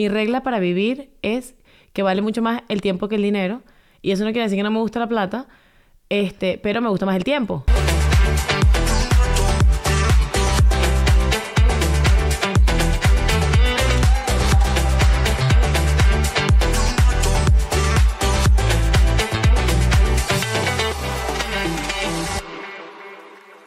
Mi 0.00 0.08
regla 0.08 0.42
para 0.42 0.60
vivir 0.60 1.10
es 1.20 1.54
que 1.92 2.02
vale 2.02 2.22
mucho 2.22 2.40
más 2.40 2.62
el 2.68 2.80
tiempo 2.80 3.06
que 3.10 3.16
el 3.16 3.22
dinero. 3.22 3.60
Y 4.00 4.12
eso 4.12 4.24
no 4.24 4.30
quiere 4.30 4.44
decir 4.44 4.56
que 4.56 4.62
no 4.62 4.70
me 4.70 4.78
gusta 4.78 4.98
la 4.98 5.08
plata, 5.10 5.46
este, 6.08 6.56
pero 6.56 6.80
me 6.80 6.88
gusta 6.88 7.04
más 7.04 7.16
el 7.16 7.22
tiempo. 7.22 7.64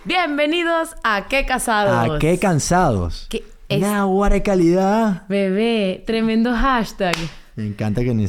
Bienvenidos 0.03 0.95
a 1.03 1.27
Qué 1.27 1.45
Casados. 1.45 2.15
¿A 2.15 2.17
qué 2.17 2.39
cansados? 2.39 3.27
¿Qué 3.29 3.52
es? 3.75 4.31
De 4.31 4.43
calidad. 4.43 5.23
Bebé, 5.29 6.03
tremendo 6.05 6.53
hashtag. 6.53 7.15
Me 7.55 7.67
encanta 7.67 8.03
que 8.03 8.13
ni... 8.15 8.25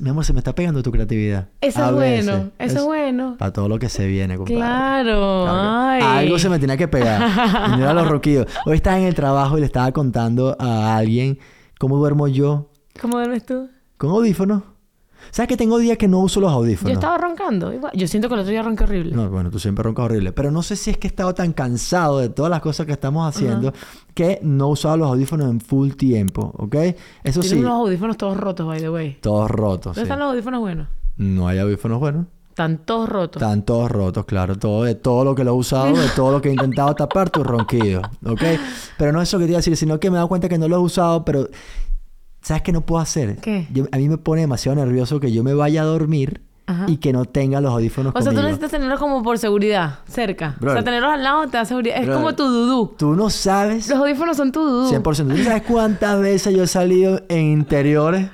Mi 0.00 0.08
amor, 0.08 0.24
se 0.24 0.32
me 0.32 0.38
está 0.38 0.54
pegando 0.54 0.82
tu 0.82 0.90
creatividad. 0.90 1.48
Eso 1.60 1.84
es 1.84 1.92
bueno, 1.92 2.50
eso 2.58 2.78
es 2.78 2.84
bueno. 2.84 3.36
Para 3.38 3.52
todo 3.52 3.68
lo 3.68 3.78
que 3.78 3.90
se 3.90 4.06
viene, 4.06 4.36
compadre. 4.36 4.56
Claro, 4.56 5.46
ay. 5.48 6.02
Algo 6.02 6.38
se 6.38 6.48
me 6.48 6.58
tenía 6.58 6.78
que 6.78 6.88
pegar. 6.88 7.22
Y 7.72 7.76
mira 7.76 7.92
los 7.92 8.08
roquidos. 8.10 8.46
Hoy 8.64 8.76
estaba 8.76 8.98
en 8.98 9.04
el 9.04 9.14
trabajo 9.14 9.58
y 9.58 9.60
le 9.60 9.66
estaba 9.66 9.92
contando 9.92 10.56
a 10.58 10.96
alguien 10.96 11.38
cómo 11.78 11.98
duermo 11.98 12.28
yo 12.28 12.70
¿Cómo 13.00 13.16
duermes 13.18 13.44
tú? 13.44 13.68
con 13.98 14.10
audífonos. 14.10 14.62
¿Sabes 15.30 15.48
que 15.48 15.56
tengo 15.56 15.78
días 15.78 15.98
que 15.98 16.08
no 16.08 16.18
uso 16.20 16.40
los 16.40 16.52
audífonos? 16.52 16.90
Yo 16.90 16.94
estaba 16.94 17.18
roncando. 17.18 17.72
igual. 17.72 17.92
Yo 17.94 18.06
siento 18.08 18.28
que 18.28 18.34
el 18.34 18.40
otro 18.40 18.50
día 18.50 18.62
ronqué 18.62 18.84
horrible. 18.84 19.14
No, 19.14 19.30
bueno, 19.30 19.50
tú 19.50 19.58
siempre 19.58 19.82
roncas 19.82 20.06
horrible. 20.06 20.32
Pero 20.32 20.50
no 20.50 20.62
sé 20.62 20.76
si 20.76 20.90
es 20.90 20.98
que 20.98 21.06
he 21.06 21.10
estado 21.10 21.34
tan 21.34 21.52
cansado 21.52 22.18
de 22.18 22.28
todas 22.28 22.50
las 22.50 22.60
cosas 22.60 22.86
que 22.86 22.92
estamos 22.92 23.28
haciendo 23.28 23.72
que 24.14 24.40
no 24.42 24.68
usaba 24.68 24.96
los 24.96 25.08
audífonos 25.08 25.50
en 25.50 25.60
full 25.60 25.92
tiempo, 25.92 26.52
¿ok? 26.58 26.76
Eso 27.24 27.42
sí, 27.42 27.58
unos 27.58 27.72
audífonos 27.72 28.16
todos 28.16 28.36
rotos, 28.36 28.66
by 28.66 28.80
the 28.80 28.90
way. 28.90 29.18
todos 29.20 29.50
rotos. 29.50 29.94
¿Dónde 29.94 30.00
sí. 30.00 30.02
están 30.02 30.18
los 30.18 30.30
audífonos 30.32 30.60
buenos? 30.60 30.88
No 31.16 31.48
hay 31.48 31.58
audífonos 31.58 31.98
buenos. 31.98 32.26
Están 32.52 32.84
todos 32.84 33.08
rotos. 33.08 33.40
Están 33.40 33.62
todos 33.62 33.90
rotos, 33.90 34.26
claro. 34.26 34.58
Todo, 34.58 34.84
de 34.84 34.94
todo 34.94 35.24
lo 35.24 35.34
que 35.34 35.42
lo 35.42 35.52
he 35.52 35.54
usado, 35.54 35.96
de 35.96 36.08
todo 36.14 36.32
lo 36.32 36.42
que 36.42 36.50
he 36.50 36.52
intentado 36.52 36.94
tapar 36.94 37.30
tu 37.30 37.42
ronquido. 37.42 38.02
¿Ok? 38.26 38.42
Pero 38.98 39.10
no 39.10 39.22
es 39.22 39.30
eso 39.30 39.38
que 39.38 39.44
te 39.46 39.52
iba 39.52 39.56
a 39.56 39.60
decir, 39.60 39.74
sino 39.74 39.98
que 39.98 40.10
me 40.10 40.16
he 40.16 40.18
dado 40.18 40.28
cuenta 40.28 40.50
que 40.50 40.58
no 40.58 40.68
lo 40.68 40.76
he 40.76 40.80
usado, 40.80 41.24
pero... 41.24 41.48
¿Sabes 42.42 42.62
qué 42.62 42.72
no 42.72 42.80
puedo 42.82 43.00
hacer? 43.00 43.36
¿Qué? 43.36 43.66
Yo- 43.72 43.86
a 43.92 43.96
mí 43.96 44.08
me 44.08 44.18
pone 44.18 44.40
demasiado 44.42 44.76
nervioso 44.76 45.20
que 45.20 45.32
yo 45.32 45.42
me 45.44 45.54
vaya 45.54 45.82
a 45.82 45.84
dormir 45.84 46.40
Ajá. 46.66 46.86
y 46.88 46.96
que 46.98 47.12
no 47.12 47.24
tenga 47.24 47.60
los 47.60 47.72
audífonos 47.72 48.12
O 48.16 48.20
sea, 48.22 48.32
tú 48.32 48.40
necesitas 48.40 48.70
tenerlos 48.70 48.98
como 49.00 49.22
por 49.22 49.38
seguridad, 49.38 50.00
cerca. 50.08 50.56
Brother. 50.60 50.68
O 50.68 50.72
sea, 50.80 50.84
tenerlos 50.84 51.12
al 51.12 51.22
lado 51.22 51.46
te 51.46 51.56
da 51.56 51.64
seguridad. 51.64 51.96
Es 52.02 52.08
como 52.08 52.34
tu 52.34 52.44
dudú. 52.44 52.94
Tú 52.98 53.14
no 53.14 53.30
sabes... 53.30 53.88
Los 53.88 53.98
audífonos 53.98 54.36
son 54.36 54.52
tu 54.52 54.60
dudú. 54.60 54.90
100%. 54.92 55.36
¿Tú 55.36 55.42
sabes 55.44 55.62
cuántas 55.62 56.20
veces 56.20 56.54
yo 56.54 56.64
he 56.64 56.66
salido 56.68 57.20
en 57.28 57.52
interiores 57.52 58.28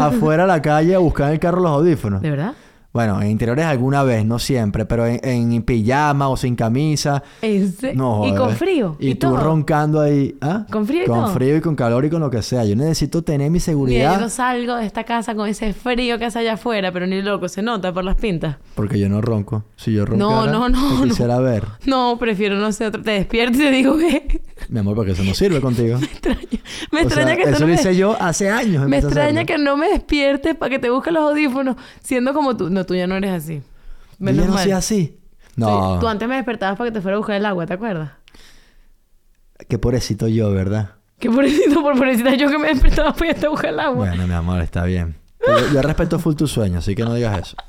afuera 0.00 0.44
a 0.44 0.46
la 0.46 0.60
calle 0.62 0.94
a 0.94 0.98
buscar 0.98 1.28
en 1.28 1.34
el 1.34 1.40
carro 1.40 1.60
los 1.60 1.70
audífonos? 1.72 2.20
¿De 2.22 2.30
verdad? 2.30 2.52
Bueno, 2.94 3.20
en 3.20 3.28
interiores 3.32 3.64
alguna 3.64 4.04
vez, 4.04 4.24
no 4.24 4.38
siempre, 4.38 4.84
pero 4.86 5.04
en, 5.04 5.18
en 5.24 5.62
pijama 5.64 6.28
o 6.28 6.36
sin 6.36 6.54
camisa. 6.54 7.24
¿En 7.42 7.72
serio? 7.72 7.96
No, 8.00 8.24
y 8.24 8.28
joder. 8.30 8.38
con 8.40 8.50
frío. 8.54 8.96
Y, 9.00 9.10
Y, 9.10 9.14
tú 9.16 9.30
todo. 9.30 9.38
roncando 9.42 10.00
ahí. 10.00 10.36
¿ah? 10.40 10.64
¿Con 10.70 10.86
frío 10.86 11.02
y 11.02 11.06
Con 11.06 11.24
todo? 11.24 11.34
frío 11.34 11.56
y 11.56 11.60
con 11.60 11.74
calor 11.74 12.04
y 12.04 12.10
con 12.10 12.20
lo 12.20 12.30
que 12.30 12.40
sea. 12.40 12.64
Yo 12.64 12.76
necesito 12.76 13.22
tener 13.24 13.50
mi 13.50 13.54
Mira, 13.54 13.64
seguridad. 13.64 14.14
yo 14.14 14.20
no 14.20 14.28
salgo 14.28 14.76
de 14.76 14.86
esta 14.86 15.02
casa 15.02 15.34
con 15.34 15.48
ese 15.48 15.72
frío 15.72 16.20
que 16.20 16.26
hace 16.26 16.38
allá 16.38 16.52
afuera, 16.52 16.92
pero 16.92 17.04
ni 17.08 17.20
loco, 17.20 17.48
se 17.48 17.62
nota 17.62 17.92
por 17.92 18.04
las 18.04 18.14
pintas. 18.14 18.58
Porque 18.76 18.96
yo 19.00 19.08
no 19.08 19.20
ronco. 19.20 19.64
Si 19.74 19.92
yo 19.92 20.06
roncara, 20.06 20.52
no, 20.52 20.68
no, 20.68 20.88
te 20.88 20.96
no. 20.98 21.02
quisiera 21.02 21.40
ver. 21.40 21.64
No, 21.86 22.16
prefiero 22.20 22.54
no 22.58 22.70
sé 22.70 22.86
otro. 22.86 23.02
Te 23.02 23.10
despierto 23.10 23.56
y 23.58 23.60
te 23.60 23.70
digo 23.72 23.98
que 23.98 24.40
Mi 24.68 24.78
amor, 24.78 24.94
porque 24.94 25.10
eso 25.12 25.24
no 25.24 25.34
sirve 25.34 25.60
contigo. 25.60 25.98
me 25.98 26.06
extraña. 26.06 26.48
Me 26.92 26.98
O 27.00 27.02
extraña 27.02 27.26
sea, 27.34 27.36
que 27.36 27.42
eso 27.42 27.52
no 27.54 27.58
lo 27.58 27.66
me- 27.66 27.74
hice 27.74 27.96
yo 27.96 28.16
hace 28.20 28.50
años. 28.50 28.86
Me 28.88 28.98
extraña 28.98 29.44
que 29.44 29.58
no 29.58 29.76
me 29.76 29.88
despiertes 29.88 30.54
para 30.54 30.70
que 30.70 30.78
te 30.78 30.90
busques 30.90 31.12
los 31.12 31.28
audífonos, 31.28 31.74
siendo 32.00 32.32
como 32.32 32.56
tú. 32.56 32.70
No, 32.70 32.83
tú 32.84 32.94
ya 32.94 33.06
no 33.06 33.16
eres 33.16 33.30
así. 33.32 33.56
Yo 33.56 33.62
Menos 34.18 34.40
ya 34.42 34.46
no 34.48 34.54
mal. 34.54 34.62
soy 34.62 34.72
así. 34.72 35.04
Sí, 35.06 35.18
No. 35.56 35.98
Tú 36.00 36.08
antes 36.08 36.28
me 36.28 36.36
despertabas 36.36 36.76
para 36.76 36.90
que 36.90 36.94
te 36.94 37.00
fuera 37.00 37.16
a 37.16 37.18
buscar 37.18 37.36
el 37.36 37.46
agua, 37.46 37.66
¿te 37.66 37.74
acuerdas? 37.74 38.10
Qué 39.68 39.78
pobrecito 39.78 40.26
yo, 40.28 40.50
¿verdad? 40.52 40.90
Qué 41.18 41.30
pobrecito, 41.30 41.80
por 41.82 41.94
pobrecita 41.96 42.34
yo 42.34 42.48
que 42.50 42.58
me 42.58 42.68
despertaba 42.68 43.12
para 43.14 43.30
irte 43.30 43.46
a 43.46 43.48
buscar 43.48 43.70
el 43.70 43.80
agua. 43.80 44.08
Bueno, 44.08 44.26
mi 44.26 44.34
amor, 44.34 44.60
está 44.60 44.84
bien. 44.84 45.16
Pero 45.38 45.72
yo 45.72 45.82
respeto 45.82 46.18
full 46.18 46.34
tu 46.34 46.46
sueño, 46.48 46.78
así 46.78 46.94
que 46.94 47.04
no 47.04 47.14
digas 47.14 47.38
eso. 47.48 47.56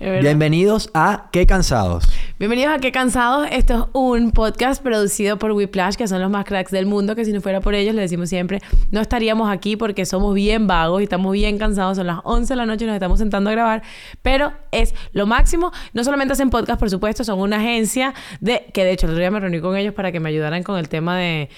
Es. 0.00 0.22
Bienvenidos 0.22 0.90
a 0.92 1.28
Qué 1.32 1.46
Cansados. 1.46 2.04
Bienvenidos 2.44 2.74
a 2.74 2.78
Qué 2.78 2.92
Cansados. 2.92 3.48
Esto 3.50 3.74
es 3.74 3.80
un 3.94 4.30
podcast 4.30 4.82
producido 4.82 5.38
por 5.38 5.52
Whiplash, 5.52 5.94
que 5.94 6.06
son 6.06 6.20
los 6.20 6.30
más 6.30 6.44
cracks 6.44 6.70
del 6.70 6.84
mundo, 6.84 7.16
que 7.16 7.24
si 7.24 7.32
no 7.32 7.40
fuera 7.40 7.62
por 7.62 7.74
ellos, 7.74 7.94
le 7.94 8.02
decimos 8.02 8.28
siempre, 8.28 8.60
no 8.90 9.00
estaríamos 9.00 9.50
aquí 9.50 9.76
porque 9.76 10.04
somos 10.04 10.34
bien 10.34 10.66
vagos 10.66 11.00
y 11.00 11.04
estamos 11.04 11.32
bien 11.32 11.56
cansados. 11.56 11.96
Son 11.96 12.06
las 12.06 12.18
11 12.22 12.52
de 12.52 12.56
la 12.58 12.66
noche 12.66 12.84
y 12.84 12.86
nos 12.86 12.96
estamos 12.96 13.18
sentando 13.18 13.48
a 13.48 13.54
grabar, 13.54 13.82
pero 14.20 14.52
es 14.72 14.94
lo 15.12 15.24
máximo. 15.24 15.72
No 15.94 16.04
solamente 16.04 16.34
hacen 16.34 16.50
podcast, 16.50 16.78
por 16.78 16.90
supuesto, 16.90 17.24
son 17.24 17.38
una 17.38 17.56
agencia 17.56 18.12
de, 18.40 18.66
que 18.74 18.84
de 18.84 18.92
hecho 18.92 19.06
el 19.06 19.12
otro 19.12 19.20
día 19.20 19.30
me 19.30 19.40
reuní 19.40 19.60
con 19.60 19.74
ellos 19.78 19.94
para 19.94 20.12
que 20.12 20.20
me 20.20 20.28
ayudaran 20.28 20.62
con 20.64 20.78
el 20.78 20.90
tema 20.90 21.16
de, 21.16 21.48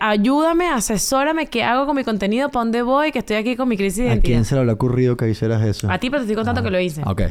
ayúdame, 0.00 0.68
asesórame, 0.68 1.46
qué 1.46 1.64
hago 1.64 1.84
con 1.84 1.96
mi 1.96 2.04
contenido, 2.04 2.48
para 2.50 2.60
dónde 2.62 2.82
voy, 2.82 3.10
que 3.10 3.18
estoy 3.18 3.38
aquí 3.38 3.56
con 3.56 3.68
mi 3.68 3.76
crisis 3.76 4.04
de 4.04 4.12
¿A 4.12 4.20
quién 4.20 4.44
se 4.44 4.54
le 4.54 4.60
habrá 4.60 4.74
ocurrido 4.74 5.16
que 5.16 5.28
hicieras 5.28 5.64
eso? 5.64 5.90
A 5.90 5.98
ti, 5.98 6.10
pero 6.10 6.20
te 6.20 6.26
estoy 6.26 6.36
contando 6.36 6.60
Ah, 6.60 6.64
que 6.64 6.70
lo 6.70 6.78
hice. 6.78 7.02
Ok. 7.06 7.22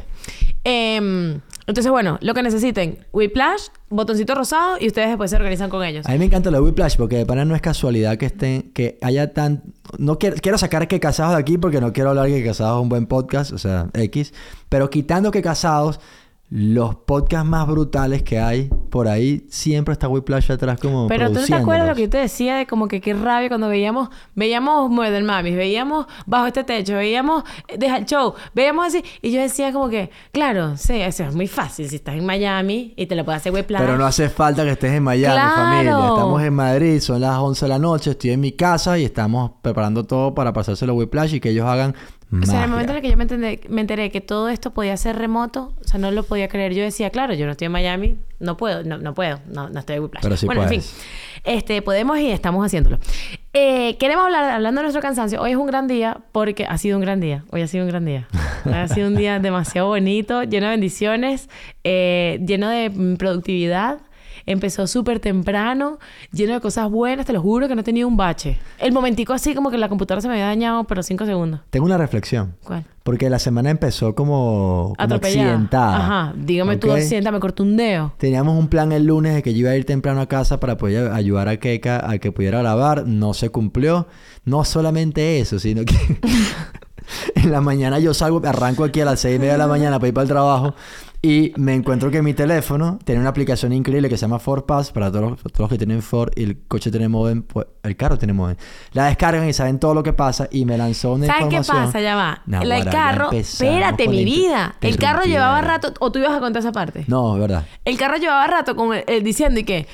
Em, 0.64 1.40
entonces, 1.68 1.92
bueno, 1.92 2.18
lo 2.22 2.34
que 2.34 2.44
necesiten, 2.44 3.06
Whiplash, 3.14 3.68
botoncito 3.90 4.36
rosado 4.36 4.78
y 4.80 4.88
ustedes 4.88 5.10
después 5.10 5.30
se 5.32 5.38
organizan 5.38 5.70
con 5.70 5.84
ellos. 5.84 6.06
A 6.06 6.12
mí 6.12 6.20
me 6.20 6.26
encanta 6.26 6.52
lo 6.52 6.58
de 6.58 6.64
Whiplash 6.64 6.98
porque 6.98 7.18
de 7.18 7.26
pana 7.26 7.46
no 7.46 7.56
es 7.56 7.62
casualidad 7.62 8.18
que 8.18 8.28
estén, 8.28 8.72
que 8.74 8.98
haya 9.02 9.34
tan... 9.34 9.64
No 9.98 10.20
quiero, 10.20 10.36
quiero 10.42 10.58
sacar 10.58 10.88
que 10.88 11.00
Casados 11.00 11.34
de 11.34 11.40
aquí 11.40 11.58
porque 11.58 11.82
no 11.82 11.94
quiero 11.94 12.10
hablar 12.10 12.28
que 12.28 12.44
Casados 12.44 12.78
es 12.78 12.84
un 12.84 12.90
buen 12.90 13.06
podcast, 13.06 13.52
o 13.54 13.58
sea, 13.58 13.90
X. 13.94 14.34
Pero 14.70 14.90
quitando 14.90 15.32
que 15.32 15.42
Casados, 15.42 16.00
los 16.50 16.96
podcasts 16.96 17.48
más 17.48 17.66
brutales 17.68 18.24
que 18.24 18.40
hay 18.40 18.70
por 18.92 19.08
ahí, 19.08 19.46
siempre 19.50 19.94
está 19.94 20.08
Whiplash 20.08 20.52
atrás 20.52 20.80
como 20.80 21.08
Pero 21.08 21.32
tú 21.32 21.40
no 21.40 21.46
te 21.46 21.56
acuerdas 21.56 21.88
lo 21.88 21.96
que 21.96 22.02
yo 22.04 22.10
te 22.10 22.18
decía 22.18 22.58
de 22.58 22.68
como 22.68 22.88
que 22.88 23.00
qué 23.00 23.14
rabia 23.14 23.48
cuando 23.48 23.70
veíamos, 23.70 24.10
veíamos 24.36 24.92
Modern 24.92 25.26
Mamis, 25.26 25.56
veíamos 25.56 26.06
Bajo 26.26 26.48
este 26.48 26.64
techo, 26.64 26.96
veíamos 26.96 27.44
eh, 27.70 27.78
Deja 27.80 27.98
el 27.98 28.06
show, 28.06 28.36
veíamos 28.54 28.88
así, 28.88 29.04
y 29.22 29.32
yo 29.32 29.42
decía 29.42 29.72
como 29.72 29.90
que, 29.90 30.12
claro, 30.34 30.76
sí, 30.78 31.02
eso 31.02 31.24
es 31.24 31.34
muy 31.34 31.48
fácil 31.48 31.90
si 31.90 31.96
estás 31.96 32.16
en 32.16 32.26
Miami 32.26 32.94
y 32.98 33.06
te 33.06 33.16
lo 33.16 33.24
puedes 33.24 33.42
hacer 33.42 33.54
Whiplash. 33.54 33.82
Pero 33.82 33.98
no 33.98 34.06
hace 34.06 34.30
falta 34.30 34.64
que 34.64 34.72
estés 34.72 34.92
en 34.92 35.04
Miami, 35.04 35.34
Claro. 35.34 35.56
familia. 35.56 35.92
Estamos 35.92 36.44
en 36.44 36.54
Madrid, 36.54 37.00
son 37.00 37.22
las 37.22 37.38
11 37.38 37.66
de 37.66 37.70
la 37.70 37.80
noche, 37.80 38.12
estoy 38.12 38.32
en 38.32 38.42
mi 38.42 38.52
casa 38.52 39.00
y 39.00 39.06
estamos 39.06 39.52
preparando 39.62 40.04
todo 40.04 40.36
para 40.36 40.52
pasárselo 40.52 40.92
a 40.92 40.96
Whiplash 40.98 41.36
y 41.36 41.40
que 41.40 41.50
ellos 41.50 41.66
hagan 41.66 41.96
O 42.32 42.46
sea, 42.46 42.60
en 42.60 42.64
el 42.64 42.70
momento 42.70 42.92
en 42.94 42.96
el 42.98 43.02
que 43.02 43.10
yo 43.12 43.18
me, 43.18 43.26
entendé- 43.28 43.60
me 43.70 43.82
enteré 43.82 44.10
que 44.10 44.22
todo 44.22 44.48
esto 44.50 44.72
podía 44.72 44.96
ser 44.96 45.18
remoto, 45.18 45.74
o 45.84 45.88
sea, 45.88 46.00
no 46.00 46.12
lo 46.12 46.24
podía 46.24 46.48
creer. 46.48 46.74
Yo 46.74 46.82
decía, 46.82 47.10
claro, 47.10 47.34
yo 47.34 47.46
no 47.46 47.52
estoy 47.52 47.66
en 47.66 47.74
Miami, 47.74 48.16
no 48.40 48.56
puedo, 48.56 48.84
no, 48.84 48.98
no 48.98 49.14
puedo, 49.14 49.40
no, 49.52 49.70
no 49.70 49.80
estoy 49.80 49.98
en 49.98 50.04
Whiplash. 50.04 50.24
Pero 50.24 50.38
sí 50.38 50.46
bueno, 50.46 50.64
en 50.64 50.70
fin, 50.70 50.82
este, 51.44 51.82
podemos 51.82 52.18
y 52.20 52.32
estamos 52.32 52.66
haciéndolo. 52.66 53.00
Eh, 53.54 53.98
queremos 53.98 54.24
hablar, 54.26 54.50
hablando 54.52 54.80
de 54.80 54.84
nuestro 54.84 55.02
cansancio, 55.02 55.42
hoy 55.42 55.52
es 55.52 55.58
un 55.58 55.68
gran 55.68 55.88
día 55.88 56.20
porque 56.32 56.66
ha 56.66 56.78
sido 56.78 56.98
un 56.98 57.02
gran 57.02 57.20
día, 57.20 57.44
hoy 57.52 57.64
ha 57.64 57.68
sido 57.68 57.84
un 57.84 57.90
gran 57.90 58.06
día. 58.06 58.28
Ha 58.64 58.88
sido 58.88 59.08
un 59.08 59.16
día 59.16 59.40
demasiado 59.40 59.88
bonito, 59.88 60.44
lleno 60.44 60.68
de 60.68 60.72
bendiciones, 60.74 61.50
eh, 61.84 62.40
lleno 62.46 62.70
de 62.70 62.92
mm, 62.92 63.16
productividad. 63.16 63.98
Empezó 64.46 64.88
súper 64.88 65.20
temprano, 65.20 66.00
lleno 66.32 66.54
de 66.54 66.62
cosas 66.62 66.90
buenas, 66.90 67.26
te 67.26 67.34
lo 67.34 67.42
juro 67.42 67.68
que 67.68 67.76
no 67.76 67.82
he 67.82 67.84
tenido 67.84 68.08
un 68.08 68.18
bache. 68.18 68.60
El 68.80 68.92
momentico 68.92 69.34
así 69.34 69.54
como 69.54 69.72
que 69.72 69.78
la 69.78 69.90
computadora 69.90 70.22
se 70.22 70.28
me 70.28 70.36
había 70.36 70.48
dañado, 70.48 70.84
pero 70.86 71.04
cinco 71.04 71.26
segundos. 71.26 71.62
Tengo 71.70 71.86
una 71.86 71.98
reflexión. 71.98 72.56
¿Cuál? 72.64 72.86
Porque 73.04 73.32
la 73.32 73.40
semana 73.40 73.72
empezó 73.72 74.14
como, 74.14 74.94
como 74.96 74.96
Atropellada. 75.00 75.50
accidentada. 75.50 76.30
Ajé. 76.30 76.38
Dígame 76.38 76.78
tú, 76.78 76.92
accidenta, 76.92 77.32
me 77.32 77.40
cortó 77.40 77.64
un 77.64 77.76
dedo. 77.76 78.14
Teníamos 78.18 78.58
un 78.58 78.68
plan 78.68 78.92
el 78.92 79.06
lunes 79.06 79.34
de 79.34 79.42
que 79.42 79.54
yo 79.54 79.62
iba 79.62 79.72
a 79.72 79.76
ir 79.76 79.86
temprano 79.86 80.22
a 80.22 80.28
casa 80.28 80.60
para 80.60 80.78
poder 80.78 81.12
ayudar 81.12 81.48
a 81.48 81.58
Keka 81.58 82.08
a 82.08 82.20
que 82.20 82.32
pudiera 82.32 82.60
grabar. 82.60 83.08
No 83.08 83.34
se 83.34 83.50
cumplió. 83.50 84.08
No 84.46 84.64
solamente 84.66 85.40
eso, 85.40 85.58
sino 85.58 85.84
que 85.84 85.96
en 87.36 87.52
la 87.52 87.62
mañana 87.62 88.00
yo 88.00 88.14
salgo, 88.14 88.42
arranco 88.46 88.84
aquí 88.84 89.02
a 89.02 89.06
las 89.06 89.20
seis 89.20 89.36
y 89.36 89.40
media 89.40 89.54
de 89.54 89.60
la 89.60 89.68
mañana 89.68 90.00
para 90.00 90.08
ir 90.10 90.14
para 90.14 90.24
el 90.24 90.30
trabajo 90.30 90.76
y 91.24 91.54
me 91.58 91.76
encuentro 91.76 92.10
que 92.10 92.24
mi 92.24 92.34
teléfono 92.34 92.98
tiene 93.04 93.22
una 93.22 93.30
aplicación 93.30 93.74
increíble 93.74 94.10
que 94.10 94.18
se 94.18 94.22
llama 94.22 94.40
Ford 94.40 94.64
Pass 94.64 94.92
para 94.92 95.12
todos 95.12 95.30
los, 95.30 95.40
todos 95.44 95.60
los 95.60 95.70
que 95.70 95.78
tienen 95.78 96.02
Ford 96.02 96.32
y 96.36 96.44
el 96.44 96.64
coche 96.68 96.90
tiene 96.90 97.10
modem, 97.10 97.44
pues 97.44 97.68
el 97.84 97.96
carro 97.96 98.18
tiene 98.18 98.34
modem. 98.34 98.56
La 98.94 99.06
descargan 99.06 99.48
y 99.48 99.54
saben 99.54 99.78
todo 99.78 99.94
lo 99.94 100.02
que 100.02 100.14
pasa 100.14 100.48
y 100.52 100.66
me 100.66 100.80
lanzó 100.80 101.14
una 101.14 101.28
¿Sabes 101.28 101.42
qué 101.50 101.56
información. 101.58 101.86
pasa? 101.86 102.02
Ya 102.02 102.16
va. 102.16 102.42
Nah, 102.48 102.62
el 102.64 102.86
carro... 102.86 103.32
Espérate, 103.32 104.08
mi 104.08 104.26
vida. 104.26 104.76
El 104.82 104.98
carro 104.98 105.22
llevaba 105.24 105.62
rato... 105.62 105.94
¿O 106.00 106.12
tú 106.12 106.18
ibas 106.18 106.34
a 106.34 106.40
contar 106.40 106.62
esa 106.62 106.72
parte? 106.72 107.06
No, 107.08 107.36
es 107.36 107.42
verdad. 107.42 107.66
El 107.86 108.00
carro 108.00 108.18
llevaba 108.18 108.48
rato 108.48 108.76
con 108.76 108.92
el, 108.92 109.04
el 109.06 109.24
diciendo 109.24 109.60
y 109.60 109.64
que, 109.64 109.86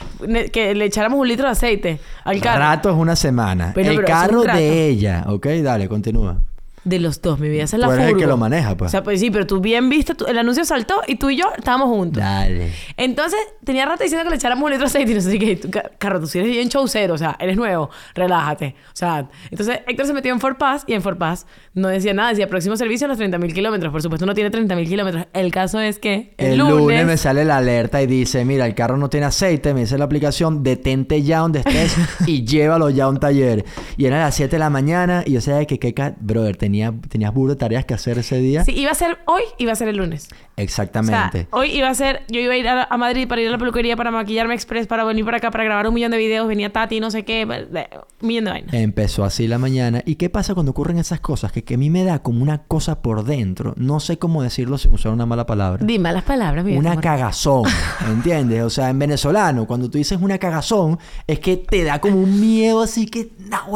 que 0.54 0.76
le 0.76 0.86
echáramos 0.86 1.20
un 1.20 1.28
litro 1.28 1.48
de 1.48 1.52
aceite 1.52 2.00
al 2.24 2.40
carro. 2.40 2.60
Rato 2.60 2.90
es 2.90 2.96
una 2.96 3.18
semana. 3.18 3.74
Pero- 3.76 3.90
el 3.90 3.96
pero 3.98 4.08
carro 4.08 4.44
de 4.44 4.88
ella. 4.88 5.26
Ok, 5.28 5.48
dale, 5.62 5.90
continúa. 5.90 6.40
De 6.88 7.00
los 7.00 7.22
dos, 7.22 7.40
mi 7.40 7.50
vida. 7.50 7.64
Esa 7.64 7.76
es 7.76 7.82
la 7.82 7.88
Tú 7.88 7.94
eres 7.94 8.10
el 8.10 8.18
que 8.18 8.28
lo 8.28 8.38
maneja, 8.38 8.76
pues. 8.76 8.90
O 8.90 8.92
sea, 8.92 9.04
pues 9.04 9.20
sí, 9.20 9.30
pero 9.32 9.46
tú 9.46 9.60
bien 9.60 9.90
viste, 9.90 10.16
tú- 10.16 10.26
el 10.26 10.38
anuncio 10.38 10.64
saltó 10.66 11.02
y 11.08 11.16
tú 11.16 11.30
y 11.30 11.38
yo 11.38 11.46
estábamos 11.58 11.88
juntos. 11.90 12.22
Dale. 12.24 12.72
Entonces, 12.96 13.40
tenía 13.64 13.86
rato 13.86 14.04
diciendo 14.04 14.24
que 14.24 14.30
le 14.32 14.36
echáramos 14.38 14.64
un 14.66 14.72
litro 14.72 14.86
de 14.86 14.90
aceite 14.90 15.12
y 15.12 15.16
no 15.16 15.22
sé 15.22 15.38
qué. 15.40 15.56
Tú, 15.58 15.70
ca- 15.70 15.92
Carro, 15.98 16.20
tú 16.20 16.28
sí 16.28 16.40
eres 16.40 16.52
bien 16.52 16.70
showcero, 16.70 17.14
o 17.14 17.18
sea, 17.18 17.36
eres 17.40 17.58
nuevo, 17.58 17.90
relájate. 18.16 18.76
O 18.88 18.96
sea, 18.96 19.28
entonces 19.52 19.80
Héctor 19.88 20.06
se 20.08 20.14
metió 20.14 20.32
en 20.34 20.40
Ford 20.40 20.58
Pass 20.58 20.84
y 20.88 20.94
en 20.94 21.02
Ford 21.02 21.18
Pass 21.18 21.46
no 21.74 21.88
decía 21.90 22.14
nada, 22.14 22.30
decía 22.30 22.48
próximo 22.48 22.76
servicio 22.78 23.06
a 23.06 23.08
los 23.10 23.20
30.000 23.20 23.54
kilómetros. 23.54 23.92
Por 23.92 24.02
supuesto, 24.02 24.26
no 24.26 24.34
tiene 24.34 24.52
30.000 24.52 24.88
kilómetros. 24.88 25.26
El 25.34 25.52
caso 25.52 25.80
es 25.80 26.00
que 26.00 26.34
el, 26.38 26.54
El 26.54 26.58
lunes... 26.60 27.06
me 27.06 27.18
sale 27.18 27.46
la 27.46 27.58
alerta 27.58 28.02
y 28.02 28.08
dice, 28.08 28.46
mira, 28.46 28.66
el 28.66 28.76
carro 28.76 28.98
no 28.98 29.10
tiene 29.10 29.26
aceite, 29.26 29.74
me 29.74 29.82
dice 29.82 29.98
la 29.98 30.06
aplicación, 30.06 30.64
detente 30.64 31.22
ya 31.24 31.40
donde 31.40 31.60
estés 31.60 31.96
y 32.28 32.46
llévalo 32.46 32.90
ya 32.90 33.06
a 33.06 33.10
un 33.10 33.20
taller. 33.20 33.66
Y 33.98 34.06
eran 34.06 34.20
las 34.20 34.36
7 34.36 34.56
de 34.56 34.60
la 34.60 34.70
mañana 34.70 35.24
y 35.26 35.34
yo 35.34 35.42
sabía 35.42 35.66
que, 35.66 35.80
que 35.80 35.94
ca- 35.94 36.16
brother, 36.20 36.56
tenía, 36.58 36.77
tenías 37.10 37.34
burro 37.34 37.54
de 37.54 37.56
tareas 37.60 37.86
que 37.86 37.94
hacer 37.94 38.18
ese 38.18 38.38
día. 38.40 38.64
Sí, 38.64 38.72
iba 38.76 38.92
a 38.92 38.96
ser 38.96 39.20
hoy, 39.26 39.44
iba 39.58 39.72
a 39.72 39.76
ser 39.76 39.88
el 39.88 39.98
lunes. 39.98 40.26
O 40.26 40.28
sea, 40.28 40.64
Exactamente. 40.64 41.48
hoy 41.52 41.72
iba 41.72 41.90
a 41.90 41.94
ser, 41.94 42.24
yo 42.30 42.40
iba 42.40 42.54
a 42.54 42.58
ir 42.58 42.68
a, 42.68 42.84
a 42.84 42.98
Madrid 42.98 43.28
para 43.28 43.42
ir 43.42 43.48
a 43.48 43.52
la 43.52 43.58
peluquería, 43.58 43.96
para 43.96 44.12
maquillarme 44.12 44.54
express, 44.54 44.88
para 44.88 45.04
venir 45.04 45.26
para 45.26 45.38
acá, 45.38 45.52
para 45.52 45.64
grabar 45.64 45.88
un 45.88 45.94
millón 45.94 46.12
de 46.12 46.18
videos. 46.18 46.48
Venía 46.48 46.72
Tati, 46.72 47.00
no 47.00 47.12
sé 47.12 47.24
qué, 47.24 47.44
un 47.46 48.28
millón 48.28 48.46
de 48.46 48.52
vainas. 48.52 48.74
Empezó 48.74 49.24
así 49.24 49.48
la 49.48 49.58
mañana. 49.58 50.02
¿Y 50.06 50.16
qué 50.16 50.30
pasa 50.30 50.54
cuando 50.54 50.72
ocurren 50.72 50.98
esas 50.98 51.20
cosas? 51.20 51.52
Que, 51.52 51.64
que 51.64 51.76
a 51.76 51.78
mí 51.78 51.90
me 51.90 52.04
da 52.04 52.20
como 52.20 52.42
una 52.42 52.60
cosa 52.64 53.02
por 53.02 53.24
dentro. 53.24 53.74
No 53.78 54.00
sé 54.00 54.18
cómo 54.18 54.42
decirlo 54.44 54.78
sin 54.78 54.94
usar 54.94 55.12
una 55.12 55.26
mala 55.26 55.46
palabra. 55.46 55.86
Dime 55.86 56.12
las 56.12 56.24
palabras, 56.24 56.64
mi 56.66 56.76
Una 56.78 56.92
amor. 56.92 57.04
cagazón, 57.04 57.64
¿entiendes? 58.08 58.64
O 58.64 58.70
sea, 58.70 58.90
en 58.90 59.00
venezolano, 59.00 59.66
cuando 59.68 59.90
tú 59.90 59.98
dices 59.98 60.20
una 60.22 60.38
cagazón, 60.38 61.00
es 61.28 61.40
que 61.40 61.58
te 61.58 61.84
da 61.84 62.00
como 62.00 62.16
un 62.18 62.40
miedo 62.40 62.82
así 62.82 63.06
que 63.06 63.30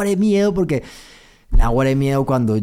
de 0.03 0.17
miedo, 0.17 0.53
porque 0.53 0.83
de 1.51 1.95
miedo 1.95 2.25
cuando 2.25 2.57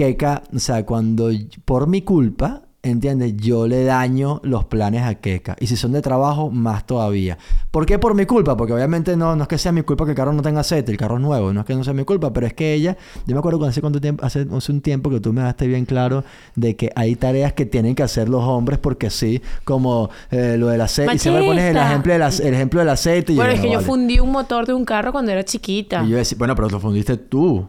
Keka, 0.00 0.44
o 0.56 0.58
sea, 0.58 0.86
cuando 0.86 1.30
por 1.66 1.86
mi 1.86 2.00
culpa, 2.00 2.62
¿entiendes? 2.82 3.36
Yo 3.36 3.66
le 3.66 3.84
daño 3.84 4.40
los 4.42 4.64
planes 4.64 5.02
a 5.02 5.16
Keka. 5.16 5.56
Y 5.60 5.66
si 5.66 5.76
son 5.76 5.92
de 5.92 6.00
trabajo, 6.00 6.50
más 6.50 6.86
todavía. 6.86 7.36
¿Por 7.70 7.84
qué 7.84 7.98
por 7.98 8.14
mi 8.14 8.24
culpa? 8.24 8.56
Porque 8.56 8.72
obviamente 8.72 9.14
no, 9.14 9.36
no 9.36 9.42
es 9.42 9.48
que 9.48 9.58
sea 9.58 9.72
mi 9.72 9.82
culpa 9.82 10.06
que 10.06 10.12
el 10.12 10.16
carro 10.16 10.32
no 10.32 10.40
tenga 10.40 10.60
aceite, 10.60 10.90
el 10.90 10.96
carro 10.96 11.16
es 11.16 11.20
nuevo, 11.20 11.52
no 11.52 11.60
es 11.60 11.66
que 11.66 11.74
no 11.74 11.84
sea 11.84 11.92
mi 11.92 12.04
culpa, 12.04 12.32
pero 12.32 12.46
es 12.46 12.54
que 12.54 12.72
ella, 12.72 12.96
yo 13.26 13.34
me 13.34 13.40
acuerdo 13.40 13.58
cuando 13.58 13.72
hace, 13.72 13.82
cuánto 13.82 14.00
tiempo, 14.00 14.24
hace, 14.24 14.46
hace 14.50 14.72
un 14.72 14.80
tiempo 14.80 15.10
que 15.10 15.20
tú 15.20 15.34
me 15.34 15.42
dejaste 15.42 15.66
bien 15.66 15.84
claro 15.84 16.24
de 16.56 16.76
que 16.76 16.90
hay 16.96 17.14
tareas 17.14 17.52
que 17.52 17.66
tienen 17.66 17.94
que 17.94 18.02
hacer 18.02 18.30
los 18.30 18.42
hombres 18.42 18.78
porque 18.78 19.10
sí, 19.10 19.42
como 19.64 20.08
eh, 20.30 20.56
lo 20.56 20.68
del 20.68 20.80
aceite. 20.80 21.14
Y 21.14 21.18
siempre 21.18 21.44
pones 21.44 21.64
el 21.64 21.76
ejemplo, 21.76 22.14
del 22.14 22.22
el 22.22 22.54
ejemplo 22.54 22.80
del 22.80 22.88
aceite. 22.88 23.34
Y 23.34 23.36
Bueno, 23.36 23.50
yo, 23.50 23.56
es 23.56 23.60
que 23.60 23.68
yo 23.68 23.74
vale. 23.74 23.86
fundí 23.86 24.18
un 24.18 24.32
motor 24.32 24.66
de 24.66 24.72
un 24.72 24.86
carro 24.86 25.12
cuando 25.12 25.30
era 25.30 25.44
chiquita. 25.44 26.02
Y 26.06 26.08
yo 26.08 26.16
decía, 26.16 26.38
bueno, 26.38 26.54
pero 26.56 26.70
lo 26.70 26.80
fundiste 26.80 27.18
tú. 27.18 27.68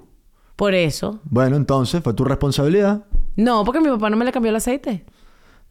Por 0.55 0.73
eso. 0.73 1.19
Bueno, 1.23 1.55
entonces 1.55 2.03
fue 2.03 2.13
tu 2.13 2.23
responsabilidad. 2.23 3.03
No, 3.35 3.63
porque 3.63 3.79
mi 3.79 3.89
papá 3.89 4.09
no 4.09 4.17
me 4.17 4.25
le 4.25 4.31
cambió 4.31 4.49
el 4.49 4.55
aceite. 4.55 5.05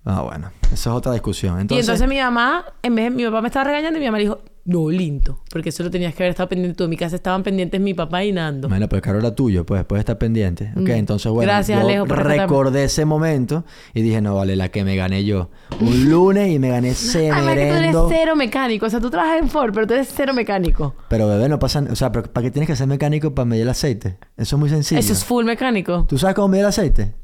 Ah, 0.05 0.23
bueno, 0.23 0.51
esa 0.65 0.73
es 0.73 0.87
otra 0.97 1.13
discusión. 1.13 1.61
Entonces, 1.61 1.87
y 1.87 1.91
entonces 1.91 2.09
mi 2.09 2.19
mamá, 2.19 2.65
en 2.83 2.95
vez 2.95 3.05
de, 3.05 3.11
mi 3.11 3.25
papá 3.25 3.43
me 3.43 3.49
estaba 3.49 3.65
regañando 3.65 3.99
y 3.99 4.01
mi 4.01 4.07
mamá 4.07 4.19
le 4.19 4.25
dijo, 4.25 4.41
no, 4.65 4.89
lindo. 4.91 5.41
Porque 5.51 5.71
eso 5.71 5.83
lo 5.83 5.91
tenías 5.91 6.15
que 6.15 6.23
haber 6.23 6.31
estado 6.31 6.49
pendiente 6.49 6.77
tú. 6.77 6.85
En 6.85 6.91
mi 6.91 6.97
casa 6.97 7.17
estaban 7.17 7.43
pendientes 7.43 7.81
mi 7.81 7.95
papá 7.95 8.25
y 8.25 8.33
Nando. 8.33 8.69
Bueno, 8.69 8.89
pero 8.89 8.99
el 8.99 9.03
carro 9.03 9.19
era 9.19 9.35
tuyo, 9.35 9.65
pues 9.67 9.85
puedes 9.85 10.01
estar 10.03 10.19
pendiente. 10.19 10.71
Ok, 10.77 10.83
Mm. 10.89 10.91
entonces 10.91 11.33
bueno, 11.33 11.51
Gracias, 11.51 11.79
yo 11.81 11.85
Alejo, 11.87 12.05
recordé 12.07 12.85
ese 12.85 13.05
momento 13.05 13.65
y 13.95 14.03
dije, 14.03 14.21
no 14.21 14.35
vale, 14.37 14.57
la 14.57 14.69
que 14.69 14.85
me 14.85 14.97
gané 14.97 15.25
yo. 15.25 15.51
Un 15.81 16.09
lunes 16.11 16.51
y 16.51 16.59
me 16.59 16.69
gané 16.69 16.91
ese 16.91 17.31
Además 17.31 17.55
que 17.55 17.69
tú 17.69 17.75
eres 17.75 17.97
cero 18.11 18.37
mecánico. 18.37 18.87
O 18.87 18.91
sea, 18.91 19.01
tú 19.01 19.11
trabajas 19.11 19.39
en 19.43 19.49
Ford, 19.49 19.73
pero 19.75 19.87
tú 19.87 19.95
eres 19.95 20.13
cero 20.15 20.33
mecánico. 20.35 20.95
Pero 21.09 21.27
bebé, 21.29 21.49
no 21.49 21.59
pasa, 21.59 21.85
o 21.91 21.97
sea, 21.97 22.13
pero 22.13 22.31
¿para 22.33 22.45
qué 22.45 22.51
tienes 22.51 22.69
que 22.69 22.77
ser 22.77 22.87
mecánico 22.87 23.35
para 23.35 23.47
medir 23.47 23.63
el 23.63 23.71
aceite? 23.71 24.19
Eso 24.37 24.57
es 24.57 24.61
muy 24.61 24.69
sencillo. 24.69 25.01
Eso 25.01 25.13
es 25.13 25.25
full 25.25 25.45
mecánico. 25.45 26.07
¿Tú 26.09 26.19
sabes 26.19 26.35
cómo 26.37 26.49
medir 26.49 26.65
el 26.65 26.69
aceite? 26.69 27.15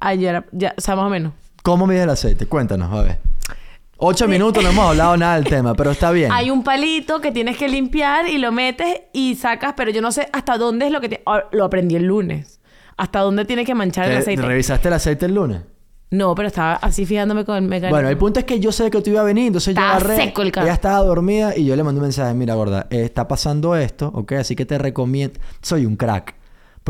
Ayer, 0.00 0.44
ya, 0.52 0.74
o 0.76 0.80
sea, 0.80 0.96
más 0.96 1.06
o 1.06 1.10
menos. 1.10 1.32
¿Cómo 1.62 1.86
mides 1.86 2.02
el 2.04 2.10
aceite? 2.10 2.46
Cuéntanos, 2.46 2.92
a 2.92 3.02
ver. 3.02 3.18
Ocho 4.02 4.26
minutos 4.26 4.62
no 4.62 4.70
hemos 4.70 4.90
hablado 4.90 5.16
nada 5.16 5.34
del 5.36 5.44
tema, 5.44 5.74
pero 5.74 5.90
está 5.90 6.10
bien. 6.10 6.32
Hay 6.32 6.50
un 6.50 6.62
palito 6.64 7.20
que 7.20 7.32
tienes 7.32 7.56
que 7.58 7.68
limpiar 7.68 8.28
y 8.28 8.38
lo 8.38 8.50
metes 8.50 9.02
y 9.12 9.34
sacas, 9.34 9.74
pero 9.76 9.90
yo 9.90 10.00
no 10.00 10.10
sé 10.10 10.28
hasta 10.32 10.56
dónde 10.56 10.86
es 10.86 10.92
lo 10.92 11.00
que... 11.02 11.10
te- 11.10 11.22
ah, 11.26 11.44
Lo 11.52 11.64
aprendí 11.64 11.96
el 11.96 12.04
lunes. 12.04 12.60
Hasta 12.96 13.20
dónde 13.20 13.44
tiene 13.44 13.64
que 13.64 13.74
manchar 13.74 14.06
el 14.06 14.12
¿Te- 14.12 14.18
aceite. 14.18 14.42
¿Revisaste 14.42 14.88
el 14.88 14.94
aceite 14.94 15.26
el 15.26 15.34
lunes? 15.34 15.60
No, 16.12 16.34
pero 16.34 16.48
estaba 16.48 16.74
así 16.74 17.06
fijándome 17.06 17.44
con 17.44 17.72
el. 17.72 17.88
Bueno, 17.90 18.08
el 18.08 18.16
punto 18.18 18.40
es 18.40 18.44
que 18.46 18.58
yo 18.58 18.72
sé 18.72 18.90
que 18.90 19.00
tú 19.00 19.10
ibas 19.10 19.20
a 19.20 19.24
venir, 19.24 19.46
entonces 19.46 19.76
yo 19.76 19.80
agarré. 19.80 20.16
seco 20.16 20.42
el 20.42 20.50
carro. 20.50 20.66
Ella 20.66 20.74
estaba 20.74 20.98
dormida 21.04 21.56
y 21.56 21.64
yo 21.64 21.76
le 21.76 21.84
mandé 21.84 22.00
un 22.00 22.06
mensaje: 22.06 22.34
Mira, 22.34 22.54
gorda, 22.54 22.88
eh, 22.90 23.02
está 23.04 23.28
pasando 23.28 23.76
esto, 23.76 24.10
¿ok? 24.12 24.32
Así 24.32 24.56
que 24.56 24.66
te 24.66 24.76
recomiendo. 24.76 25.38
Soy 25.62 25.86
un 25.86 25.94
crack. 25.94 26.34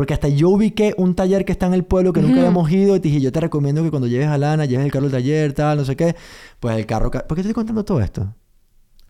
Porque 0.01 0.15
hasta 0.15 0.29
yo 0.29 0.49
ubiqué 0.49 0.95
un 0.97 1.13
taller 1.13 1.45
que 1.45 1.51
está 1.51 1.67
en 1.67 1.75
el 1.75 1.83
pueblo 1.83 2.11
que 2.11 2.21
nunca 2.23 2.39
habíamos 2.39 2.71
ido 2.71 2.95
y 2.95 2.99
te 2.99 3.07
dije: 3.09 3.21
Yo 3.21 3.31
te 3.31 3.39
recomiendo 3.39 3.83
que 3.83 3.91
cuando 3.91 4.07
lleves 4.07 4.29
a 4.29 4.37
Lana, 4.39 4.65
lleves 4.65 4.83
el 4.83 4.91
carro 4.91 5.05
al 5.05 5.11
taller, 5.11 5.53
tal, 5.53 5.77
no 5.77 5.85
sé 5.85 5.95
qué. 5.95 6.15
Pues 6.59 6.75
el 6.75 6.87
carro. 6.87 7.11
ca- 7.11 7.27
¿Por 7.27 7.37
qué 7.37 7.43
te 7.43 7.49
estoy 7.49 7.53
contando 7.53 7.85
todo 7.85 8.01
esto? 8.01 8.33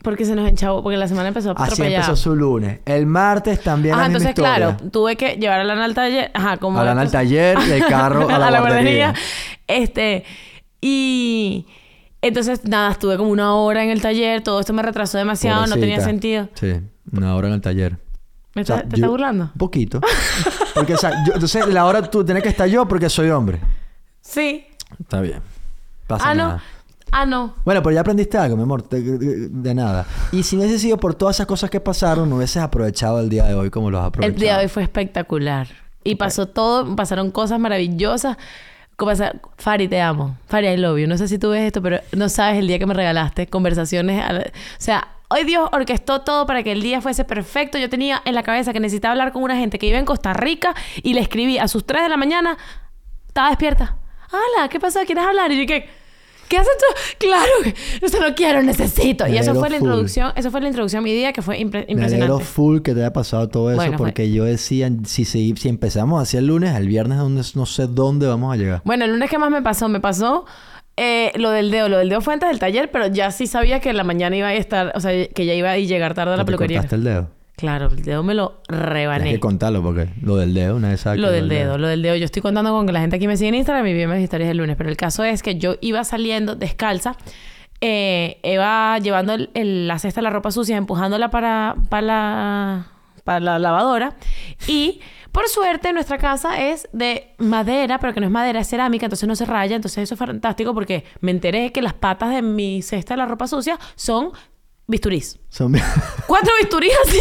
Porque 0.04 0.26
se 0.26 0.36
nos 0.36 0.50
enchavó, 0.50 0.84
porque 0.84 0.98
la 0.98 1.08
semana 1.08 1.30
empezó 1.30 1.52
Así 1.52 1.64
atropellada. 1.64 2.04
empezó 2.08 2.18
su 2.18 2.36
lunes. 2.36 2.80
El 2.84 3.06
martes 3.06 3.62
también 3.62 3.94
Ajá, 3.94 4.02
la 4.04 4.10
misma 4.10 4.30
entonces, 4.32 4.44
historia. 4.44 4.76
claro, 4.76 4.92
tuve 4.92 5.16
que 5.16 5.36
llevar 5.38 5.62
a 5.62 5.64
Lana 5.64 5.86
al 5.86 5.94
taller. 5.94 6.30
Ajá, 6.34 6.58
como... 6.58 6.78
A 6.78 6.84
Lana 6.84 7.04
al 7.04 7.10
taller 7.12 7.58
y 7.70 7.72
el 7.72 7.86
carro 7.86 8.28
a 8.30 8.38
la, 8.38 8.60
guardería. 8.60 9.14
Este, 9.68 10.26
y... 10.82 11.68
Entonces, 12.22 12.66
nada, 12.66 12.92
estuve 12.92 13.16
como 13.16 13.30
una 13.32 13.56
hora 13.56 13.82
en 13.86 13.92
el 13.92 14.02
taller. 14.02 14.42
Todo 14.42 14.60
esto 14.60 14.74
me 14.74 14.82
retrasó 14.84 15.18
demasiado. 15.18 15.62
No 15.68 15.76
tenía 15.76 15.96
Pobrecita. 16.00 16.06
sentido. 16.06 16.50
Sí, 16.56 16.74
una 17.14 17.34
hora 17.34 17.48
en 17.48 17.54
el 17.54 17.62
taller. 17.62 17.98
¿Me 18.54 18.64
O 18.64 18.66
sea, 18.66 18.78
estás- 18.78 18.90
¿Te 18.90 18.96
yo- 18.98 19.02
estás 19.06 19.10
burlando? 19.10 19.44
Un 19.46 19.58
poquito. 19.58 20.02
Porque, 20.76 20.94
o 20.94 20.98
sea, 20.98 21.12
yo- 21.26 21.34
entonces 21.34 21.68
la 21.68 21.86
hora 21.86 22.02
tú 22.02 22.24
tienes 22.24 22.44
que 22.44 22.50
estar 22.50 22.68
yo 22.68 22.88
porque 22.88 23.10
soy 23.10 23.30
hombre. 23.30 23.60
Sí. 24.22 24.66
Está 25.00 25.22
bien. 25.22 25.42
Pasa 26.08 26.30
Ah, 26.30 26.34
nada. 26.36 26.54
no. 26.56 26.62
Ah, 27.14 27.26
no. 27.26 27.56
Bueno, 27.66 27.82
pero 27.84 27.94
ya 27.94 28.02
aprendiste 28.02 28.38
algo, 28.38 28.56
mi 28.56 28.64
amor. 28.64 28.88
De, 28.88 29.02
de- 29.02 29.50
de 29.50 29.76
nada. 29.76 30.06
Y 30.32 30.44
si 30.44 30.56
no 30.56 30.62
hubiese 30.64 30.80
sido 30.80 30.98
por 30.98 31.14
todas 31.14 31.36
esas 31.38 31.46
cosas 31.48 31.70
que 31.70 31.80
pasaron, 31.82 32.30
no 32.30 32.38
hubieses 32.38 32.62
aprovechado 32.64 33.20
el 33.20 33.28
día 33.30 33.44
de 33.46 33.54
hoy 33.54 33.70
como 33.70 33.92
los 33.92 34.00
has 34.00 34.06
El 34.06 34.08
aprovechado. 34.10 34.40
día 34.42 34.58
de 34.58 34.64
hoy 34.64 34.70
fue 34.70 34.84
espectacular. 34.84 35.68
Y 36.04 36.16
pasó 36.16 36.48
todo, 36.48 36.96
pasaron 36.96 37.32
cosas 37.32 37.60
maravillosas. 37.60 38.38
Pasa- 38.98 39.34
Fari, 39.58 39.88
te 39.88 40.00
amo. 40.00 40.38
Fari, 40.48 40.68
I 40.68 40.78
love 40.78 41.00
you. 41.00 41.08
No 41.08 41.18
sé 41.18 41.28
si 41.28 41.38
tú 41.40 41.50
ves 41.50 41.64
esto, 41.64 41.82
pero 41.82 42.00
no 42.16 42.30
sabes 42.30 42.60
el 42.60 42.68
día 42.68 42.80
que 42.80 42.86
me 42.86 42.94
regalaste. 42.94 43.48
Conversaciones. 43.48 44.18
la- 44.32 44.40
O 44.42 44.44
sea, 44.78 45.08
hoy 45.32 45.44
Dios 45.46 45.70
orquestó 45.72 46.22
todo 46.22 46.46
para 46.46 46.64
que 46.64 46.72
el 46.72 46.82
día 46.82 47.02
fuese 47.02 47.24
perfecto. 47.26 47.78
Yo 47.78 47.90
tenía 47.90 48.22
en 48.26 48.36
la 48.36 48.44
cabeza 48.44 48.74
que 48.74 48.80
necesitaba 48.80 49.14
hablar 49.14 49.32
con 49.32 49.44
una 49.44 49.56
gente 49.58 49.80
que 49.80 49.88
vive 49.88 49.98
en 50.00 50.06
Costa 50.06 50.34
Rica 50.34 50.74
y 51.02 51.14
le 51.14 51.22
escribí 51.22 51.58
a 51.58 51.68
sus 51.68 51.86
3 51.86 52.04
de 52.04 52.10
la 52.10 52.18
mañana. 52.18 52.58
Estaba 53.28 53.50
despierta. 53.50 53.98
Hola, 54.32 54.70
¿qué 54.70 54.80
pasó? 54.80 55.00
¿Quieres 55.06 55.24
hablar? 55.26 55.52
Y 55.52 55.60
yo, 55.62 55.66
¿qué? 55.68 55.90
¿Qué 56.48 56.58
haces 56.58 56.74
tú? 56.78 57.16
Claro, 57.28 57.50
eso 58.02 58.20
no 58.20 58.36
quiero, 58.36 58.62
necesito. 58.62 59.24
Me 59.24 59.32
Y 59.32 59.38
eso 59.38 59.56
fue 59.56 59.70
la 59.70 59.78
full. 59.78 59.86
introducción, 59.88 60.34
eso 60.36 60.52
fue 60.52 60.60
la 60.60 60.68
introducción 60.68 61.00
a 61.00 61.04
mi 61.04 61.14
día 61.14 61.32
que 61.32 61.42
fue 61.42 61.58
impre- 61.58 61.86
Me 61.86 61.94
impresionante. 61.94 62.44
full 62.44 62.82
que 62.82 62.94
te 62.94 63.00
haya 63.00 63.14
pasado 63.14 63.48
todo 63.48 63.70
eso 63.70 63.78
Bueno, 63.78 63.98
fue- 63.98 64.08
porque 64.08 64.30
yo 64.34 64.44
decía, 64.44 64.90
si, 65.06 65.24
si, 65.24 65.56
si 65.56 65.70
empezamos 65.70 66.22
así 66.22 66.36
el 66.36 66.48
lunes, 66.48 66.76
el 66.76 66.90
viernes 66.90 67.56
no 67.56 67.66
sé 67.66 67.88
dónde 67.88 68.28
vamos 68.28 68.54
a 68.54 68.58
llegar. 68.58 68.82
Bueno, 68.84 69.06
el 69.06 69.12
lunes 69.12 69.30
que 69.30 69.38
más 69.38 69.50
me 69.50 69.62
pasó, 69.62 69.88
me 69.88 70.02
pasó 70.02 70.46
eh, 70.98 71.32
lo 71.36 71.50
del 71.52 71.72
dedo. 71.72 71.90
Lo 71.90 71.98
del 71.98 72.10
dedo 72.10 72.22
fue 72.22 72.34
antes 72.34 72.50
del 72.50 72.60
taller, 72.60 72.92
pero 72.92 73.08
ya 73.08 73.32
sí 73.32 73.48
sabía 73.48 73.80
que 73.80 73.90
en 73.90 73.98
la 73.98 74.04
mañana 74.04 74.36
iba 74.36 74.48
a 74.48 74.54
estar, 74.54 74.92
o 74.96 75.00
sea, 75.00 75.28
que 75.28 75.46
ya 75.46 75.54
iba 75.54 75.72
a 75.72 75.78
llegar 75.78 76.14
tarde 76.14 76.34
a 76.34 76.38
la 76.38 76.44
¿No 76.44 76.46
te 76.46 76.52
peluquería. 76.52 76.78
cortaste 76.80 76.96
el 76.98 77.04
dedo? 77.04 77.30
Claro, 77.58 77.88
el 77.88 78.02
dedo 78.02 78.24
me 78.24 78.34
lo 78.34 78.60
rebané. 78.68 79.32
que 79.34 79.40
contarlo 79.40 79.84
porque 79.84 80.10
lo 80.24 80.36
del 80.36 80.54
dedo, 80.56 80.80
sabe 80.98 81.18
que 81.18 81.22
Lo 81.22 81.32
del 81.32 81.48
dedo, 81.48 81.78
lo 81.78 81.88
del 81.88 82.02
dedo. 82.02 82.16
Yo 82.16 82.26
estoy 82.26 82.42
contando 82.42 82.72
con 82.72 82.88
que 82.88 82.92
la 82.94 83.02
gente 83.02 83.18
aquí 83.18 83.28
me 83.28 83.38
sigue 83.38 83.50
en 83.50 83.56
Instagram 83.56 83.86
y 83.86 83.94
ve 83.94 84.08
mis 84.08 84.24
historias 84.24 84.48
del 84.48 84.58
lunes. 84.58 84.76
Pero 84.78 84.90
el 84.90 84.98
caso 84.98 85.24
es 85.24 85.44
que 85.44 85.56
yo 85.60 85.76
iba 85.80 86.04
saliendo 86.04 86.56
descalza, 86.56 87.16
eh, 87.80 88.40
iba 88.44 88.98
llevando 89.00 89.34
el- 89.34 89.50
el- 89.54 89.88
la 89.88 90.00
cesta 90.00 90.22
de 90.22 90.24
la 90.24 90.30
ropa 90.32 90.50
sucia, 90.52 90.76
empujándola 90.76 91.30
para, 91.30 91.76
para, 91.90 92.02
la, 92.02 92.88
para 93.24 93.40
la 93.40 93.60
lavadora. 93.60 94.16
Y 94.68 95.00
por 95.32 95.48
suerte 95.48 95.94
nuestra 95.94 96.18
casa 96.18 96.62
es 96.62 96.88
de 96.92 97.34
madera, 97.38 98.00
pero 98.00 98.14
que 98.14 98.20
no 98.20 98.26
es 98.26 98.32
madera, 98.32 98.60
es 98.60 98.68
cerámica, 98.70 99.06
entonces 99.06 99.28
no 99.28 99.36
se 99.36 99.46
raya. 99.46 99.76
Entonces 99.76 100.04
eso 100.04 100.16
es 100.16 100.20
fantástico 100.20 100.74
porque 100.74 101.04
me 101.22 101.32
enteré 101.32 101.72
que 101.72 101.82
las 101.82 101.94
patas 101.94 102.32
de 102.32 102.42
mi 102.42 102.82
cesta 102.82 103.14
de 103.14 103.20
la 103.20 103.26
ropa 103.26 103.48
sucia 103.48 103.80
son 103.96 104.32
bisturís. 104.88 105.40
Son... 105.50 105.74
Cuatro 106.28 106.52
bisturís 106.60 106.92
así. 107.08 107.20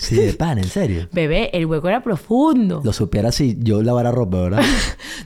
sí, 0.00 0.16
de 0.16 0.34
pan, 0.34 0.58
en 0.58 0.64
serio. 0.68 1.08
Bebé, 1.12 1.48
el 1.54 1.64
hueco 1.66 1.88
era 1.88 2.02
profundo. 2.02 2.82
Lo 2.84 2.92
supiera 2.92 3.32
si 3.32 3.56
yo 3.58 3.82
lavara 3.82 4.10
ropa, 4.12 4.40
¿verdad? 4.42 4.62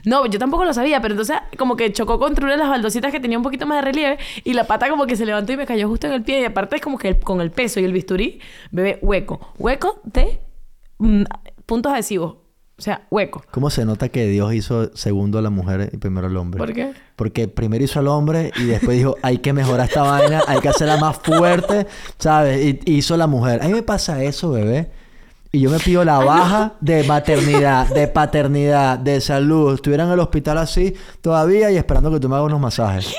No, 0.05 0.25
yo 0.25 0.37
tampoco 0.37 0.65
lo 0.65 0.73
sabía, 0.73 0.99
pero 1.01 1.13
entonces 1.13 1.37
como 1.57 1.77
que 1.77 1.93
chocó 1.93 2.19
contra 2.19 2.43
una 2.43 2.53
de 2.55 2.59
las 2.59 2.67
baldositas 2.67 3.09
que 3.09 3.21
tenía 3.21 3.37
un 3.37 3.43
poquito 3.43 3.65
más 3.65 3.77
de 3.77 3.83
relieve 3.83 4.17
y 4.43 4.51
la 4.53 4.65
pata 4.65 4.89
como 4.89 5.05
que 5.07 5.15
se 5.15 5.25
levantó 5.25 5.53
y 5.53 5.57
me 5.57 5.65
cayó 5.65 5.87
justo 5.87 6.07
en 6.07 6.13
el 6.13 6.23
pie 6.23 6.41
y 6.41 6.43
aparte 6.45 6.75
es 6.75 6.81
como 6.81 6.97
que 6.97 7.07
el- 7.09 7.19
con 7.19 7.39
el 7.39 7.51
peso 7.51 7.79
y 7.79 7.85
el 7.85 7.93
bisturí, 7.93 8.41
bebé, 8.71 8.99
hueco. 9.01 9.53
Hueco 9.57 10.01
de 10.03 10.41
mm, 10.97 11.23
puntos 11.73 11.91
adhesivos. 11.91 12.35
O 12.77 12.81
sea, 12.83 13.07
hueco. 13.09 13.43
¿Cómo 13.49 13.71
se 13.71 13.83
nota 13.83 14.09
que 14.09 14.27
Dios 14.27 14.53
hizo 14.53 14.95
segundo 14.95 15.39
a 15.39 15.41
la 15.41 15.49
mujer 15.49 15.89
y 15.91 15.97
primero 15.97 16.27
al 16.27 16.37
hombre? 16.37 16.59
¿Por 16.59 16.71
qué? 16.71 16.93
Porque 17.15 17.47
primero 17.47 17.83
hizo 17.83 17.97
al 17.97 18.07
hombre 18.07 18.51
y 18.57 18.65
después 18.65 18.95
dijo, 18.95 19.15
hay 19.23 19.39
que 19.39 19.53
mejorar 19.53 19.87
esta 19.87 20.03
vaina, 20.03 20.43
hay 20.47 20.59
que 20.59 20.69
hacerla 20.69 20.97
más 20.97 21.17
fuerte, 21.17 21.87
¿sabes? 22.19 22.77
Y 22.85 22.93
hizo 22.93 23.17
la 23.17 23.25
mujer. 23.25 23.63
A 23.63 23.65
mí 23.65 23.73
me 23.73 23.81
pasa 23.81 24.23
eso, 24.23 24.51
bebé. 24.51 24.91
y 25.51 25.61
yo 25.61 25.71
me 25.71 25.79
pido 25.79 26.05
la 26.05 26.19
baja 26.19 26.73
de 26.79 27.03
maternidad, 27.05 27.87
de 27.87 28.07
paternidad, 28.07 28.99
de 28.99 29.19
salud. 29.19 29.73
Estuviera 29.73 30.03
en 30.03 30.11
el 30.11 30.19
hospital 30.19 30.59
así 30.59 30.93
todavía 31.21 31.71
y 31.71 31.77
esperando 31.77 32.11
que 32.11 32.19
tú 32.19 32.29
me 32.29 32.35
hagas 32.35 32.45
unos 32.45 32.59
masajes. 32.59 33.15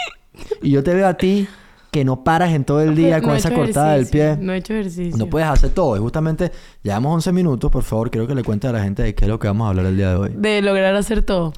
Y 0.62 0.70
yo 0.70 0.84
te 0.84 0.94
veo 0.94 1.08
a 1.08 1.14
ti 1.14 1.49
que 1.95 2.05
no 2.05 2.25
paras 2.25 2.53
en 2.53 2.65
todo 2.65 2.83
el 2.83 2.97
día 2.97 3.19
No 3.19 3.23
con 3.29 3.35
he 3.35 3.39
esa 3.39 3.55
cortada 3.55 3.93
del 3.95 4.07
pie. 4.09 4.37
No 4.41 4.53
he 4.53 4.57
hecho 4.57 4.75
ejercicio. 4.75 5.17
No 5.17 5.27
puedes 5.31 5.49
hacer 5.49 5.71
todo. 5.71 5.97
Y 5.97 6.01
justamente 6.01 6.51
llevamos 6.83 7.15
11 7.15 7.31
minutos. 7.31 7.71
Por 7.71 7.85
favor, 7.85 8.11
quiero 8.11 8.27
que 8.27 8.35
le 8.35 8.43
cuentes 8.43 8.69
a 8.69 8.73
la 8.73 8.83
gente 8.83 9.05
de 9.05 9.15
qué 9.15 9.27
es 9.27 9.29
lo 9.29 9.39
que 9.39 9.47
vamos 9.47 9.67
a 9.67 9.69
hablar 9.71 9.87
el 9.87 9.97
día 9.97 10.11
de 10.11 10.17
hoy. 10.17 10.31
De 10.35 10.61
lograr 10.61 10.95
hacer 10.97 11.23
todo. 11.23 11.53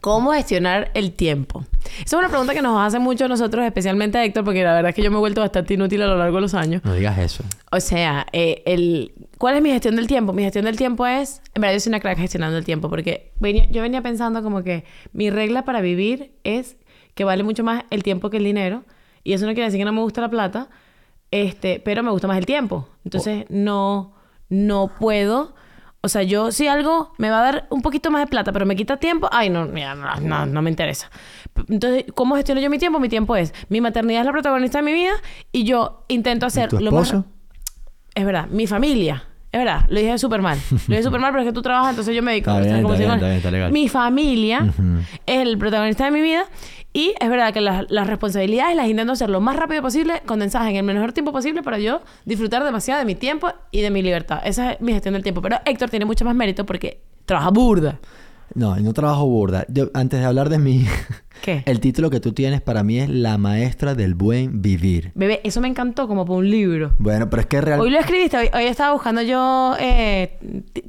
¿Cómo 0.00 0.30
gestionar 0.32 0.90
el 0.94 1.12
tiempo? 1.12 1.64
Esa 1.96 2.04
es 2.04 2.12
una 2.14 2.28
pregunta 2.28 2.54
que 2.54 2.62
nos 2.62 2.80
hace 2.80 2.98
mucho 3.00 3.24
a 3.24 3.28
nosotros, 3.28 3.64
especialmente 3.66 4.16
a 4.16 4.24
Héctor, 4.24 4.44
porque 4.44 4.62
la 4.62 4.72
verdad 4.72 4.90
es 4.90 4.94
que 4.94 5.02
yo 5.02 5.10
me 5.10 5.16
he 5.16 5.20
vuelto 5.20 5.40
bastante 5.40 5.74
inútil 5.74 6.00
a 6.02 6.06
lo 6.06 6.16
largo 6.16 6.36
de 6.36 6.42
los 6.42 6.54
años. 6.54 6.82
No 6.84 6.94
digas 6.94 7.18
eso. 7.18 7.42
O 7.72 7.80
sea, 7.80 8.24
eh, 8.32 8.62
el, 8.64 9.12
¿cuál 9.36 9.56
es 9.56 9.62
mi 9.62 9.70
gestión 9.70 9.96
del 9.96 10.06
tiempo? 10.06 10.32
Mi 10.32 10.44
gestión 10.44 10.64
del 10.64 10.76
tiempo 10.76 11.04
es... 11.06 11.42
En 11.54 11.60
verdad, 11.62 11.74
yo 11.74 11.80
soy 11.80 11.90
una 11.90 12.00
crack 12.00 12.16
gestionando 12.18 12.56
el 12.56 12.64
tiempo 12.64 12.88
porque 12.88 13.32
venía- 13.40 13.68
yo 13.70 13.82
venía 13.82 14.00
pensando 14.00 14.42
como 14.42 14.62
que 14.62 14.84
mi 15.12 15.28
regla 15.28 15.64
para 15.64 15.80
vivir 15.80 16.30
es 16.44 16.76
que 17.14 17.24
vale 17.24 17.42
mucho 17.42 17.64
más 17.64 17.82
el 17.90 18.02
tiempo 18.04 18.30
que 18.30 18.36
el 18.38 18.44
dinero. 18.44 18.84
Y 19.22 19.32
eso 19.32 19.46
no 19.46 19.52
quiere 19.52 19.66
decir 19.66 19.78
que 19.78 19.84
no 19.84 19.92
me 19.92 20.00
gusta 20.00 20.20
la 20.20 20.30
plata, 20.30 20.68
este, 21.30 21.80
pero 21.84 22.02
me 22.02 22.10
gusta 22.10 22.28
más 22.28 22.38
el 22.38 22.46
tiempo. 22.46 22.88
Entonces, 23.04 23.46
no, 23.48 24.14
no 24.48 24.90
puedo... 24.98 25.54
O 26.02 26.08
sea, 26.08 26.22
yo 26.22 26.50
si 26.50 26.66
algo 26.66 27.12
me 27.18 27.28
va 27.28 27.40
a 27.40 27.42
dar 27.42 27.66
un 27.68 27.82
poquito 27.82 28.10
más 28.10 28.22
de 28.22 28.26
plata, 28.26 28.52
pero 28.52 28.64
me 28.64 28.74
quita 28.74 28.96
tiempo, 28.96 29.28
ay, 29.30 29.50
no, 29.50 29.66
mira, 29.66 29.94
no, 29.94 30.16
no, 30.16 30.46
no 30.46 30.62
me 30.62 30.70
interesa. 30.70 31.10
Entonces, 31.68 32.06
¿cómo 32.14 32.36
gestiono 32.36 32.58
yo 32.62 32.70
mi 32.70 32.78
tiempo? 32.78 32.98
Mi 33.00 33.10
tiempo 33.10 33.36
es, 33.36 33.52
mi 33.68 33.82
maternidad 33.82 34.22
es 34.22 34.26
la 34.26 34.32
protagonista 34.32 34.78
de 34.78 34.84
mi 34.84 34.94
vida 34.94 35.12
y 35.52 35.64
yo 35.64 36.04
intento 36.08 36.46
hacer 36.46 36.70
¿Tu 36.70 36.80
lo 36.80 36.90
más... 36.90 37.14
Es 38.14 38.24
verdad, 38.24 38.46
mi 38.46 38.66
familia. 38.66 39.29
Es 39.52 39.58
verdad, 39.58 39.84
lo 39.88 39.98
dije 39.98 40.16
súper 40.18 40.42
mal. 40.42 40.58
Lo 40.70 40.78
dije 40.88 41.02
súper 41.02 41.20
mal, 41.20 41.32
pero 41.32 41.42
es 41.42 41.48
que 41.48 41.52
tú 41.52 41.60
trabajas, 41.62 41.90
entonces 41.90 42.14
yo 42.14 42.22
me 42.22 42.30
dedico 42.30 42.50
a 42.52 42.60
bien, 42.60 42.82
como 42.82 42.94
está 42.94 43.04
bien, 43.04 43.14
está 43.14 43.26
bien, 43.26 43.36
está 43.38 43.50
legal. 43.50 43.72
Mi 43.72 43.88
familia 43.88 44.62
Ujú. 44.62 45.00
es 45.26 45.38
el 45.40 45.58
protagonista 45.58 46.04
de 46.04 46.10
mi 46.12 46.20
vida. 46.20 46.44
Y 46.92 47.14
es 47.20 47.30
verdad 47.30 47.52
que 47.52 47.60
las, 47.60 47.88
las 47.88 48.06
responsabilidades 48.08 48.74
las 48.76 48.88
intento 48.88 49.12
hacer 49.12 49.30
lo 49.30 49.40
más 49.40 49.54
rápido 49.56 49.80
posible, 49.80 50.22
condensadas 50.26 50.68
en 50.70 50.76
el 50.76 50.82
menor 50.82 51.12
tiempo 51.12 51.30
posible 51.30 51.62
para 51.62 51.78
yo 51.78 52.02
disfrutar 52.24 52.64
demasiado 52.64 52.98
de 52.98 53.04
mi 53.04 53.14
tiempo 53.14 53.48
y 53.70 53.80
de 53.80 53.90
mi 53.90 54.02
libertad. 54.02 54.40
Esa 54.44 54.72
es 54.72 54.80
mi 54.80 54.92
gestión 54.92 55.14
del 55.14 55.22
tiempo. 55.22 55.40
Pero 55.40 55.58
Héctor 55.64 55.88
tiene 55.88 56.04
mucho 56.04 56.24
más 56.24 56.34
mérito 56.34 56.66
porque 56.66 57.00
trabaja 57.26 57.50
burda. 57.50 57.98
No, 58.54 58.76
no 58.76 58.92
trabajo 58.92 59.26
burda. 59.26 59.64
Yo, 59.68 59.90
antes 59.94 60.20
de 60.20 60.26
hablar 60.26 60.48
de 60.48 60.58
mí, 60.58 60.84
¿Qué? 61.42 61.62
el 61.66 61.80
título 61.80 62.10
que 62.10 62.20
tú 62.20 62.32
tienes 62.32 62.60
para 62.60 62.82
mí 62.82 62.98
es 62.98 63.08
La 63.08 63.38
maestra 63.38 63.94
del 63.94 64.14
buen 64.14 64.60
vivir. 64.60 65.12
Bebé, 65.14 65.40
eso 65.44 65.60
me 65.60 65.68
encantó 65.68 66.06
como 66.08 66.24
por 66.24 66.38
un 66.38 66.50
libro. 66.50 66.92
Bueno, 66.98 67.30
pero 67.30 67.40
es 67.42 67.46
que 67.46 67.60
realmente... 67.60 67.86
Hoy 67.88 67.92
lo 67.92 68.00
escribiste, 68.00 68.36
hoy, 68.36 68.50
hoy 68.52 68.64
estaba 68.64 68.92
buscando 68.92 69.22
yo 69.22 69.74
eh, 69.80 70.38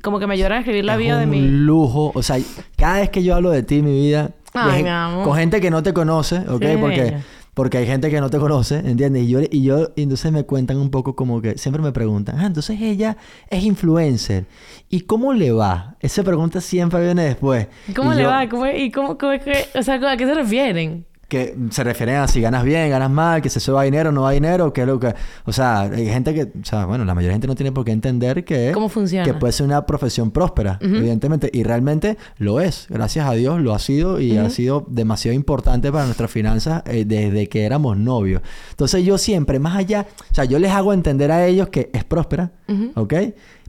como 0.02 0.20
que 0.20 0.28
me 0.28 0.34
ayudaran 0.34 0.58
a 0.58 0.62
escribir 0.62 0.86
la 0.86 0.94
es 0.94 1.00
vida 1.00 1.18
de 1.18 1.26
un 1.26 1.32
mi... 1.32 1.42
lujo. 1.42 2.12
O 2.16 2.24
sea, 2.24 2.38
cada 2.76 3.00
vez 3.00 3.10
que 3.10 3.24
yo 3.24 3.36
hablo 3.36 3.52
de 3.52 3.64
ti, 3.64 3.82
mi 3.82 3.92
vida, 3.94 4.32
Ay, 4.54 4.84
mi 4.84 4.90
amor. 4.90 5.24
con 5.24 5.38
gente 5.38 5.62
que 5.62 5.72
no 5.72 5.84
te 5.84 5.94
conoce, 5.94 6.40
¿ok? 6.50 6.64
Sí, 6.64 6.78
porque. 6.80 7.18
Porque 7.54 7.78
hay 7.80 7.86
gente 7.86 8.10
que 8.10 8.22
no 8.22 8.30
te 8.30 8.38
conoce, 8.40 8.78
¿entiendes? 8.80 9.24
Y 9.24 9.28
yo, 9.30 9.40
y 9.50 9.64
yo, 9.64 9.90
y 9.96 10.04
entonces 10.04 10.32
me 10.32 10.44
cuentan 10.46 10.78
un 10.78 10.90
poco 10.90 11.16
como 11.16 11.42
que 11.42 11.58
siempre 11.58 11.82
me 11.82 11.92
preguntan, 11.92 12.40
ah, 12.40 12.46
entonces 12.46 12.80
ella 12.82 13.18
es 13.50 13.64
influencer. 13.64 14.46
¿Y 14.90 15.02
cómo 15.02 15.34
le 15.34 15.52
va? 15.52 15.96
Esa 16.00 16.24
pregunta 16.24 16.62
siempre 16.62 17.04
viene 17.04 17.24
después. 17.24 17.68
¿Cómo 17.96 18.14
Y 18.14 18.16
le 18.18 18.24
yo- 18.24 18.30
va? 18.30 18.48
¿Cómo, 18.48 18.68
¿Y 18.68 18.92
cómo, 18.92 19.18
cómo 19.18 19.34
es 19.34 19.44
que...? 19.44 19.66
O 19.78 19.84
sea, 19.84 19.96
¿a 19.96 20.18
qué 20.18 20.26
se 20.26 20.34
refieren? 20.34 21.06
Que 21.32 21.56
se 21.70 21.86
refieren 21.86 22.18
a 22.18 22.28
si 22.28 22.42
ganas 22.42 22.66
bien, 22.66 22.90
ganas 22.90 23.10
mal, 23.10 23.42
que 23.42 23.50
se 23.50 23.62
suba 23.62 23.84
dinero, 23.84 24.12
no 24.12 24.24
va 24.24 24.32
dinero, 24.32 24.74
que 24.74 24.82
es 24.82 24.88
lo 24.88 25.00
que... 25.00 25.16
O 25.46 25.54
sea, 25.54 25.84
hay 25.84 26.08
gente 26.08 26.34
que... 26.34 26.44
O 26.44 26.66
sea, 26.66 26.84
bueno, 26.84 27.06
la 27.06 27.16
mayoría 27.16 27.30
de 27.30 27.36
gente 27.36 27.48
no 27.48 27.56
tiene 27.56 27.72
por 27.72 27.86
qué 27.86 27.94
entender 27.94 28.44
que... 28.44 28.74
¿Cómo 28.74 28.90
funciona? 28.90 29.24
Que 29.24 29.34
puede 29.34 29.54
ser 29.54 29.66
una 29.66 29.86
profesión 29.86 30.32
próspera, 30.32 30.78
evidentemente. 30.82 31.50
Y 31.54 31.64
realmente 31.64 32.18
lo 32.38 32.60
es. 32.60 32.88
Gracias 32.90 33.30
a 33.30 33.32
Dios 33.32 33.62
lo 33.62 33.74
ha 33.74 33.80
sido 33.80 34.20
y 34.20 34.38
ha 34.38 34.50
sido 34.50 34.86
demasiado 34.90 35.34
importante 35.34 35.90
para 35.90 36.04
nuestras 36.04 36.30
finanzas 36.30 36.84
eh, 36.86 37.06
desde 37.08 37.48
que 37.48 37.64
éramos 37.64 37.96
novios. 37.96 38.42
Entonces 38.72 39.06
yo 39.06 39.18
siempre, 39.18 39.58
más 39.58 39.78
allá... 39.78 40.08
O 40.32 40.36
sea, 40.36 40.44
yo 40.44 40.60
les 40.60 40.72
hago 40.72 40.92
entender 40.92 41.32
a 41.32 41.48
ellos 41.48 41.70
que 41.70 41.90
es 41.94 42.04
próspera, 42.04 42.52
¿ok? 42.96 43.14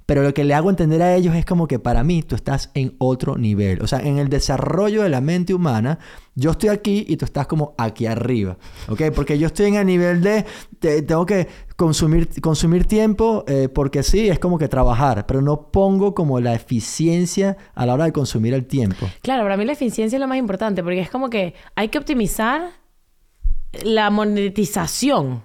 Pero 0.04 0.22
lo 0.22 0.34
que 0.34 0.44
le 0.44 0.52
hago 0.54 0.68
entender 0.68 1.00
a 1.02 1.14
ellos 1.14 1.34
es 1.36 1.44
como 1.44 1.68
que 1.68 1.78
para 1.78 2.02
mí 2.02 2.22
tú 2.22 2.34
estás 2.34 2.70
en 2.74 2.94
otro 2.98 3.36
nivel. 3.38 3.82
O 3.82 3.86
sea, 3.86 4.00
en 4.00 4.18
el 4.18 4.28
desarrollo 4.28 5.02
de 5.02 5.08
la 5.08 5.20
mente 5.20 5.54
humana, 5.54 5.98
yo 6.34 6.50
estoy 6.50 6.70
aquí 6.70 7.04
y 7.08 7.16
tú 7.16 7.24
estás 7.24 7.46
como 7.46 7.74
aquí 7.78 8.06
arriba. 8.06 8.56
¿Ok? 8.88 9.02
Porque 9.14 9.38
yo 9.38 9.46
estoy 9.46 9.66
en 9.66 9.76
el 9.76 9.86
nivel 9.86 10.20
de, 10.20 10.44
te- 10.80 11.02
tengo 11.02 11.24
que 11.24 11.46
consumir, 11.76 12.28
consumir 12.40 12.84
tiempo 12.86 13.44
eh, 13.46 13.68
porque 13.72 14.02
sí, 14.02 14.28
es 14.28 14.38
como 14.40 14.58
que 14.58 14.68
trabajar. 14.68 15.24
Pero 15.26 15.40
no 15.40 15.70
pongo 15.70 16.14
como 16.14 16.40
la 16.40 16.54
eficiencia 16.54 17.56
a 17.74 17.86
la 17.86 17.94
hora 17.94 18.04
de 18.04 18.12
consumir 18.12 18.54
el 18.54 18.66
tiempo. 18.66 19.08
Claro, 19.22 19.44
para 19.44 19.56
mí 19.56 19.64
la 19.64 19.72
eficiencia 19.72 20.16
es 20.16 20.20
lo 20.20 20.26
más 20.28 20.38
importante 20.38 20.82
porque 20.82 21.00
es 21.00 21.10
como 21.10 21.30
que 21.30 21.54
hay 21.76 21.88
que 21.88 21.98
optimizar 21.98 22.70
la 23.84 24.10
monetización. 24.10 25.42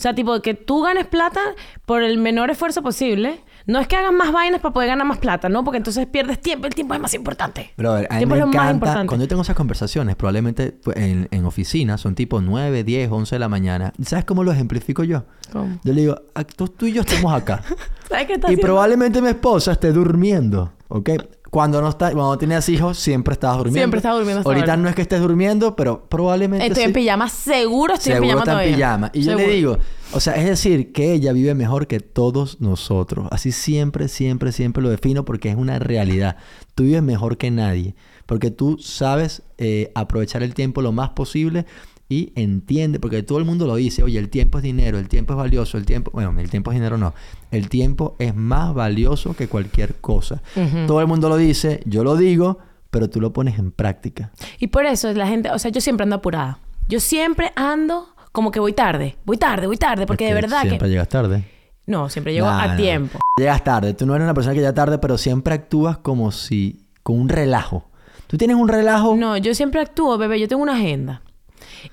O 0.00 0.02
sea, 0.02 0.14
tipo, 0.14 0.40
que 0.40 0.54
tú 0.54 0.80
ganes 0.80 1.06
plata 1.06 1.40
por 1.84 2.02
el 2.02 2.16
menor 2.16 2.48
esfuerzo 2.48 2.80
posible. 2.80 3.44
No 3.66 3.78
es 3.80 3.86
que 3.86 3.96
hagas 3.96 4.14
más 4.14 4.32
vainas 4.32 4.62
para 4.62 4.72
poder 4.72 4.88
ganar 4.88 5.06
más 5.06 5.18
plata, 5.18 5.50
¿no? 5.50 5.62
Porque 5.62 5.76
entonces 5.76 6.06
pierdes 6.06 6.40
tiempo. 6.40 6.66
El 6.66 6.74
tiempo 6.74 6.94
es 6.94 7.00
más 7.00 7.12
importante. 7.12 7.72
Brother, 7.76 8.06
a 8.08 8.14
el 8.18 8.26
mí 8.26 8.32
tiempo 8.32 8.34
me 8.34 8.38
es 8.38 8.40
lo 8.40 8.46
más 8.46 8.54
encanta. 8.54 8.72
importante. 8.72 9.06
Cuando 9.08 9.24
yo 9.26 9.28
tengo 9.28 9.42
esas 9.42 9.56
conversaciones, 9.56 10.16
probablemente 10.16 10.72
pues, 10.72 10.96
en, 10.96 11.28
en 11.30 11.44
oficina, 11.44 11.98
son 11.98 12.14
tipo 12.14 12.40
9, 12.40 12.82
10, 12.82 13.10
11 13.12 13.34
de 13.34 13.38
la 13.38 13.48
mañana. 13.50 13.92
¿Sabes 14.02 14.24
cómo 14.24 14.42
lo 14.42 14.52
ejemplifico 14.52 15.04
yo? 15.04 15.24
¿Cómo? 15.52 15.78
Yo 15.84 15.92
le 15.92 16.00
digo, 16.00 16.16
"Ah, 16.34 16.44
tú, 16.44 16.66
tú 16.68 16.86
y 16.86 16.92
yo 16.94 17.02
estamos 17.02 17.34
acá. 17.34 17.62
¿Sabes 18.08 18.26
qué 18.26 18.32
está 18.32 18.46
y 18.46 18.54
haciendo? 18.54 18.62
probablemente 18.62 19.20
mi 19.20 19.28
esposa 19.28 19.72
esté 19.72 19.92
durmiendo, 19.92 20.72
¿ok? 20.88 21.10
Cuando 21.50 21.82
no 21.82 21.88
está, 21.88 22.12
cuando 22.12 22.38
tenías 22.38 22.68
hijos, 22.68 22.96
siempre 22.96 23.32
estabas 23.32 23.58
durmiendo. 23.58 23.78
Siempre 23.80 23.98
estaba 23.98 24.14
durmiendo 24.16 24.42
Ahorita 24.48 24.72
ahora. 24.72 24.76
no 24.76 24.88
es 24.88 24.94
que 24.94 25.02
estés 25.02 25.20
durmiendo, 25.20 25.74
pero 25.74 26.04
probablemente 26.08 26.64
Estoy 26.64 26.84
en 26.84 26.92
pijama. 26.92 27.28
Seguro 27.28 27.94
estoy 27.94 28.12
Seguro 28.12 28.22
en 28.22 28.28
pijama 28.28 28.40
está 28.42 28.52
todavía. 28.52 28.70
en 28.70 28.76
pijama. 28.76 29.10
Y 29.14 29.22
yo 29.24 29.34
le 29.34 29.48
digo, 29.48 29.78
o 30.12 30.20
sea, 30.20 30.34
es 30.34 30.44
decir, 30.46 30.92
que 30.92 31.12
ella 31.12 31.32
vive 31.32 31.54
mejor 31.54 31.88
que 31.88 31.98
todos 31.98 32.60
nosotros. 32.60 33.26
Así 33.32 33.50
siempre, 33.50 34.06
siempre, 34.06 34.52
siempre 34.52 34.80
lo 34.80 34.90
defino 34.90 35.24
porque 35.24 35.50
es 35.50 35.56
una 35.56 35.80
realidad. 35.80 36.36
Tú 36.76 36.84
vives 36.84 37.02
mejor 37.02 37.36
que 37.36 37.50
nadie. 37.50 37.96
Porque 38.26 38.52
tú 38.52 38.78
sabes 38.78 39.42
eh, 39.58 39.90
aprovechar 39.96 40.44
el 40.44 40.54
tiempo 40.54 40.82
lo 40.82 40.92
más 40.92 41.10
posible 41.10 41.66
y 42.10 42.32
entiende, 42.34 42.98
porque 43.00 43.22
todo 43.22 43.38
el 43.38 43.44
mundo 43.46 43.66
lo 43.66 43.76
dice, 43.76 44.02
oye, 44.02 44.18
el 44.18 44.28
tiempo 44.28 44.58
es 44.58 44.64
dinero, 44.64 44.98
el 44.98 45.08
tiempo 45.08 45.32
es 45.32 45.36
valioso, 45.38 45.78
el 45.78 45.86
tiempo, 45.86 46.10
bueno, 46.10 46.38
el 46.38 46.50
tiempo 46.50 46.72
es 46.72 46.74
dinero 46.74 46.98
no, 46.98 47.14
el 47.52 47.68
tiempo 47.70 48.16
es 48.18 48.34
más 48.34 48.74
valioso 48.74 49.34
que 49.34 49.46
cualquier 49.46 49.94
cosa. 50.00 50.42
Todo 50.88 51.00
el 51.00 51.06
mundo 51.06 51.28
lo 51.28 51.36
dice, 51.36 51.80
yo 51.86 52.02
lo 52.04 52.16
digo, 52.16 52.58
pero 52.90 53.08
tú 53.08 53.20
lo 53.20 53.32
pones 53.32 53.58
en 53.60 53.70
práctica. 53.70 54.32
Y 54.58 54.66
por 54.66 54.84
eso 54.86 55.10
la 55.12 55.28
gente, 55.28 55.50
o 55.52 55.58
sea, 55.60 55.70
yo 55.70 55.80
siempre 55.80 56.02
ando 56.02 56.16
apurada. 56.16 56.58
Yo 56.88 56.98
siempre 56.98 57.52
ando 57.54 58.08
como 58.32 58.50
que 58.50 58.58
voy 58.58 58.72
tarde, 58.72 59.16
voy 59.24 59.36
tarde, 59.36 59.68
voy 59.68 59.76
tarde, 59.76 60.04
porque 60.06 60.26
de 60.26 60.34
verdad 60.34 60.62
Siempre 60.62 60.88
que... 60.88 60.90
llegas 60.90 61.08
tarde. 61.08 61.44
No, 61.86 62.08
siempre 62.08 62.32
llego 62.32 62.46
Nah, 62.46 62.60
a 62.62 62.66
no. 62.68 62.76
tiempo. 62.76 63.18
Llegas 63.38 63.62
tarde. 63.62 63.94
Tú 63.94 64.04
no 64.06 64.14
eres 64.16 64.24
una 64.24 64.34
persona 64.34 64.54
que 64.54 64.60
llega 64.60 64.74
tarde, 64.74 64.98
pero 64.98 65.16
siempre 65.16 65.54
actúas 65.54 65.98
como 65.98 66.32
si... 66.32 66.80
con 67.04 67.20
un 67.20 67.28
relajo. 67.28 67.88
Tú 68.26 68.36
tienes 68.36 68.56
un 68.56 68.66
relajo... 68.68 69.14
No, 69.16 69.36
yo 69.36 69.54
siempre 69.54 69.80
actúo, 69.80 70.18
bebé. 70.18 70.38
Yo 70.40 70.46
tengo 70.48 70.62
una 70.62 70.74
agenda. 70.74 71.22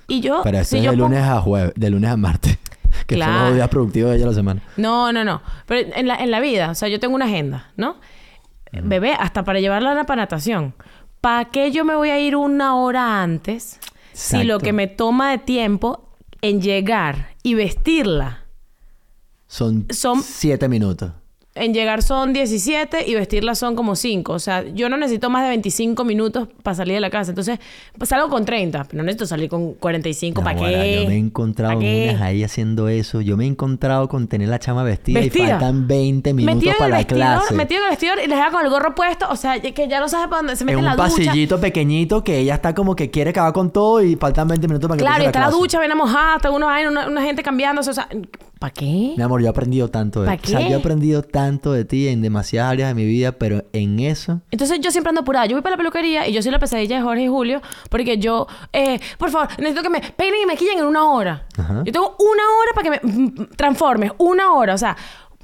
Y 0.06 0.20
yo... 0.20 0.40
pero 0.44 0.58
eso 0.58 0.70
si 0.70 0.78
es 0.78 0.84
yo 0.84 0.90
de 0.92 0.96
lunes 0.96 1.22
a 1.22 1.40
jueves, 1.40 1.72
de 1.76 1.90
lunes 1.90 2.10
a 2.10 2.16
martes. 2.16 2.58
que 3.06 3.14
son 3.16 3.24
Claro. 3.24 3.44
los 3.46 3.54
días 3.54 3.68
productivos 3.68 4.10
de 4.10 4.16
ella 4.16 4.26
la 4.26 4.34
semana. 4.34 4.62
No, 4.76 5.12
no, 5.12 5.24
no. 5.24 5.42
Pero 5.66 5.88
en 5.94 6.06
la, 6.06 6.16
en 6.16 6.30
la 6.30 6.40
vida, 6.40 6.70
o 6.70 6.74
sea, 6.74 6.88
yo 6.88 6.98
tengo 7.00 7.14
una 7.14 7.26
agenda, 7.26 7.70
¿no? 7.76 7.96
Bebé, 8.72 9.12
hasta 9.18 9.44
para 9.44 9.60
llevarla 9.60 9.92
a 9.92 9.94
la 9.94 10.02
natación. 10.16 10.74
¿Para 11.20 11.46
qué 11.46 11.70
yo 11.72 11.84
me 11.84 11.94
voy 11.94 12.10
a 12.10 12.18
ir 12.20 12.36
una 12.36 12.76
hora 12.76 13.22
antes 13.22 13.80
si 14.12 14.44
lo 14.44 14.58
que 14.60 14.72
me 14.72 14.86
toma 14.88 15.30
de 15.30 15.38
tiempo 15.38 16.10
en 16.42 16.60
llegar 16.60 17.30
y 17.42 17.54
vestirla? 17.54 18.44
Son, 19.46 19.86
Son- 19.90 20.22
siete 20.22 20.68
minutos. 20.68 21.12
En 21.58 21.74
llegar 21.74 22.02
son 22.02 22.32
17 22.32 23.08
y 23.08 23.14
vestirla 23.14 23.54
son 23.54 23.74
como 23.76 23.96
5. 23.96 24.32
O 24.32 24.38
sea, 24.38 24.64
yo 24.66 24.88
no 24.88 24.96
necesito 24.96 25.30
más 25.30 25.42
de 25.42 25.48
25 25.50 26.04
minutos 26.04 26.48
para 26.62 26.74
salir 26.74 26.94
de 26.94 27.00
la 27.00 27.10
casa. 27.10 27.30
Entonces, 27.32 27.58
pues 27.96 28.08
salgo 28.10 28.28
con 28.28 28.44
30. 28.44 28.84
Pero 28.84 28.98
no 28.98 29.02
necesito 29.04 29.26
salir 29.26 29.48
con 29.48 29.74
45. 29.74 30.42
¿Para 30.42 30.54
Naguará, 30.54 30.82
qué? 30.82 31.02
Yo 31.02 31.08
me 31.08 31.14
he 31.14 31.18
encontrado 31.18 31.78
unas 31.78 32.20
ahí 32.22 32.44
haciendo 32.44 32.88
eso. 32.88 33.20
Yo 33.20 33.36
me 33.36 33.44
he 33.44 33.46
encontrado 33.48 34.08
con 34.08 34.28
tener 34.28 34.48
la 34.48 34.58
chama 34.58 34.82
vestida, 34.82 35.20
y 35.20 35.24
¿Vestida? 35.24 35.50
faltan 35.58 35.86
20 35.86 36.34
minutos 36.34 36.56
Metido 36.56 36.74
para 36.78 36.88
la 36.90 36.96
vestidor, 36.98 37.18
clase. 37.18 37.54
metido 37.54 37.80
en 37.80 37.84
el 37.86 37.90
vestidor 37.90 38.18
y 38.24 38.26
les 38.28 38.36
deja 38.38 38.50
con 38.50 38.64
el 38.64 38.70
gorro 38.70 38.94
puesto. 38.94 39.26
O 39.30 39.36
sea, 39.36 39.60
que 39.60 39.88
ya 39.88 40.00
no 40.00 40.08
sabe 40.08 40.28
para 40.28 40.38
dónde 40.42 40.56
se 40.56 40.64
mete 40.64 40.74
en 40.78 40.84
en 40.84 40.84
un 40.92 40.96
la 40.96 41.02
ducha. 41.08 41.16
pasillito 41.24 41.60
pequeñito 41.60 42.22
que 42.24 42.38
ella 42.38 42.54
está 42.54 42.74
como 42.74 42.94
que 42.96 43.10
quiere 43.10 43.30
acabar 43.30 43.52
con 43.52 43.70
todo 43.72 44.02
y 44.02 44.16
faltan 44.16 44.48
20 44.48 44.66
minutos 44.68 44.88
para 44.88 44.98
que 44.98 45.04
Claro, 45.04 45.22
y 45.22 45.26
está 45.26 45.40
la 45.40 45.46
clase. 45.46 45.58
ducha, 45.60 45.78
ven 45.80 45.92
a 45.92 45.94
mojada, 45.94 46.36
está 46.36 46.50
uno 46.50 46.68
ahí, 46.68 46.86
una, 46.86 47.06
una 47.08 47.22
gente 47.22 47.42
cambiándose. 47.42 47.90
O 47.90 47.94
sea, 47.94 48.08
¿para 48.58 48.72
qué? 48.72 49.14
Mi 49.16 49.22
amor, 49.22 49.40
yo 49.40 49.46
he 49.46 49.50
aprendido 49.50 49.88
tanto 49.88 50.22
de 50.22 50.26
¿Pa 50.28 50.36
ti. 50.36 50.48
O 50.48 50.50
sea, 50.50 50.58
qué? 50.60 50.70
yo 50.70 50.76
he 50.76 50.80
aprendido 50.80 51.22
tanto 51.22 51.72
de 51.72 51.84
ti 51.84 52.08
en 52.08 52.22
demasiadas 52.22 52.72
áreas 52.72 52.88
de 52.88 52.94
mi 52.94 53.04
vida, 53.04 53.32
pero 53.32 53.64
en 53.72 54.00
eso... 54.00 54.40
Entonces 54.50 54.80
yo 54.80 54.90
siempre 54.90 55.10
ando 55.10 55.20
apurada. 55.22 55.46
Yo 55.46 55.54
voy 55.54 55.62
para 55.62 55.74
la 55.74 55.78
peluquería 55.78 56.26
y 56.28 56.32
yo 56.32 56.42
soy 56.42 56.50
la 56.50 56.58
pesadilla 56.58 56.96
de 56.96 57.02
Jorge 57.02 57.24
y 57.24 57.28
Julio 57.28 57.62
porque 57.88 58.18
yo, 58.18 58.46
eh, 58.72 58.98
por 59.18 59.30
favor, 59.30 59.48
necesito 59.58 59.82
que 59.82 59.90
me 59.90 60.00
peinen 60.00 60.42
y 60.42 60.46
me 60.46 60.56
quillen 60.56 60.78
en 60.78 60.86
una 60.86 61.10
hora. 61.12 61.46
Ajá. 61.56 61.82
Yo 61.84 61.92
tengo 61.92 62.16
una 62.18 62.42
hora 62.42 62.72
para 62.74 62.84
que 62.84 62.90
me 62.90 63.12
mm, 63.12 63.48
transformes, 63.56 64.12
una 64.18 64.52
hora. 64.52 64.74
O 64.74 64.78
sea, 64.78 64.96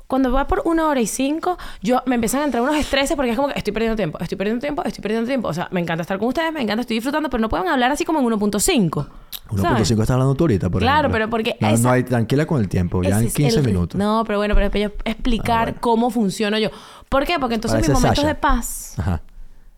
cuando 0.06 0.30
va 0.32 0.46
por 0.46 0.62
una 0.66 0.86
hora 0.88 1.00
y 1.00 1.06
cinco, 1.06 1.56
yo 1.82 2.02
me 2.06 2.14
empiezan 2.16 2.42
a 2.42 2.44
entrar 2.44 2.62
unos 2.62 2.76
estreses 2.76 3.16
porque 3.16 3.30
es 3.30 3.36
como 3.36 3.48
que 3.48 3.58
estoy 3.58 3.72
perdiendo 3.72 3.96
tiempo, 3.96 4.18
estoy 4.20 4.36
perdiendo 4.36 4.60
tiempo, 4.60 4.82
estoy 4.84 5.02
perdiendo 5.02 5.26
tiempo. 5.26 5.48
O 5.48 5.54
sea, 5.54 5.68
me 5.70 5.80
encanta 5.80 6.02
estar 6.02 6.18
con 6.18 6.28
ustedes, 6.28 6.52
me 6.52 6.60
encanta, 6.62 6.82
estoy 6.82 6.96
disfrutando, 6.96 7.30
pero 7.30 7.40
no 7.40 7.48
pueden 7.48 7.68
hablar 7.68 7.90
así 7.90 8.04
como 8.04 8.20
en 8.20 8.26
1.5. 8.26 9.08
1.5 9.48 9.90
estás 9.90 10.10
hablando 10.10 10.34
tú 10.34 10.44
ahorita, 10.44 10.70
por 10.70 10.80
Claro, 10.80 11.08
ejemplo. 11.08 11.12
pero 11.14 11.30
porque 11.30 11.56
No, 11.60 11.68
esa- 11.68 11.82
no 11.82 11.90
hay... 11.90 12.02
Tranquila 12.04 12.46
con 12.46 12.60
el 12.60 12.68
tiempo. 12.68 13.02
Ya 13.02 13.18
en 13.18 13.26
es 13.26 13.34
15 13.34 13.60
el- 13.60 13.66
minutos. 13.66 13.98
No, 13.98 14.24
pero 14.26 14.38
bueno, 14.38 14.54
pero 14.54 14.66
después 14.70 14.82
yo 14.84 14.90
explicar 15.10 15.58
Ah, 15.60 15.64
bueno. 15.64 15.78
cómo 15.80 16.10
funciono 16.10 16.58
yo. 16.58 16.70
¿Por 17.08 17.24
qué? 17.26 17.38
Porque 17.38 17.54
entonces 17.56 17.80
mis 17.80 17.88
momentos 17.90 18.16
Sasha. 18.16 18.28
de 18.28 18.34
paz, 18.34 18.98
Ajá. 18.98 19.22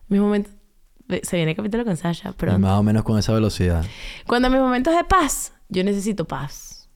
mis 0.09 0.19
momentos... 0.21 0.53
Se 1.23 1.37
viene 1.37 1.51
el 1.51 1.57
capítulo 1.57 1.85
con 1.85 1.95
Sasha, 1.95 2.33
pero... 2.35 2.59
Más 2.59 2.73
o 2.79 2.83
menos 2.83 3.03
con 3.03 3.17
esa 3.17 3.31
velocidad. 3.33 3.85
Cuando 4.27 4.49
mis 4.49 4.59
momentos 4.59 4.93
de 4.93 5.03
paz, 5.05 5.53
yo 5.69 5.83
necesito 5.85 6.25
paz. 6.25 6.89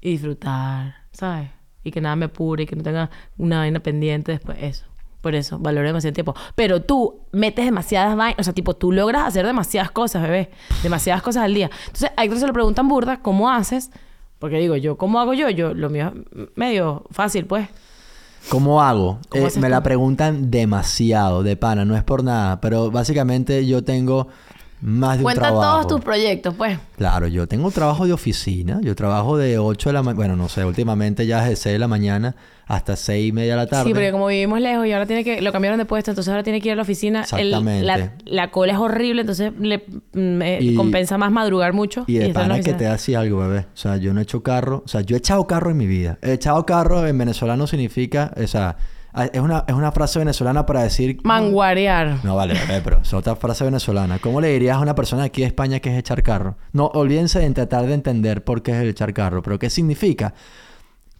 Y 0.00 0.12
disfrutar, 0.12 0.94
¿sabes? 1.12 1.50
Y 1.84 1.90
que 1.90 2.00
nada 2.00 2.16
me 2.16 2.26
apure 2.26 2.62
y 2.64 2.66
que 2.66 2.76
no 2.76 2.82
tenga 2.82 3.10
una 3.38 3.58
vaina 3.58 3.80
pendiente 3.80 4.32
después. 4.32 4.58
Eso. 4.60 4.84
Por 5.20 5.34
eso, 5.36 5.58
valoro 5.60 5.86
demasiado 5.86 6.08
el 6.10 6.14
tiempo. 6.14 6.34
Pero 6.56 6.82
tú 6.82 7.20
metes 7.30 7.64
demasiadas 7.64 8.16
vainas. 8.16 8.40
O 8.40 8.42
sea, 8.42 8.52
tipo, 8.52 8.74
tú 8.74 8.90
logras 8.92 9.26
hacer 9.26 9.46
demasiadas 9.46 9.90
cosas, 9.92 10.22
bebé. 10.22 10.50
Demasiadas 10.82 11.22
cosas 11.22 11.44
al 11.44 11.54
día. 11.54 11.70
Entonces, 11.86 12.10
a 12.16 12.24
Héctor 12.24 12.40
se 12.40 12.46
le 12.46 12.52
preguntan 12.52 12.88
burda, 12.88 13.20
¿cómo 13.22 13.48
haces? 13.50 13.90
Porque 14.40 14.56
digo, 14.58 14.74
yo, 14.76 14.96
¿cómo 14.98 15.20
hago 15.20 15.32
yo? 15.34 15.48
Yo, 15.50 15.74
lo 15.74 15.90
mío 15.90 16.12
es 16.36 16.48
medio 16.56 17.04
fácil, 17.12 17.46
pues. 17.46 17.68
¿Cómo 18.48 18.82
hago? 18.82 19.20
¿Cómo 19.28 19.46
Eh, 19.46 19.50
me 19.56 19.62
tú? 19.62 19.68
la 19.68 19.82
preguntan 19.84 20.50
demasiado, 20.50 21.44
de 21.44 21.56
pana, 21.56 21.84
no 21.84 21.96
es 21.96 22.02
por 22.02 22.24
nada, 22.24 22.60
pero 22.60 22.90
básicamente 22.90 23.64
yo 23.66 23.84
tengo 23.84 24.26
más 24.82 25.12
de 25.12 25.18
un 25.18 25.22
Cuenta 25.24 25.42
trabajo. 25.42 25.62
todos 25.62 25.86
tus 25.86 26.00
proyectos, 26.00 26.54
pues. 26.56 26.78
Claro, 26.96 27.26
yo 27.28 27.46
tengo 27.46 27.66
un 27.66 27.72
trabajo 27.72 28.06
de 28.06 28.12
oficina, 28.12 28.80
yo 28.82 28.94
trabajo 28.94 29.36
de 29.38 29.58
8 29.58 29.88
de 29.88 29.92
la 29.92 30.02
mañana, 30.02 30.16
bueno, 30.16 30.36
no 30.36 30.48
sé, 30.48 30.64
últimamente 30.64 31.26
ya 31.26 31.42
es 31.44 31.48
de 31.50 31.56
6 31.56 31.72
de 31.74 31.78
la 31.78 31.88
mañana 31.88 32.34
hasta 32.66 32.96
6 32.96 33.28
y 33.28 33.32
media 33.32 33.52
de 33.52 33.56
la 33.56 33.66
tarde. 33.66 33.84
Sí, 33.84 33.90
porque 33.94 34.10
como 34.12 34.26
vivimos 34.28 34.60
lejos 34.60 34.86
y 34.86 34.92
ahora 34.92 35.06
tiene 35.06 35.24
que... 35.24 35.42
Lo 35.42 35.52
cambiaron 35.52 35.78
de 35.78 35.84
puesto, 35.84 36.10
entonces 36.10 36.30
ahora 36.30 36.42
tiene 36.42 36.60
que 36.60 36.68
ir 36.68 36.72
a 36.72 36.76
la 36.76 36.82
oficina. 36.82 37.24
El- 37.32 37.48
Exactamente. 37.48 37.84
la, 37.86 38.12
la 38.24 38.50
cola 38.50 38.72
es 38.72 38.78
horrible, 38.78 39.20
entonces 39.22 39.52
le 39.58 39.84
mm, 40.14 40.42
eh, 40.42 40.58
Y- 40.62 40.74
compensa 40.74 41.18
más 41.18 41.30
madrugar 41.30 41.72
mucho. 41.74 42.04
Y 42.06 42.14
de 42.14 42.30
pana 42.30 42.60
que 42.60 42.72
te 42.72 42.86
así 42.86 43.14
algo, 43.14 43.38
bebé. 43.40 43.66
O 43.74 43.76
sea, 43.76 43.96
yo 43.98 44.14
no 44.14 44.20
he 44.20 44.22
hecho 44.22 44.42
carro. 44.42 44.82
O 44.84 44.88
sea, 44.88 45.02
yo 45.02 45.16
he 45.16 45.18
echado 45.18 45.46
carro 45.46 45.70
en 45.70 45.76
mi 45.76 45.86
vida. 45.86 46.18
He 46.22 46.32
echado 46.32 46.64
carro 46.64 47.06
en 47.06 47.18
venezolano 47.18 47.66
significa... 47.66 48.32
O 48.42 48.46
sea, 48.46 48.76
es 49.32 49.40
una, 49.40 49.64
es 49.66 49.74
una 49.74 49.92
frase 49.92 50.18
venezolana 50.18 50.64
para 50.64 50.82
decir... 50.82 51.18
Manguarear. 51.24 52.24
No, 52.24 52.34
vale, 52.36 52.54
pero 52.82 53.00
es 53.02 53.12
otra 53.12 53.36
frase 53.36 53.64
venezolana. 53.64 54.18
¿Cómo 54.18 54.40
le 54.40 54.48
dirías 54.48 54.76
a 54.76 54.80
una 54.80 54.94
persona 54.94 55.22
de 55.22 55.26
aquí 55.26 55.42
de 55.42 55.48
España 55.48 55.80
que 55.80 55.90
es 55.92 55.98
echar 55.98 56.22
carro? 56.22 56.56
No, 56.72 56.86
olvídense 56.86 57.44
en 57.44 57.52
tratar 57.54 57.86
de 57.86 57.94
entender 57.94 58.42
por 58.44 58.62
qué 58.62 58.72
es 58.72 58.78
el 58.78 58.88
echar 58.88 59.12
carro. 59.12 59.42
Pero 59.42 59.58
¿qué 59.58 59.68
significa? 59.70 60.32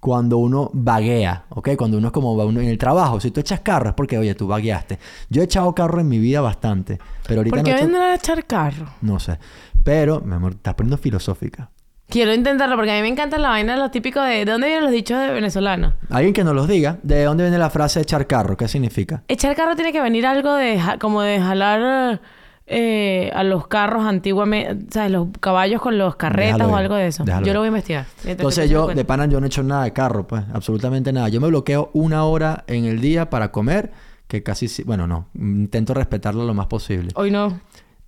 Cuando 0.01 0.39
uno 0.39 0.69
vaguea, 0.73 1.45
¿ok? 1.51 1.71
Cuando 1.77 1.97
uno 1.99 2.09
es 2.09 2.13
como 2.13 2.33
uno 2.33 2.61
en 2.61 2.69
el 2.69 2.79
trabajo. 2.79 3.21
Si 3.21 3.31
tú 3.31 3.39
echas 3.41 3.61
carro 3.61 3.91
es 3.91 3.95
porque, 3.95 4.19
oye, 4.19 4.35
tú 4.35 4.49
vagueaste. 4.49 4.99
Yo 5.29 5.43
he 5.43 5.45
echado 5.45 5.73
carro 5.75 6.01
en 6.01 6.09
mi 6.09 6.19
vida 6.19 6.41
bastante. 6.41 6.99
Pero 7.29 7.41
ahorita 7.41 7.51
¿Por 7.57 7.59
no 7.59 7.65
qué 7.65 7.71
he 7.71 7.75
hecho- 7.75 7.85
vendrán 7.85 8.11
a 8.11 8.15
echar 8.17 8.45
carro? 8.47 8.87
No 9.01 9.21
sé. 9.21 9.39
Pero, 9.85 10.21
mi 10.21 10.35
amor, 10.35 10.53
estás 10.53 10.75
poniendo 10.75 10.97
filosófica. 10.97 11.71
Quiero 12.13 12.35
intentarlo 12.35 12.77
porque 12.77 12.91
a 12.93 12.97
mí 12.97 13.01
me 13.01 13.09
encanta 13.09 13.39
la 13.39 13.49
vaina 13.49 13.73
de 13.73 13.79
los 13.79 13.91
típicos 13.91 14.23
de... 14.27 14.45
¿De 14.45 14.53
dónde 14.53 14.67
vienen 14.67 14.85
los 14.85 14.93
dichos 14.93 15.19
de 15.19 15.33
venezolanos? 15.33 15.95
Alguien 16.11 16.35
que 16.35 16.45
nos 16.45 16.55
los 16.55 16.69
diga, 16.69 16.99
¿de 17.03 17.25
dónde 17.25 17.45
viene 17.45 17.57
la 17.57 17.71
frase 17.71 18.01
echar 18.03 18.27
carro? 18.27 18.55
¿Qué 18.57 18.69
significa? 18.69 19.23
Echar 19.29 19.57
carro 19.57 19.75
tiene 19.77 19.93
que 19.93 20.01
venir 20.03 20.27
algo 20.27 20.55
de... 20.55 20.79
Como 21.01 21.23
de 21.23 21.41
jalar... 21.41 22.21
eh, 22.67 23.31
a 23.35 23.43
los 23.45 23.67
carros 23.67 24.05
antiguamente... 24.05 24.77
¿Sabes? 24.93 25.11
Los 25.11 25.29
caballos 25.41 25.81
con 25.81 25.97
los 25.97 26.17
carretas 26.17 26.59
Déjalo 26.59 26.75
o 26.75 26.77
algo 26.77 26.95
de 26.97 27.07
eso. 27.07 27.25
Yo 27.25 27.53
lo 27.55 27.61
voy 27.61 27.67
a 27.67 27.69
investigar. 27.69 28.05
Entonces 28.27 28.69
yo, 28.69 28.89
de 28.89 29.05
pana, 29.07 29.25
yo 29.27 29.41
no 29.41 29.47
he 29.47 29.49
hecho 29.49 29.63
nada 29.63 29.85
de 29.85 29.95
carro, 29.95 30.27
pues. 30.27 30.43
Absolutamente 30.53 31.15
nada. 31.15 31.31
Yo 31.31 31.41
me 31.41 31.49
bloqueo 31.49 31.89
una 31.95 32.25
hora 32.25 32.65
en 32.67 32.85
el 32.85 33.01
día 33.01 33.31
para 33.31 33.51
comer, 33.51 33.91
que 34.29 34.43
casi... 34.43 34.69
si- 34.69 34.83
Bueno, 34.85 35.07
no. 35.07 35.29
Intento 35.35 35.95
respetarlo 35.95 36.45
lo 36.45 36.53
más 36.53 36.67
posible. 36.67 37.09
Hoy 37.15 37.31
no. 37.31 37.59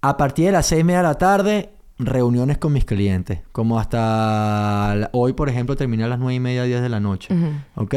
A 0.02 0.18
partir 0.18 0.44
de 0.44 0.52
las 0.52 0.66
seis 0.66 0.82
y 0.82 0.84
media 0.84 0.98
de 0.98 1.04
la 1.08 1.14
tarde, 1.14 1.70
reuniones 1.98 2.58
con 2.58 2.72
mis 2.72 2.84
clientes. 2.84 3.40
Como 3.52 3.78
hasta... 3.78 4.94
la- 4.96 5.10
Hoy, 5.12 5.32
por 5.32 5.48
ejemplo, 5.48 5.76
terminé 5.76 6.04
a 6.04 6.08
las 6.08 6.18
nueve 6.18 6.34
y 6.34 6.40
media, 6.40 6.64
10 6.64 6.82
de 6.82 6.88
la 6.88 7.00
noche. 7.00 7.34
¿Ok? 7.76 7.94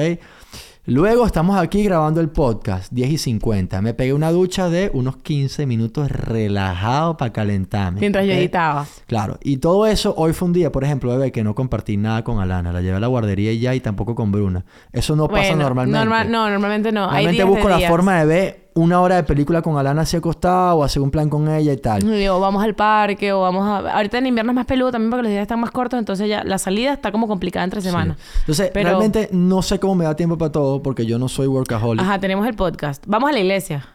Luego 0.90 1.26
estamos 1.26 1.58
aquí 1.58 1.84
grabando 1.84 2.22
el 2.22 2.30
podcast, 2.30 2.94
10 2.94 3.10
y 3.12 3.18
50. 3.18 3.82
Me 3.82 3.94
pegué 3.94 4.14
una 4.14 4.32
ducha 4.32 4.70
de 4.70 4.90
unos 4.94 5.18
15 5.18 5.66
minutos 5.66 6.10
relajado 6.10 7.18
para 7.18 7.34
calentarme. 7.34 8.00
Mientras 8.00 8.26
yo 8.26 8.32
editaba. 8.32 8.86
Claro, 9.06 9.38
y 9.44 9.58
todo 9.58 9.86
eso 9.86 10.14
hoy 10.16 10.32
fue 10.32 10.46
un 10.48 10.54
día, 10.54 10.72
por 10.72 10.86
ejemplo, 10.86 11.12
bebé, 11.12 11.34
que 11.34 11.44
no 11.44 11.56
compartí 11.56 11.98
nada 11.98 12.24
con 12.24 12.40
Alana, 12.40 12.72
la 12.72 12.80
llevé 12.80 12.96
a 12.96 13.00
la 13.02 13.08
guardería 13.08 13.52
y 13.52 13.60
ya, 13.60 13.76
y 13.76 13.82
tampoco 13.82 14.16
con 14.16 14.32
Bruna. 14.32 14.64
Eso 14.94 15.18
no 15.18 15.28
pasa 15.28 15.56
normalmente. 15.58 16.00
normal- 16.00 16.32
no, 16.32 16.50
normalmente 16.50 16.94
no. 16.94 17.02
Hay 17.10 17.26
Normalmente 17.26 17.38
de 17.44 17.50
busco 17.50 17.68
la 17.68 17.80
forma 17.90 18.20
de 18.20 18.26
ver 18.26 18.67
una 18.78 19.02
hora 19.02 19.16
de 19.16 19.24
película 19.24 19.62
con 19.62 19.78
Alana 19.78 20.04
así 20.04 20.16
acostada 20.18 20.76
o 20.76 20.84
hacer 20.84 21.02
un 21.02 21.10
plan 21.12 21.30
con 21.30 21.50
ella 21.50 21.74
y 21.74 21.78
tal. 21.78 22.02
Digo, 22.10 22.40
vamos 22.40 22.64
al 22.64 22.76
parque 22.76 23.34
o 23.34 23.42
vamos 23.42 23.68
a... 23.68 23.92
Ahorita 23.98 24.20
en 24.20 24.28
invierno 24.28 24.52
es 24.52 24.56
más 24.56 24.66
peludo 24.68 24.92
también 24.92 25.10
porque 25.10 25.24
los 25.24 25.32
días 25.32 25.42
están 25.42 25.60
más 25.60 25.72
cortos, 25.72 25.98
entonces 25.98 26.30
ya 26.30 26.44
la 26.44 26.58
salida 26.60 26.94
está 26.94 27.12
como 27.12 27.28
complicada 27.28 27.64
entre 27.64 27.82
semanas. 27.82 28.18
Sí. 28.20 28.38
Entonces, 28.42 28.72
Pero- 28.74 28.90
realmente 28.90 29.30
no 29.32 29.62
sé 29.64 29.80
cómo 29.80 29.96
me 29.96 30.06
da 30.06 30.16
tiempo 30.16 30.38
para 30.38 30.52
todo 30.52 30.84
porque 30.84 31.06
yo 31.06 31.18
no 31.18 31.28
soy 31.28 31.48
workaholic. 31.48 32.04
Ajá, 32.04 32.20
tenemos 32.20 32.48
el 32.48 32.54
podcast. 32.54 33.04
Vamos 33.08 33.30
a 33.30 33.34
la 33.34 33.40
iglesia. 33.40 33.88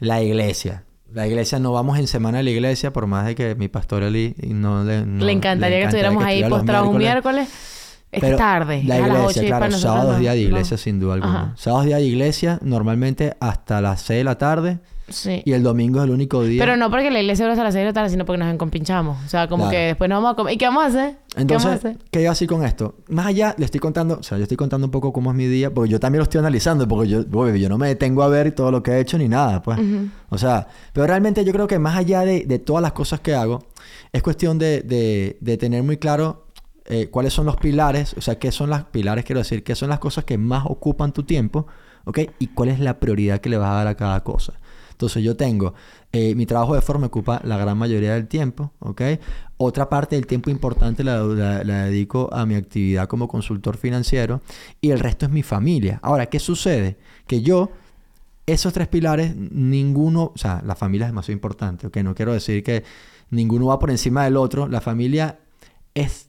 La 0.00 0.22
iglesia. 0.22 0.84
La 1.12 1.26
iglesia, 1.28 1.58
no 1.60 1.70
vamos 1.72 1.98
en 1.98 2.06
semana 2.08 2.40
a 2.40 2.42
la 2.42 2.50
iglesia, 2.50 2.92
por 2.92 3.06
más 3.06 3.26
de 3.26 3.34
que 3.36 3.54
mi 3.54 3.68
pastor 3.68 4.02
Eli 4.02 4.34
no 4.48 4.82
le... 4.82 5.04
no- 5.06 5.24
le 5.24 5.32
encantaría 5.32 5.76
que 5.76 5.82
encanta 5.84 5.98
estuviéramos 5.98 6.24
ahí 6.24 6.42
postrados 6.48 6.88
un 6.88 6.96
miércoles. 6.98 7.48
Es 8.14 8.20
Pero 8.20 8.36
tarde. 8.36 8.82
La 8.84 8.96
es 8.98 9.02
a 9.02 9.06
las 9.08 9.16
iglesia, 9.18 9.42
8 9.42 9.42
y 9.42 9.46
claro. 9.46 9.72
Sábados 9.78 10.12
no. 10.14 10.18
día 10.20 10.30
de 10.32 10.40
No. 10.42 10.48
iglesia, 10.48 10.76
sin 10.76 11.00
duda 11.00 11.14
alguna. 11.14 11.40
Ajá. 11.42 11.52
Sábados 11.56 11.86
día 11.86 11.96
de 11.96 12.04
iglesia, 12.04 12.58
normalmente 12.62 13.36
hasta 13.40 13.80
las 13.80 14.02
6 14.02 14.18
de 14.18 14.24
la 14.24 14.38
tarde. 14.38 14.78
Sí. 15.06 15.42
Y 15.44 15.52
el 15.52 15.62
domingo 15.62 15.98
es 15.98 16.04
el 16.06 16.12
único 16.12 16.42
día. 16.44 16.62
Pero 16.64 16.78
no 16.78 16.90
porque 16.90 17.10
la 17.10 17.20
iglesia 17.20 17.44
abre 17.44 17.52
hasta 17.52 17.62
las 17.64 17.74
6 17.74 17.82
de 17.82 17.86
la 17.90 17.92
tarde, 17.92 18.08
sino 18.08 18.24
porque 18.24 18.38
nos 18.38 18.50
encompinchamos. 18.54 19.18
O 19.22 19.28
sea, 19.28 19.48
como 19.48 19.64
Claro. 19.64 19.72
que 19.72 19.78
después 19.88 20.08
nos 20.08 20.16
vamos 20.22 20.32
a 20.32 20.36
comer. 20.36 20.54
¿Y 20.54 20.56
qué 20.56 20.64
vamos 20.64 20.82
a 20.84 20.86
hacer? 20.86 21.16
¿Qué 21.34 21.42
Entonces, 21.42 21.66
vamos 21.68 21.84
a 21.84 21.88
hacer? 21.88 21.98
¿qué 22.10 22.22
yo 22.22 22.30
así 22.30 22.46
con 22.46 22.64
esto? 22.64 22.94
Más 23.08 23.26
allá, 23.26 23.54
le 23.58 23.66
estoy 23.66 23.80
contando, 23.80 24.16
o 24.18 24.22
sea, 24.22 24.38
yo 24.38 24.44
estoy 24.44 24.56
contando 24.56 24.86
un 24.86 24.90
poco 24.90 25.12
cómo 25.12 25.30
es 25.30 25.36
mi 25.36 25.46
día, 25.46 25.68
porque 25.74 25.90
yo 25.90 26.00
también 26.00 26.20
lo 26.20 26.22
estoy 26.22 26.38
analizando, 26.38 26.88
porque 26.88 27.08
yo, 27.10 27.22
yo 27.54 27.68
no 27.68 27.76
me 27.76 27.88
detengo 27.88 28.22
a 28.22 28.28
ver 28.28 28.52
todo 28.52 28.70
lo 28.70 28.82
que 28.82 28.92
he 28.92 29.00
hecho 29.00 29.18
ni 29.18 29.28
nada, 29.28 29.60
pues. 29.62 29.78
O 30.30 30.38
sea, 30.38 30.68
pero 30.94 31.06
realmente 31.06 31.44
yo 31.44 31.52
creo 31.52 31.66
que 31.66 31.78
más 31.78 31.96
allá 31.98 32.22
de, 32.22 32.46
de 32.46 32.58
todas 32.58 32.80
las 32.80 32.92
cosas 32.92 33.20
que 33.20 33.34
hago, 33.34 33.62
es 34.10 34.22
cuestión 34.22 34.58
de, 34.58 34.80
de- 34.80 35.36
de 35.38 35.56
tener 35.58 35.82
muy 35.82 35.98
claro 35.98 36.43
eh, 36.86 37.08
cuáles 37.10 37.32
son 37.32 37.46
los 37.46 37.56
pilares, 37.56 38.14
o 38.18 38.20
sea, 38.20 38.38
qué 38.38 38.52
son 38.52 38.70
las 38.70 38.84
pilares, 38.84 39.24
quiero 39.24 39.38
decir, 39.40 39.64
qué 39.64 39.74
son 39.74 39.88
las 39.88 39.98
cosas 39.98 40.24
que 40.24 40.36
más 40.36 40.64
ocupan 40.66 41.12
tu 41.12 41.22
tiempo, 41.22 41.66
¿ok? 42.04 42.20
Y 42.38 42.48
cuál 42.48 42.68
es 42.68 42.78
la 42.78 43.00
prioridad 43.00 43.40
que 43.40 43.48
le 43.48 43.56
vas 43.56 43.70
a 43.70 43.74
dar 43.74 43.86
a 43.86 43.96
cada 43.96 44.22
cosa. 44.22 44.60
Entonces 44.90 45.24
yo 45.24 45.36
tengo, 45.36 45.74
eh, 46.12 46.34
mi 46.36 46.46
trabajo 46.46 46.74
de 46.74 46.80
forma 46.80 47.08
ocupa 47.08 47.40
la 47.42 47.56
gran 47.56 47.76
mayoría 47.76 48.14
del 48.14 48.28
tiempo, 48.28 48.72
¿ok? 48.78 49.02
Otra 49.56 49.88
parte 49.88 50.14
del 50.14 50.26
tiempo 50.26 50.50
importante 50.50 51.02
la, 51.02 51.24
dedico 51.24 52.28
a 52.32 52.46
mi 52.46 52.54
actividad 52.54 53.08
como 53.08 53.26
consultor 53.26 53.76
financiero 53.76 54.40
y 54.80 54.90
el 54.90 55.00
resto 55.00 55.26
es 55.26 55.32
mi 55.32 55.42
familia. 55.42 55.98
Ahora, 56.02 56.26
¿qué 56.26 56.38
sucede? 56.38 56.98
Que 57.26 57.42
yo, 57.42 57.70
esos 58.46 58.72
tres 58.72 58.86
pilares, 58.88 59.34
ninguno, 59.34 60.32
o 60.34 60.38
sea, 60.38 60.62
la 60.64 60.76
familia 60.76 61.06
es 61.06 61.12
demasiado 61.12 61.34
importante, 61.34 61.86
¿ok? 61.88 61.96
No 61.98 62.14
quiero 62.14 62.32
decir 62.32 62.62
que 62.62 62.84
ninguno 63.30 63.66
va 63.66 63.78
por 63.78 63.90
encima 63.90 64.24
del 64.24 64.36
otro, 64.36 64.68
la 64.68 64.80
familia 64.80 65.40
es 65.94 66.28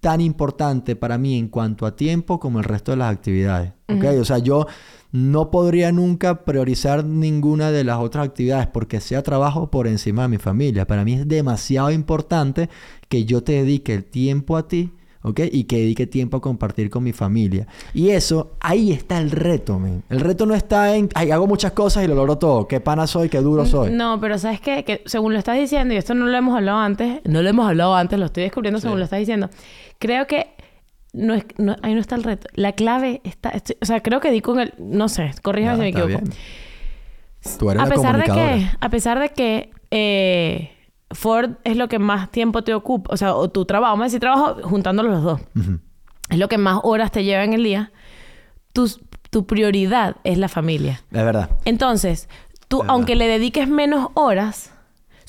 tan 0.00 0.20
importante 0.20 0.96
para 0.96 1.18
mí 1.18 1.38
en 1.38 1.48
cuanto 1.48 1.86
a 1.86 1.94
tiempo 1.94 2.40
como 2.40 2.58
el 2.58 2.64
resto 2.64 2.90
de 2.90 2.96
las 2.96 3.12
actividades. 3.12 3.72
¿ok? 3.88 4.04
O 4.20 4.24
sea, 4.24 4.38
yo 4.38 4.66
no 5.12 5.50
podría 5.50 5.92
nunca 5.92 6.44
priorizar 6.44 7.04
ninguna 7.04 7.70
de 7.70 7.84
las 7.84 7.98
otras 7.98 8.26
actividades 8.26 8.66
porque 8.66 9.00
sea 9.00 9.22
trabajo 9.22 9.70
por 9.70 9.86
encima 9.86 10.22
de 10.22 10.28
mi 10.28 10.38
familia. 10.38 10.86
Para 10.86 11.04
mí 11.04 11.14
es 11.14 11.28
demasiado 11.28 11.90
importante 11.90 12.70
que 13.08 13.24
yo 13.24 13.42
te 13.42 13.52
dedique 13.52 13.94
el 13.94 14.04
tiempo 14.04 14.56
a 14.56 14.66
ti. 14.68 14.92
¿Ok? 15.22 15.40
Y 15.52 15.64
que 15.64 15.76
dedique 15.76 16.06
tiempo 16.06 16.38
a 16.38 16.40
compartir 16.40 16.88
con 16.88 17.02
mi 17.02 17.12
familia. 17.12 17.66
Y 17.92 18.08
eso, 18.08 18.52
ahí 18.58 18.90
está 18.90 19.18
el 19.18 19.30
reto, 19.30 19.78
men. 19.78 20.02
El 20.08 20.20
reto 20.20 20.46
no 20.46 20.54
está 20.54 20.96
en, 20.96 21.10
ay, 21.14 21.30
hago 21.30 21.46
muchas 21.46 21.72
cosas 21.72 22.04
y 22.04 22.06
lo 22.06 22.14
logro 22.14 22.38
todo. 22.38 22.66
Qué 22.66 22.80
pana 22.80 23.06
soy, 23.06 23.28
qué 23.28 23.42
duro 23.42 23.66
soy. 23.66 23.92
No, 23.92 24.18
pero 24.18 24.38
¿sabes 24.38 24.62
qué? 24.62 24.82
Que 24.82 25.02
según 25.04 25.34
lo 25.34 25.38
estás 25.38 25.58
diciendo, 25.58 25.92
y 25.92 25.98
esto 25.98 26.14
no 26.14 26.24
lo 26.24 26.34
hemos 26.34 26.56
hablado 26.56 26.78
antes, 26.78 27.20
no 27.26 27.42
lo 27.42 27.50
hemos 27.50 27.68
hablado 27.68 27.94
antes, 27.94 28.18
lo 28.18 28.24
estoy 28.24 28.44
descubriendo 28.44 28.80
según 28.80 28.98
lo 28.98 29.04
estás 29.04 29.18
diciendo. 29.18 29.50
Creo 30.00 30.26
que 30.26 30.48
no 31.12 31.34
es, 31.34 31.44
no- 31.58 31.76
ahí 31.82 31.94
no 31.94 32.00
está 32.00 32.16
el 32.16 32.24
reto. 32.24 32.48
La 32.54 32.72
clave 32.72 33.20
está, 33.22 33.50
estoy- 33.50 33.76
o 33.80 33.84
sea, 33.86 34.00
creo 34.02 34.18
que 34.20 34.32
di 34.32 34.40
con 34.40 34.58
el, 34.58 34.74
no 34.78 35.08
sé, 35.08 35.30
corrígame 35.42 35.72
Ah, 35.72 35.76
si 35.76 35.80
me 35.82 35.88
equivoco. 35.90 36.08
bien. 36.08 36.24
Tú 37.58 37.70
eres 37.70 37.82
A 37.82 37.86
la 37.86 37.94
pesar 37.94 38.16
de 38.18 38.24
que, 38.24 38.66
a 38.80 38.88
pesar 38.90 39.18
de 39.18 39.28
que 39.30 39.70
eh, 39.92 40.72
Ford 41.12 41.52
es 41.64 41.76
lo 41.76 41.88
que 41.88 41.98
más 41.98 42.30
tiempo 42.30 42.62
te 42.62 42.74
ocupa, 42.74 43.12
o 43.14 43.16
sea, 43.16 43.34
o 43.34 43.48
tu 43.50 43.64
trabajo, 43.64 43.92
vamos 43.92 44.04
a 44.04 44.06
decir 44.06 44.20
trabajo 44.20 44.56
juntándolos 44.62 45.12
los 45.12 45.22
dos, 45.22 45.40
es 46.28 46.38
lo 46.38 46.48
que 46.48 46.58
más 46.58 46.80
horas 46.82 47.10
te 47.12 47.24
lleva 47.24 47.42
en 47.44 47.52
el 47.54 47.64
día, 47.64 47.92
tu, 48.72 48.90
tu 49.30 49.46
prioridad 49.46 50.16
es 50.22 50.38
la 50.38 50.48
familia. 50.48 51.02
Es 51.10 51.24
verdad. 51.24 51.50
Entonces, 51.64 52.28
tú, 52.68 52.84
aunque 52.86 53.16
le 53.16 53.26
dediques 53.26 53.66
menos 53.68 54.10
horas, 54.14 54.72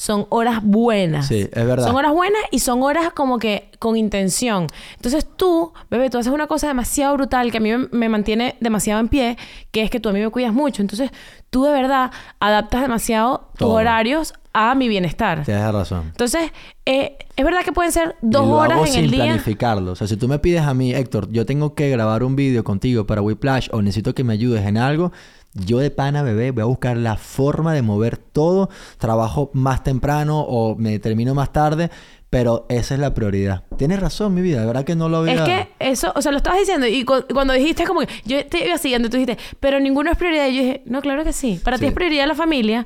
son 0.02 0.26
horas 0.30 0.64
buenas. 0.64 1.28
Sí, 1.28 1.48
es 1.52 1.66
verdad. 1.68 1.86
Son 1.86 1.96
horas 1.96 2.12
buenas 2.12 2.42
y 2.50 2.58
son 2.58 2.82
horas 2.82 3.14
como 3.14 3.38
que 3.38 3.70
con 3.78 3.96
intención. 3.96 4.66
Entonces 4.96 5.28
tú, 5.36 5.74
bebé, 5.92 6.10
tú 6.10 6.18
haces 6.18 6.34
una 6.34 6.48
cosa 6.48 6.66
demasiado 6.66 7.14
brutal 7.14 7.52
que 7.52 7.60
a 7.60 7.62
mí 7.62 7.70
me, 7.70 7.88
me 7.92 8.10
mantiene 8.10 8.56
demasiado 8.62 9.00
en 9.00 9.10
pie, 9.10 9.38
que 9.70 9.84
es 9.84 9.92
que 9.92 10.00
tú 10.00 10.10
a 10.10 10.12
mí 10.12 10.20
me 10.20 10.32
cuidas 10.32 10.54
mucho. 10.54 10.82
Entonces 10.82 11.12
tú 11.52 11.66
de 11.66 11.72
verdad 11.72 12.10
adaptas 12.40 12.82
demasiado 12.82 13.52
tus 13.60 13.68
horarios 13.68 14.34
a 14.54 14.74
mi 14.74 14.88
bienestar. 14.90 15.44
Tienes 15.46 15.72
razón. 15.72 16.06
Entonces, 16.08 16.52
eh, 16.86 17.18
es 17.36 17.46
verdad 17.46 17.60
que 17.64 17.72
pueden 17.72 17.92
ser 17.92 18.16
dos 18.22 18.44
y 18.44 18.48
lo 18.48 18.56
horas 18.56 18.78
hago 18.78 18.86
en 18.88 18.92
sin 18.92 19.04
el 19.06 19.12
día. 19.12 19.24
planificarlo. 19.26 19.92
O 19.92 19.96
sea, 19.96 20.08
si 20.08 20.18
tú 20.18 20.28
me 20.28 20.40
pides 20.40 20.62
a 20.62 20.74
mí, 20.74 20.94
Héctor, 20.94 21.32
yo 21.32 21.46
tengo 21.46 21.76
que 21.76 21.90
grabar 21.90 22.24
un 22.24 22.36
vídeo 22.36 22.64
contigo 22.64 23.06
para 23.06 23.22
Whiplash 23.22 23.70
o 23.72 23.84
necesito 23.84 24.16
que 24.16 24.24
me 24.24 24.34
ayudes 24.34 24.66
en 24.66 24.78
algo, 24.78 25.12
yo 25.54 25.80
de 25.80 25.92
pana, 25.92 26.22
bebé, 26.24 26.52
voy 26.52 26.62
a 26.62 26.66
buscar 26.66 26.96
la 26.98 27.18
forma 27.18 27.74
de 27.74 27.82
mover 27.82 28.18
todo. 28.18 28.70
Trabajo 28.98 29.50
más 29.54 29.84
temprano 29.84 30.40
o 30.42 30.76
me 30.76 30.98
termino 31.00 31.34
más 31.36 31.52
tarde, 31.52 31.90
pero 32.30 32.66
esa 32.70 32.94
es 32.94 33.00
la 33.02 33.14
prioridad. 33.14 33.64
Tienes 33.78 34.00
razón, 34.00 34.34
mi 34.34 34.42
vida. 34.42 34.62
De 34.62 34.66
verdad 34.68 34.86
que 34.86 34.96
no 34.96 35.10
lo 35.10 35.18
había... 35.18 35.34
Es 35.34 35.42
que 35.42 35.68
eso, 35.80 36.14
o 36.16 36.22
sea, 36.22 36.32
lo 36.32 36.38
estabas 36.38 36.60
diciendo 36.60 36.88
y 36.88 37.04
cu- 37.04 37.26
cuando 37.34 37.54
dijiste 37.54 37.84
como 37.86 38.00
que 38.02 38.08
yo 38.24 38.46
te 38.48 38.66
iba 38.66 38.78
siguiendo, 38.78 39.10
tú 39.10 39.18
dijiste, 39.18 39.38
pero 39.60 39.80
ninguno 39.82 40.10
es 40.12 40.18
prioridad. 40.18 40.48
Y 40.48 40.56
yo 40.56 40.62
dije, 40.62 40.84
no, 40.86 41.02
claro 41.02 41.24
que 41.26 41.34
sí. 41.34 41.60
Para 41.64 41.78
ti 41.78 41.82
Sí. 41.82 41.88
es 41.88 41.94
prioridad 41.94 42.28
la 42.28 42.36
familia. 42.36 42.86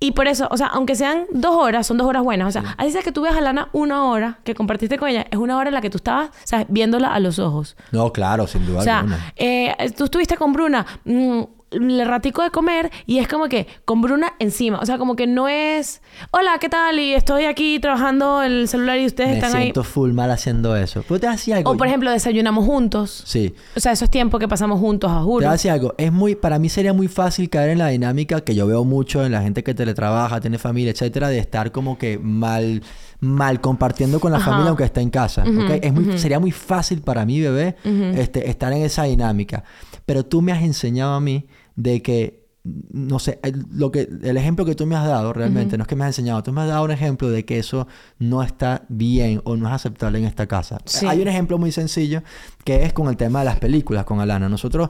Y 0.00 0.12
por 0.12 0.26
eso, 0.28 0.48
o 0.50 0.56
sea, 0.56 0.66
aunque 0.68 0.96
sean 0.96 1.26
dos 1.32 1.54
horas, 1.56 1.86
son 1.86 1.96
dos 1.98 2.06
horas 2.06 2.22
buenas. 2.22 2.48
O 2.48 2.50
sea, 2.60 2.74
así 2.78 2.90
sea 2.92 3.02
que 3.02 3.12
tú 3.12 3.22
veas 3.22 3.36
a 3.36 3.40
Lana 3.40 3.68
una 3.72 4.04
hora 4.04 4.38
que 4.44 4.54
compartiste 4.54 4.98
con 4.98 5.08
ella, 5.08 5.26
es 5.30 5.38
una 5.38 5.56
hora 5.56 5.68
en 5.68 5.74
la 5.74 5.80
que 5.80 5.88
tú 5.88 5.96
estabas, 5.98 6.28
o 6.30 6.46
sea, 6.46 6.66
viéndola 6.68 7.14
a 7.14 7.20
los 7.20 7.38
ojos. 7.38 7.76
No, 7.92 8.12
claro, 8.12 8.46
sin 8.46 8.66
duda 8.66 8.80
O 8.80 8.82
sea, 8.82 8.98
alguna. 9.00 9.32
eh, 9.36 9.74
tú 9.96 10.04
estuviste 10.04 10.36
con 10.36 10.52
Bruna, 10.52 10.84
mm, 11.04 11.42
le 11.78 12.04
ratico 12.04 12.42
de 12.42 12.50
comer 12.50 12.90
y 13.06 13.18
es 13.18 13.28
como 13.28 13.48
que 13.48 13.66
con 13.84 14.00
Bruna 14.02 14.34
encima. 14.38 14.78
O 14.80 14.86
sea, 14.86 14.98
como 14.98 15.16
que 15.16 15.26
no 15.26 15.48
es, 15.48 16.02
hola, 16.30 16.58
¿qué 16.60 16.68
tal? 16.68 16.98
Y 16.98 17.14
estoy 17.14 17.44
aquí 17.44 17.78
trabajando 17.80 18.42
el 18.42 18.68
celular 18.68 18.98
y 18.98 19.06
ustedes 19.06 19.30
Me 19.30 19.34
están 19.36 19.54
ahí. 19.56 19.62
siento 19.64 19.84
full 19.84 20.12
mal 20.12 20.30
haciendo 20.30 20.76
eso. 20.76 21.04
¿Pero 21.06 21.20
te 21.20 21.26
algo? 21.54 21.70
O 21.70 21.76
por 21.76 21.86
ejemplo, 21.86 22.10
desayunamos 22.10 22.64
juntos. 22.64 23.22
Sí. 23.26 23.54
O 23.76 23.80
sea, 23.80 23.92
esos 23.92 24.10
tiempos 24.10 24.40
que 24.40 24.48
pasamos 24.48 24.80
juntos, 24.80 25.10
a 25.10 25.18
Te 25.18 25.22
juro. 25.24 25.36
voy 25.36 25.46
a 25.46 25.52
decir 25.52 25.70
algo. 25.70 25.94
Es 25.98 26.12
muy, 26.12 26.34
para 26.34 26.58
mí 26.58 26.68
sería 26.68 26.92
muy 26.92 27.08
fácil 27.08 27.48
caer 27.50 27.70
en 27.70 27.78
la 27.78 27.88
dinámica 27.88 28.40
que 28.42 28.54
yo 28.54 28.66
veo 28.66 28.84
mucho 28.84 29.24
en 29.24 29.32
la 29.32 29.42
gente 29.42 29.62
que 29.62 29.74
teletrabaja, 29.74 30.40
tiene 30.40 30.58
familia, 30.58 30.92
etcétera, 30.92 31.28
de 31.28 31.38
estar 31.38 31.72
como 31.72 31.98
que 31.98 32.18
mal, 32.18 32.82
mal 33.20 33.60
compartiendo 33.60 34.20
con 34.20 34.32
la 34.32 34.38
Ajá. 34.38 34.50
familia 34.50 34.68
aunque 34.70 34.84
esté 34.84 35.00
en 35.00 35.10
casa. 35.10 35.42
¿ok? 35.42 35.78
Es 35.82 35.92
muy, 35.92 36.18
Sería 36.18 36.38
muy 36.40 36.52
fácil 36.52 37.00
para 37.02 37.24
mí, 37.24 37.40
bebé, 37.40 37.76
este, 38.16 38.48
estar 38.48 38.72
en 38.72 38.82
esa 38.82 39.04
dinámica. 39.04 39.64
Pero 40.06 40.24
tú 40.24 40.42
me 40.42 40.52
has 40.52 40.62
enseñado 40.62 41.14
a 41.14 41.20
mí 41.20 41.46
de 41.76 42.02
que 42.02 42.44
no 42.92 43.18
sé, 43.18 43.38
el, 43.42 43.66
lo 43.72 43.92
que, 43.92 44.08
el 44.22 44.38
ejemplo 44.38 44.64
que 44.64 44.74
tú 44.74 44.86
me 44.86 44.96
has 44.96 45.06
dado 45.06 45.34
realmente, 45.34 45.76
no 45.76 45.82
es 45.82 45.88
que 45.88 45.96
me 45.96 46.04
has 46.04 46.08
enseñado, 46.18 46.42
tú 46.42 46.50
me 46.50 46.62
has 46.62 46.68
dado 46.68 46.82
un 46.82 46.90
ejemplo 46.92 47.28
de 47.28 47.44
que 47.44 47.58
eso 47.58 47.86
no 48.18 48.42
está 48.42 48.84
bien 48.88 49.42
o 49.44 49.54
no 49.54 49.68
es 49.68 49.74
aceptable 49.74 50.18
en 50.18 50.24
esta 50.24 50.46
casa. 50.46 50.78
Sí. 50.86 51.04
Hay 51.06 51.20
un 51.20 51.28
ejemplo 51.28 51.58
muy 51.58 51.72
sencillo 51.72 52.22
que 52.64 52.84
es 52.84 52.94
con 52.94 53.08
el 53.08 53.18
tema 53.18 53.40
de 53.40 53.44
las 53.44 53.58
películas 53.58 54.06
con 54.06 54.18
Alana. 54.20 54.48
Nosotros, 54.48 54.88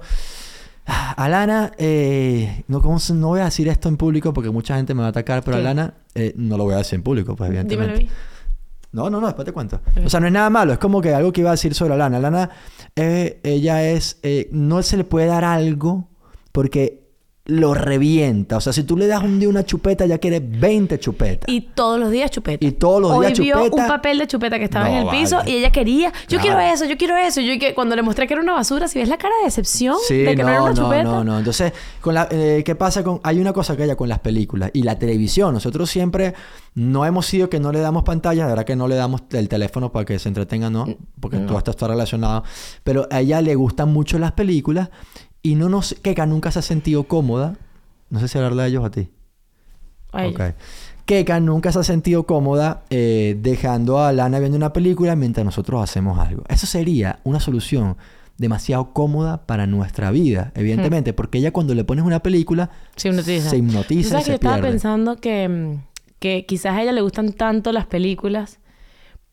Alana, 0.87 1.73
eh, 1.79 2.63
no, 2.69 2.83
¿cómo 2.83 2.99
se- 3.01 3.15
no 3.15 3.29
voy 3.29 3.41
a 3.41 3.47
decir 3.47 3.67
esto 3.69 3.89
en 3.89 3.97
público 3.97 4.33
porque 4.33 4.51
mucha 4.51 4.77
gente 4.77 4.95
me 4.95 5.01
va 5.01 5.07
a 5.07 5.11
atacar, 5.11 5.43
pero 5.43 5.57
¿Qué? 5.57 5.63
Alana, 5.63 5.95
eh, 6.15 6.33
no 6.37 6.57
lo 6.59 6.65
voy 6.65 6.75
a 6.75 6.79
decir 6.79 6.97
en 6.97 7.03
público, 7.03 7.35
pues 7.35 7.51
Dímelo 7.51 7.61
a 7.61 7.65
evidentemente. 7.75 8.05
mí. 8.05 8.19
No, 8.93 9.11
no, 9.11 9.21
no, 9.21 9.27
después 9.27 9.47
te 9.47 9.53
cuento. 9.53 9.81
O 10.05 10.09
sea, 10.09 10.21
no 10.21 10.27
es 10.27 10.33
nada 10.33 10.51
malo, 10.51 10.73
es 10.73 10.79
como 10.79 11.01
que 11.01 11.13
algo 11.13 11.33
que 11.33 11.41
iba 11.41 11.51
a 11.51 11.55
decir 11.55 11.75
sobre 11.75 11.95
Alana. 11.95 12.19
Alana, 12.19 12.51
eh, 12.95 13.41
ella 13.43 13.83
es, 13.89 14.19
eh, 14.23 14.49
no 14.53 14.81
se 14.83 14.97
le 14.97 15.03
puede 15.05 15.27
dar 15.27 15.45
algo 15.45 16.09
porque 16.55 17.03
lo 17.47 17.75
revienta. 17.75 18.57
O 18.57 18.61
sea, 18.63 18.73
si 18.73 18.85
tú 18.85 18.97
le 18.97 19.07
das 19.07 19.23
un 19.23 19.39
día 19.39 19.51
una 19.51 19.65
chupeta, 19.67 20.07
ya 20.07 20.17
quiere 20.17 20.41
20 20.41 20.99
chupetas. 20.99 21.47
Y 21.53 21.61
todos 21.61 22.01
los 22.01 22.11
días 22.11 22.31
chupeta. 22.31 22.65
Y 22.65 22.71
todos 22.73 23.03
los 23.03 23.11
Hoy 23.11 23.27
días 23.27 23.39
vio 23.39 23.55
chupeta. 23.67 23.83
un 23.83 23.87
papel 23.89 24.19
de 24.19 24.27
chupeta 24.27 24.59
que 24.59 24.65
estaba 24.65 24.89
No, 24.89 24.97
en 24.97 25.03
el 25.03 25.09
piso 25.11 25.41
y 25.45 25.57
ella 25.57 25.71
quería, 25.71 26.11
yo 26.27 26.39
Claro. 26.39 26.43
quiero 26.43 26.61
eso, 26.61 26.85
yo 26.87 26.97
quiero 26.97 27.17
eso. 27.19 27.43
Y 27.43 27.47
yo 27.53 27.61
que 27.61 27.75
cuando 27.75 27.97
le 27.97 28.03
mostré 28.03 28.27
que 28.27 28.33
era 28.33 28.43
una 28.43 28.55
basura, 28.55 28.89
si 28.89 28.99
ves 28.99 29.11
la 29.11 29.19
cara 29.19 29.35
de 29.41 29.45
decepción 29.45 29.97
Sí, 30.09 30.19
de 30.23 30.35
que 30.37 30.43
no, 30.43 30.45
no, 30.45 30.49
era 30.53 30.63
una 30.63 30.73
no, 30.73 30.77
chupeta. 30.85 31.03
no, 31.03 31.25
no. 31.25 31.39
Entonces, 31.39 31.75
con 32.01 32.15
la, 32.15 32.29
eh, 32.31 32.63
¿qué 32.65 32.75
pasa 32.77 33.05
con...? 33.05 33.21
Hay 33.23 33.39
una 33.39 33.53
cosa 33.53 33.77
que 33.77 33.83
haya 33.83 33.97
con 33.97 34.09
las 34.09 34.21
películas 34.21 34.71
y 34.73 34.83
la 34.83 34.99
televisión. 34.99 35.53
Nosotros 35.53 35.91
siempre 35.91 36.33
no 36.75 37.05
hemos 37.05 37.27
sido 37.27 37.51
que 37.51 37.61
no 37.61 37.73
le 37.73 37.81
damos 37.81 38.05
pantalla. 38.05 38.45
De 38.45 38.49
verdad 38.53 38.65
que 38.65 38.75
no 38.77 38.89
le 38.89 38.95
damos 38.95 39.21
el 39.33 39.51
teléfono 39.51 39.93
para 39.93 40.07
que 40.07 40.19
se 40.19 40.29
entretenga, 40.31 40.71
¿no? 40.71 40.87
Porque 41.21 41.37
todo 41.41 41.59
esto 41.59 41.73
está 41.73 41.89
relacionado. 41.89 42.43
Pero 42.85 43.07
a 43.11 43.21
ella 43.21 43.43
le 43.43 43.55
gustan 43.55 43.93
mucho 43.93 44.19
las 44.19 44.33
películas 44.33 44.89
y 45.45 45.55
no 45.55 45.69
nos... 45.69 45.95
Keka 46.03 46.27
nunca 46.27 46.51
se 46.51 46.59
ha 46.59 46.63
sentido 46.63 47.05
cómoda. 47.05 47.57
No 48.11 48.19
sé 48.19 48.27
si 48.27 48.37
hablarle 48.39 48.63
a 48.63 48.67
ellos 48.67 48.83
o 48.83 48.87
a 48.87 48.91
ti. 48.91 49.09
Ay, 50.11 50.31
Ok. 50.31 50.41
Keka 51.07 51.39
nunca 51.39 51.71
se 51.71 51.79
ha 51.81 51.83
sentido 51.85 52.25
cómoda 52.25 52.83
eh, 52.89 53.37
dejando 53.41 53.99
a 54.01 54.11
Lana 54.13 54.39
viendo 54.39 54.57
una 54.57 54.73
película 54.73 55.15
mientras 55.17 55.45
nosotros 55.45 55.83
hacemos 55.83 56.19
algo. 56.19 56.45
Eso 56.49 56.67
sería 56.67 57.21
una 57.25 57.41
solución 57.41 57.97
demasiado 58.39 58.93
cómoda 58.95 59.45
para 59.47 59.67
nuestra 59.67 60.11
vida, 60.11 60.51
evidentemente, 60.57 61.13
porque 61.13 61.39
ella 61.39 61.53
cuando 61.53 61.75
le 61.75 61.85
pones 61.85 62.05
una 62.07 62.21
película 62.21 62.71
Se 62.97 63.09
hipnotiza. 63.11 63.51
se 63.51 63.57
¿Tú 63.59 63.63
hipnotiza 63.65 64.01
y 64.01 64.05
sabes 64.05 64.25
que 64.25 64.25
se 64.25 64.31
yo 64.31 64.35
estaba 64.37 64.55
pierde. 64.57 64.71
pensando 64.71 65.17
que, 65.17 65.49
mm, 65.49 65.83
que 66.21 66.47
quizás 66.47 66.73
a 66.75 66.83
ella 66.83 66.93
le 66.93 67.03
gustan 67.03 67.35
tanto 67.35 67.71
las 67.71 67.85
películas 67.87 68.59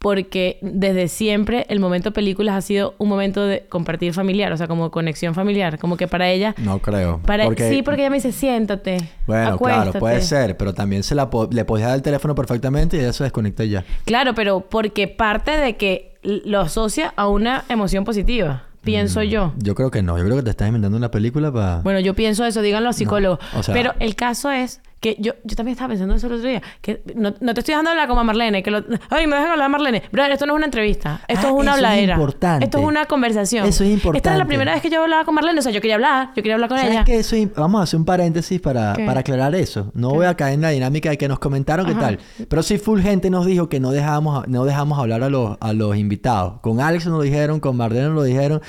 porque 0.02 0.58
desde 0.62 1.08
siempre 1.08 1.68
el 1.70 1.80
momento 1.80 2.12
películas 2.12 2.56
ha 2.56 2.62
sido 2.62 2.96
un 2.98 3.08
momento 3.08 3.46
de 3.46 3.66
compartir 3.70 4.14
familiar, 4.14 4.52
o 4.52 4.58
sea, 4.58 4.68
como 4.68 4.90
conexión 4.90 5.36
familiar, 5.36 5.78
como 5.78 5.96
que 5.96 6.08
para 6.08 6.28
ella... 6.32 6.56
No 6.58 6.80
creo. 6.80 7.20
Para, 7.24 7.46
porque, 7.46 7.70
Sí, 7.70 7.84
porque 7.84 8.02
ella 8.02 8.10
me 8.10 8.16
dice, 8.18 8.32
siéntate, 8.32 8.98
Bueno, 9.28 9.50
acuéstate. 9.50 9.84
claro, 9.92 10.00
puede 10.00 10.22
ser, 10.22 10.58
pero 10.58 10.74
también 10.74 11.04
se 11.04 11.14
la 11.14 11.30
po- 11.30 11.48
le 11.52 11.66
podías 11.66 11.90
dar 11.90 11.98
el 11.98 12.02
teléfono 12.02 12.34
perfectamente 12.34 12.98
y 12.98 13.02
ella 13.02 13.14
se 13.14 13.24
desconecta 13.26 13.64
ya. 13.64 13.86
Claro, 14.06 14.34
pero 14.34 14.62
porque 14.62 15.08
parte 15.08 15.52
de 15.52 15.78
que 15.78 16.18
lo 16.24 16.60
asocia 16.62 17.14
a 17.16 17.28
una 17.28 17.64
emoción 17.70 18.04
positiva, 18.04 18.64
pienso 18.84 19.22
yo. 19.22 19.54
Yo 19.60 19.76
creo 19.76 19.92
que 19.92 20.02
no, 20.02 20.18
yo 20.18 20.24
creo 20.26 20.38
que 20.38 20.44
te 20.44 20.50
estás 20.50 20.68
inventando 20.68 20.98
una 20.98 21.12
película 21.12 21.52
para... 21.52 21.82
Bueno, 21.82 22.00
yo 22.00 22.16
pienso 22.16 22.44
eso, 22.44 22.64
díganlo 22.64 22.90
a 22.90 22.94
psicólogos. 22.94 23.38
o 23.56 23.62
sea- 23.62 23.76
Pero 23.76 23.94
el 24.00 24.16
caso 24.16 24.50
es 24.50 24.82
que 25.02 25.18
yo, 25.20 25.34
yo 25.44 25.56
también 25.56 25.74
estaba 25.74 25.90
pensando 25.90 26.14
eso 26.16 26.28
el 26.28 26.34
otro 26.34 26.48
día. 26.48 26.62
Que 26.80 27.02
no, 27.16 27.34
no 27.42 27.54
te 27.54 27.60
estoy 27.62 27.74
dejando 27.74 27.90
hablar 27.92 28.08
como 28.08 28.22
a 28.22 28.24
Marlene. 28.24 28.62
Que 28.64 28.72
lo, 28.72 28.84
Ay, 29.10 29.28
me 29.28 29.36
dejan 29.36 29.52
hablar 29.52 29.66
a 29.66 29.70
Marlene. 29.70 30.04
Brother, 30.12 30.32
esto 30.32 30.46
no 30.46 30.54
es 30.54 30.58
una 30.58 30.66
entrevista. 30.66 31.22
Esto 31.28 31.48
Ah, 31.48 31.50
es 31.50 31.54
una 31.56 31.62
eso 31.62 31.70
es 31.72 31.76
habladera. 31.86 32.14
importante. 32.14 32.66
Esto 32.66 32.78
es 32.78 32.84
una 32.86 33.06
conversación. 33.06 33.66
Eso 33.68 33.84
es 33.84 33.90
Esta 33.90 33.98
es 34.00 34.06
importante. 34.06 34.38
la 34.38 34.46
primera 34.46 34.74
vez 34.74 34.82
que 34.84 34.90
yo 34.92 35.02
hablaba 35.04 35.26
con 35.26 35.34
Marlene. 35.36 35.60
O 35.60 35.62
sea, 35.64 35.72
yo 35.72 35.82
quería 35.82 35.96
hablar. 35.96 36.28
Yo 36.30 36.36
quería 36.36 36.54
hablar 36.54 36.70
con 36.70 36.78
¿Sabes 36.78 36.94
ella. 36.94 37.04
Eso 37.08 37.36
es 37.36 37.54
Vamos 37.56 37.80
a 37.82 37.84
hacer 37.84 38.00
un 38.00 38.06
paréntesis 38.06 38.62
para, 38.62 38.94
para 39.06 39.22
aclarar 39.22 39.56
eso. 39.56 39.92
No 39.96 40.12
voy 40.12 40.28
a 40.28 40.36
caer 40.36 40.54
en 40.54 40.62
la 40.62 40.70
dinámica 40.70 41.10
de 41.10 41.18
que 41.18 41.28
nos 41.28 41.40
comentaron 41.40 41.86
qué 41.88 41.96
tal. 41.96 42.20
Pero 42.48 42.62
sí 42.64 42.78
full 42.78 43.02
gente 43.02 43.30
nos 43.32 43.48
dijo 43.48 43.70
que 43.70 43.80
no 43.80 43.90
dejamos, 43.92 44.48
no 44.48 44.66
dejamos 44.66 45.00
hablar 45.00 45.24
a 45.24 45.30
los, 45.30 45.58
a 45.60 45.74
los 45.74 45.98
invitados. 45.98 46.60
Con 46.62 46.80
Alex 46.80 47.08
nos 47.08 47.18
lo 47.18 47.22
dijeron, 47.24 47.60
con 47.60 47.76
Marlene 47.76 48.06
nos 48.06 48.16
lo 48.16 48.24
dijeron. 48.24 48.62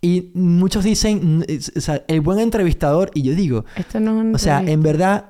Y 0.00 0.30
muchos 0.34 0.82
dicen, 0.84 1.44
es- 1.46 1.70
o 1.76 1.80
sea, 1.82 2.02
el 2.08 2.22
buen 2.22 2.38
entrevistador, 2.38 3.10
y 3.12 3.20
yo 3.22 3.34
digo, 3.34 3.66
Esto 3.76 4.00
no 4.00 4.22
es 4.22 4.34
o 4.34 4.38
sea, 4.38 4.62
en 4.62 4.82
verdad, 4.82 5.26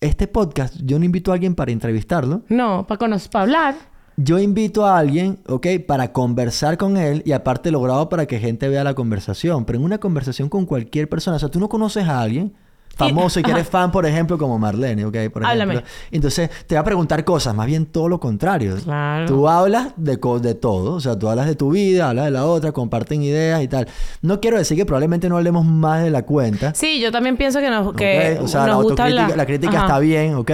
este 0.00 0.26
podcast, 0.26 0.76
yo 0.84 0.98
no 0.98 1.04
invito 1.04 1.30
a 1.30 1.34
alguien 1.34 1.54
para 1.54 1.72
entrevistarlo. 1.72 2.42
No, 2.48 2.86
para 2.86 2.98
conocer, 2.98 3.30
para 3.30 3.42
hablar. 3.42 3.74
Yo 4.16 4.38
invito 4.38 4.86
a 4.86 4.98
alguien, 4.98 5.40
¿ok? 5.48 5.66
Para 5.86 6.12
conversar 6.12 6.78
con 6.78 6.96
él 6.96 7.22
y 7.26 7.32
aparte 7.32 7.72
lo 7.72 7.80
grabo 7.80 8.08
para 8.08 8.26
que 8.26 8.38
gente 8.38 8.68
vea 8.68 8.84
la 8.84 8.94
conversación. 8.94 9.64
Pero 9.64 9.78
en 9.78 9.84
una 9.84 9.98
conversación 9.98 10.48
con 10.48 10.66
cualquier 10.66 11.08
persona, 11.08 11.36
o 11.36 11.40
sea, 11.40 11.48
tú 11.48 11.58
no 11.58 11.68
conoces 11.68 12.06
a 12.06 12.20
alguien 12.20 12.54
famoso 12.98 13.40
y, 13.40 13.42
que 13.42 13.50
eres 13.50 13.68
fan, 13.68 13.90
por 13.90 14.06
ejemplo, 14.06 14.38
como 14.38 14.58
Marlene, 14.58 15.04
¿ok? 15.04 15.16
Por 15.32 15.44
Háblame. 15.44 15.74
ejemplo. 15.74 15.92
Entonces 16.10 16.50
te 16.66 16.74
va 16.74 16.82
a 16.82 16.84
preguntar 16.84 17.24
cosas, 17.24 17.54
más 17.54 17.66
bien 17.66 17.86
todo 17.86 18.08
lo 18.08 18.20
contrario. 18.20 18.76
Claro. 18.82 19.26
Tú 19.26 19.48
hablas 19.48 19.92
de, 19.96 20.18
co- 20.18 20.40
de 20.40 20.54
todo, 20.54 20.94
o 20.94 21.00
sea, 21.00 21.18
tú 21.18 21.28
hablas 21.28 21.46
de 21.46 21.54
tu 21.54 21.70
vida, 21.70 22.08
hablas 22.10 22.26
de 22.26 22.30
la 22.30 22.44
otra, 22.46 22.72
comparten 22.72 23.22
ideas 23.22 23.62
y 23.62 23.68
tal. 23.68 23.88
No 24.22 24.40
quiero 24.40 24.58
decir 24.58 24.76
que 24.76 24.86
probablemente 24.86 25.28
no 25.28 25.36
hablemos 25.36 25.64
más 25.64 26.02
de 26.02 26.10
la 26.10 26.22
cuenta. 26.22 26.74
Sí, 26.74 27.00
yo 27.00 27.10
también 27.12 27.36
pienso 27.36 27.60
que 27.60 27.70
nos, 27.70 27.94
que 27.94 28.36
¿ok? 28.38 28.44
O 28.44 28.48
sea, 28.48 28.60
nos 28.66 28.68
la 28.68 28.74
gusta 28.82 29.04
hablar. 29.04 29.36
la 29.36 29.46
crítica 29.46 29.76
Ajá. 29.76 29.86
está 29.86 29.98
bien, 29.98 30.34
¿ok? 30.36 30.50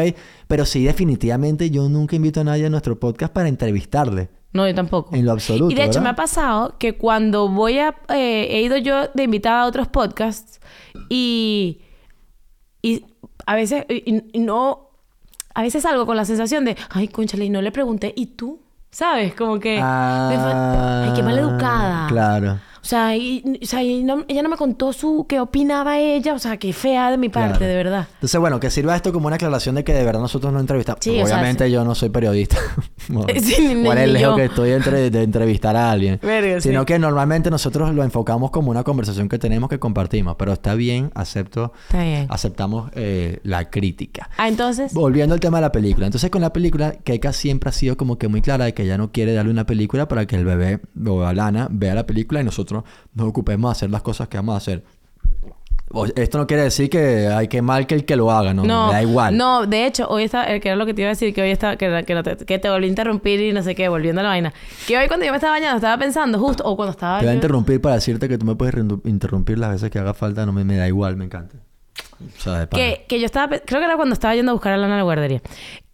Pero 0.49 0.65
sí, 0.65 0.83
definitivamente 0.85 1.71
yo 1.71 1.89
nunca 1.89 2.17
invito 2.17 2.41
a 2.41 2.45
nadie 2.45 2.67
a 2.67 2.71
nuestro 2.71 2.99
podcast 2.99 3.33
para 3.33 3.49
entrevistarle. 3.49 4.29
No, 4.53 4.67
yo 4.67 4.75
tampoco. 4.75 5.15
En 5.15 5.25
lo 5.25 5.31
absoluto. 5.33 5.71
Y 5.71 5.77
de 5.77 5.83
hecho 5.83 6.01
¿verdad? 6.01 6.03
me 6.03 6.09
ha 6.11 6.17
pasado 6.17 6.75
que 6.79 6.97
cuando 6.97 7.49
voy 7.49 7.79
a... 7.79 7.95
eh, 8.09 8.49
he 8.51 8.63
ido 8.63 8.77
yo 8.79 9.07
de 9.15 9.23
invitada 9.23 9.63
a 9.63 9.67
otros 9.67 9.87
podcasts 9.87 10.59
y... 11.09 11.83
Y 12.83 13.05
a 13.47 13.55
veces... 13.55 13.85
Y, 13.89 14.23
no... 14.39 14.89
A 15.55 15.63
veces 15.63 15.83
salgo 15.83 16.07
con 16.07 16.17
la 16.17 16.25
sensación 16.25 16.65
de... 16.65 16.77
Ay, 16.91 17.09
conchale, 17.09 17.45
y 17.45 17.51
no 17.51 17.61
le 17.61 17.73
pregunté. 17.73 18.13
¿Y 18.17 18.27
tú? 18.27 18.61
¿Sabes? 18.91 19.35
Como 19.35 19.59
que... 19.59 19.79
fa- 20.37 21.05
ay, 21.05 21.13
qué 21.15 21.23
maleducada. 21.23 22.05
Ah, 22.07 22.09
Claro. 22.09 22.59
O 22.83 22.85
sea, 22.91 23.17
y- 23.17 23.59
o 23.63 23.67
sea, 23.67 23.83
y 23.83 24.03
no- 24.03 24.25
ella 24.29 24.43
no 24.43 24.49
me 24.49 24.57
contó 24.57 24.93
su 24.93 25.27
qué 25.29 25.39
opinaba 25.41 25.99
ella. 25.99 26.35
O 26.35 26.39
sea, 26.39 26.57
qué 26.57 26.73
fea 26.73 27.11
de 27.11 27.19
mi 27.19 27.29
parte, 27.29 27.59
Claro. 27.59 27.67
de 27.71 27.75
verdad. 27.77 28.09
Entonces, 28.15 28.41
bueno, 28.41 28.59
que 28.61 28.71
sirva 28.71 28.97
esto 28.97 29.13
como 29.13 29.27
una 29.27 29.37
aclaración 29.37 29.75
de 29.75 29.85
que 29.85 29.93
de 29.93 30.05
verdad 30.05 30.21
nosotros 30.21 30.53
no 30.53 30.61
entrevistamos. 30.61 31.01
Sí, 31.03 31.11
o 31.21 31.27
sea, 31.27 31.37
Obviamente 31.37 31.71
yo 31.71 31.85
no 31.85 31.95
soy 31.95 32.09
periodista. 32.11 32.57
Bueno, 33.09 33.27
Sí, 33.41 33.75
ni- 33.75 33.83
¿Cuál 33.85 33.99
es 33.99 34.05
el 34.05 34.13
lejos 34.13 34.37
que 34.37 34.45
estoy 34.45 34.69
de, 34.71 34.77
entre- 34.77 35.11
de 35.11 35.23
entrevistar 35.25 35.75
a 35.75 35.91
alguien? 35.91 36.21
Verga, 36.23 36.61
Sino 36.61 36.85
que 36.87 36.97
normalmente 36.99 37.51
nosotros 37.51 37.93
lo 37.93 38.05
enfocamos 38.05 38.51
como 38.53 38.71
una 38.71 38.85
conversación 38.85 39.29
que 39.29 39.39
tenemos 39.39 39.69
que 39.69 39.81
compartimos. 39.81 40.37
Pero 40.39 40.53
está 40.53 40.75
bien, 40.75 41.11
acepto, 41.15 41.73
Está 41.89 42.03
bien. 42.05 42.27
aceptamos 42.31 42.91
eh, 42.95 43.41
la 43.43 43.69
crítica. 43.71 44.31
Ah, 44.37 44.47
entonces. 44.49 44.93
Volviendo 44.95 45.35
al 45.35 45.41
tema 45.41 45.59
de 45.59 45.63
la 45.63 45.73
película. 45.73 46.07
Entonces, 46.07 46.31
con 46.31 46.41
la 46.41 46.53
película, 46.53 46.93
Keika 47.03 47.33
siempre 47.33 47.71
ha 47.71 47.73
sido 47.73 47.97
como 47.97 48.17
que 48.17 48.29
muy 48.29 48.43
clara 48.43 48.67
de 48.67 48.75
que 48.75 48.85
ella 48.85 48.97
no 48.97 49.11
quiere 49.11 49.33
darle 49.33 49.51
una 49.51 49.67
película 49.67 50.07
para 50.07 50.27
que 50.27 50.37
el 50.37 50.45
bebé 50.45 50.81
o 51.07 51.25
Alana 51.25 51.67
vea 51.71 51.95
la 51.95 52.07
película 52.07 52.41
y 52.41 52.45
nosotros 52.45 52.70
nos 52.71 53.27
ocupemos 53.29 53.71
de 53.71 53.73
hacer 53.73 53.91
las 53.91 54.03
cosas 54.03 54.29
que 54.29 54.37
vamos 54.37 54.55
a 54.55 54.59
hacer. 54.59 54.85
Esto 56.15 56.39
no 56.39 56.47
quiere 56.47 56.63
decir 56.63 56.89
que 56.89 57.27
hay 57.27 57.49
que 57.49 57.63
mal 57.63 57.89
que 57.89 57.97
el 57.97 58.05
que 58.05 58.15
lo 58.15 58.31
haga, 58.31 58.55
no, 58.55 58.63
No, 58.65 58.87
me 58.87 58.93
da 58.93 59.03
igual. 59.03 59.37
No, 59.37 59.67
de 59.67 59.87
hecho, 59.87 60.07
hoy 60.09 60.23
está, 60.23 60.47
que 60.61 60.69
era 60.69 60.77
lo 60.77 60.87
que 60.87 60.95
te 60.95 61.03
iba 61.03 61.09
a 61.09 61.15
decir, 61.15 61.35
que 61.35 61.43
hoy 61.43 61.51
está, 61.51 61.77
que, 61.77 62.05
que, 62.07 62.15
no 62.15 62.23
te, 62.23 62.37
que 62.37 62.61
te 62.61 62.71
volví 62.71 62.87
a 62.87 62.89
interrumpir 62.89 63.41
y 63.41 63.53
no 63.53 63.61
sé 63.65 63.75
qué, 63.75 63.89
volviendo 63.89 64.21
a 64.21 64.23
la 64.23 64.29
vaina. 64.29 64.55
Que 64.87 64.97
hoy 64.97 65.09
cuando 65.09 65.27
yo 65.27 65.33
me 65.33 65.39
estaba 65.39 65.55
bañando, 65.55 65.77
estaba 65.77 65.99
pensando 65.99 66.39
justo, 66.39 66.63
o 66.65 66.77
cuando 66.77 66.93
estaba. 66.93 67.19
Te 67.19 67.25
voy 67.25 67.33
a 67.33 67.35
interrumpir 67.35 67.81
para 67.81 67.97
decirte 67.97 68.29
que 68.29 68.39
tú 68.39 68.47
me 68.47 68.55
puedes 68.55 68.77
interrumpir 69.05 69.59
las 69.59 69.71
veces 69.73 69.91
que 69.91 69.99
haga 69.99 70.15
falta, 70.15 70.47
no 70.47 70.53
me, 70.53 70.63
me 70.63 70.77
da 70.77 70.87
igual, 70.87 71.17
me 71.17 71.25
encanta. 71.25 71.57
O 72.21 72.41
sea, 72.41 72.61
de 72.61 72.69
que, 72.69 73.05
que 73.09 73.19
yo 73.19 73.27
estaba, 73.27 73.59
creo 73.59 73.81
que 73.81 73.85
era 73.85 73.97
cuando 73.97 74.13
estaba 74.13 74.37
yendo 74.37 74.53
a 74.53 74.55
buscar 74.55 74.73
a 74.73 74.77
Lana 74.77 74.95
a 74.95 74.99
la 74.99 75.03
guardería, 75.03 75.43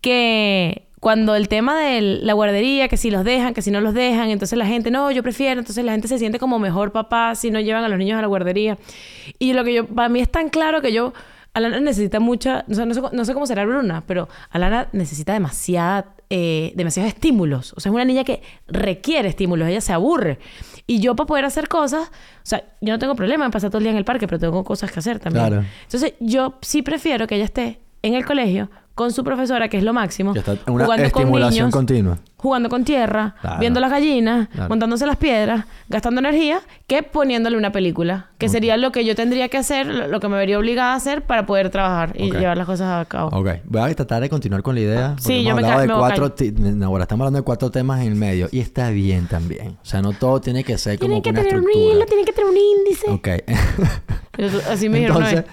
que 0.03 0.86
cuando 1.07 1.37
el 1.37 1.47
tema 1.47 1.79
de 1.79 2.01
la 2.01 2.33
guardería, 2.33 2.89
que 2.89 2.97
si 2.97 3.13
los 3.13 3.23
dejan, 3.23 3.55
que 3.55 3.63
si 3.63 3.71
no 3.71 3.81
los 3.81 3.95
dejan, 3.95 4.29
entonces 4.31 4.59
la 4.59 4.67
gente, 4.67 4.91
no, 4.91 5.13
yo 5.13 5.23
prefiero, 5.23 5.61
entonces 5.61 5.85
la 5.85 5.93
gente 5.93 6.09
se 6.09 6.19
siente 6.19 6.41
como 6.41 6.59
mejor 6.59 6.91
papá 6.91 7.37
si 7.37 7.53
no 7.53 7.61
llevan 7.61 7.85
a 7.85 7.89
los 7.89 7.97
niños 7.97 8.19
a 8.19 8.23
la 8.23 8.27
guardería. 8.27 8.77
Y 9.39 9.53
lo 9.53 9.63
que 9.63 9.73
yo, 9.73 9.87
para 9.87 10.09
mí 10.09 10.19
es 10.19 10.29
tan 10.29 10.49
claro 10.49 10.83
que 10.83 10.93
yo, 10.93 11.13
Alana 11.55 11.79
necesita 11.79 12.19
mucha, 12.19 12.65
o 12.69 12.75
sea, 12.75 12.87
no 12.87 12.93
sé, 12.93 13.01
no 13.13 13.25
sé 13.25 13.35
cómo 13.35 13.47
será 13.47 13.65
Bruna, 13.65 14.03
pero 14.05 14.29
Alana 14.51 14.89
necesita 14.91 15.33
demasiada, 15.33 16.07
eh, 16.29 16.73
demasiados 16.75 17.13
estímulos. 17.13 17.73
O 17.77 17.79
sea, 17.79 17.91
es 17.91 17.95
una 17.95 18.05
niña 18.05 18.25
que 18.25 18.43
requiere 18.67 19.29
estímulos, 19.29 19.69
ella 19.69 19.81
se 19.81 19.93
aburre. 19.93 20.41
Y 20.89 20.99
yo 20.99 21.15
para 21.15 21.29
poder 21.29 21.45
hacer 21.45 21.69
cosas, 21.69 22.09
o 22.09 22.11
sea, 22.43 22.65
yo 22.81 22.93
no 22.93 22.99
tengo 22.99 23.15
problema 23.15 23.45
en 23.45 23.53
pasar 23.53 23.71
todo 23.71 23.79
el 23.79 23.85
día 23.85 23.93
en 23.93 23.99
el 23.99 24.05
parque, 24.05 24.27
pero 24.27 24.41
tengo 24.41 24.65
cosas 24.65 24.91
que 24.91 24.99
hacer 24.99 25.21
también. 25.21 25.47
Claro. 25.47 25.65
Entonces, 25.85 26.15
yo 26.19 26.55
sí 26.63 26.83
prefiero 26.83 27.29
que 27.29 27.37
ella 27.37 27.45
esté 27.45 27.79
en 28.03 28.15
el 28.15 28.25
colegio 28.25 28.69
con 28.97 29.13
su 29.13 29.23
profesora, 29.23 29.69
que 29.69 29.77
es 29.77 29.85
lo 29.85 29.93
máximo, 29.93 30.33
Que 30.33 30.41
está 30.41 30.53
en 30.53 30.59
una 30.67 30.85
jugando 30.87 31.11
con 31.11 31.21
estimulación 31.23 31.65
niños, 31.67 31.73
continua. 31.73 32.19
jugando 32.39 32.69
con 32.71 32.83
tierra, 32.85 33.35
Claro. 33.43 33.61
viendo 33.61 33.79
las 33.79 33.91
gallinas, 33.91 34.49
Claro. 34.49 34.69
montándose 34.71 35.07
las 35.07 35.17
piedras, 35.19 35.67
gastando 35.89 36.19
energía, 36.21 36.61
que 36.87 37.03
poniéndole 37.03 37.57
una 37.59 37.71
película, 37.73 38.31
que 38.39 38.49
sería 38.49 38.77
lo 38.79 38.93
que 38.93 39.05
yo 39.05 39.15
tendría 39.15 39.49
que 39.51 39.59
hacer, 39.59 39.87
lo 39.87 40.19
que 40.19 40.29
me 40.29 40.37
vería 40.39 40.59
obligada 40.59 40.95
a 40.95 40.97
hacer 40.97 41.23
para 41.23 41.45
poder 41.45 41.69
trabajar 41.69 42.15
y 42.19 42.31
llevar 42.31 42.57
las 42.57 42.67
cosas 42.67 43.01
a 43.01 43.05
cabo. 43.05 43.29
Ok, 43.39 43.49
voy 43.67 43.83
a 43.83 43.95
tratar 43.95 44.23
de 44.23 44.31
continuar 44.31 44.63
con 44.63 44.75
la 44.75 44.81
idea. 44.81 45.17
Sí, 45.19 45.35
hemos 45.35 45.45
yo 45.45 45.55
me 45.57 45.61
hablado 45.63 45.75
ca- 45.75 45.81
de 45.83 45.89
me 45.89 45.95
cuatro 45.95 46.35
no, 46.77 46.87
ahora 46.87 47.05
estamos 47.05 47.23
hablando 47.25 47.39
de 47.41 47.45
cuatro 47.45 47.71
temas 47.71 48.01
en 48.01 48.09
el 48.09 48.15
medio 48.17 48.49
y 48.51 48.61
está 48.61 48.89
bien 48.91 49.27
también. 49.27 49.77
O 49.83 49.85
sea, 49.85 50.01
no 50.01 50.13
todo 50.15 50.41
tiene 50.41 50.65
que 50.65 50.79
ser 50.79 50.99
como 50.99 51.21
Tienen 51.21 51.23
que 51.23 51.31
una 51.31 51.41
tener 51.43 51.59
un 51.59 51.65
estructura. 51.69 51.95
hilo, 51.97 52.07
tienen 52.07 52.25
que 52.25 52.33
tener 52.33 52.51
un 52.51 52.57
índice. 52.57 53.11
Ok. 53.11 53.29
Así 54.71 54.89
me 54.89 54.99
dijeron 55.01 55.23
Entonces. 55.23 55.45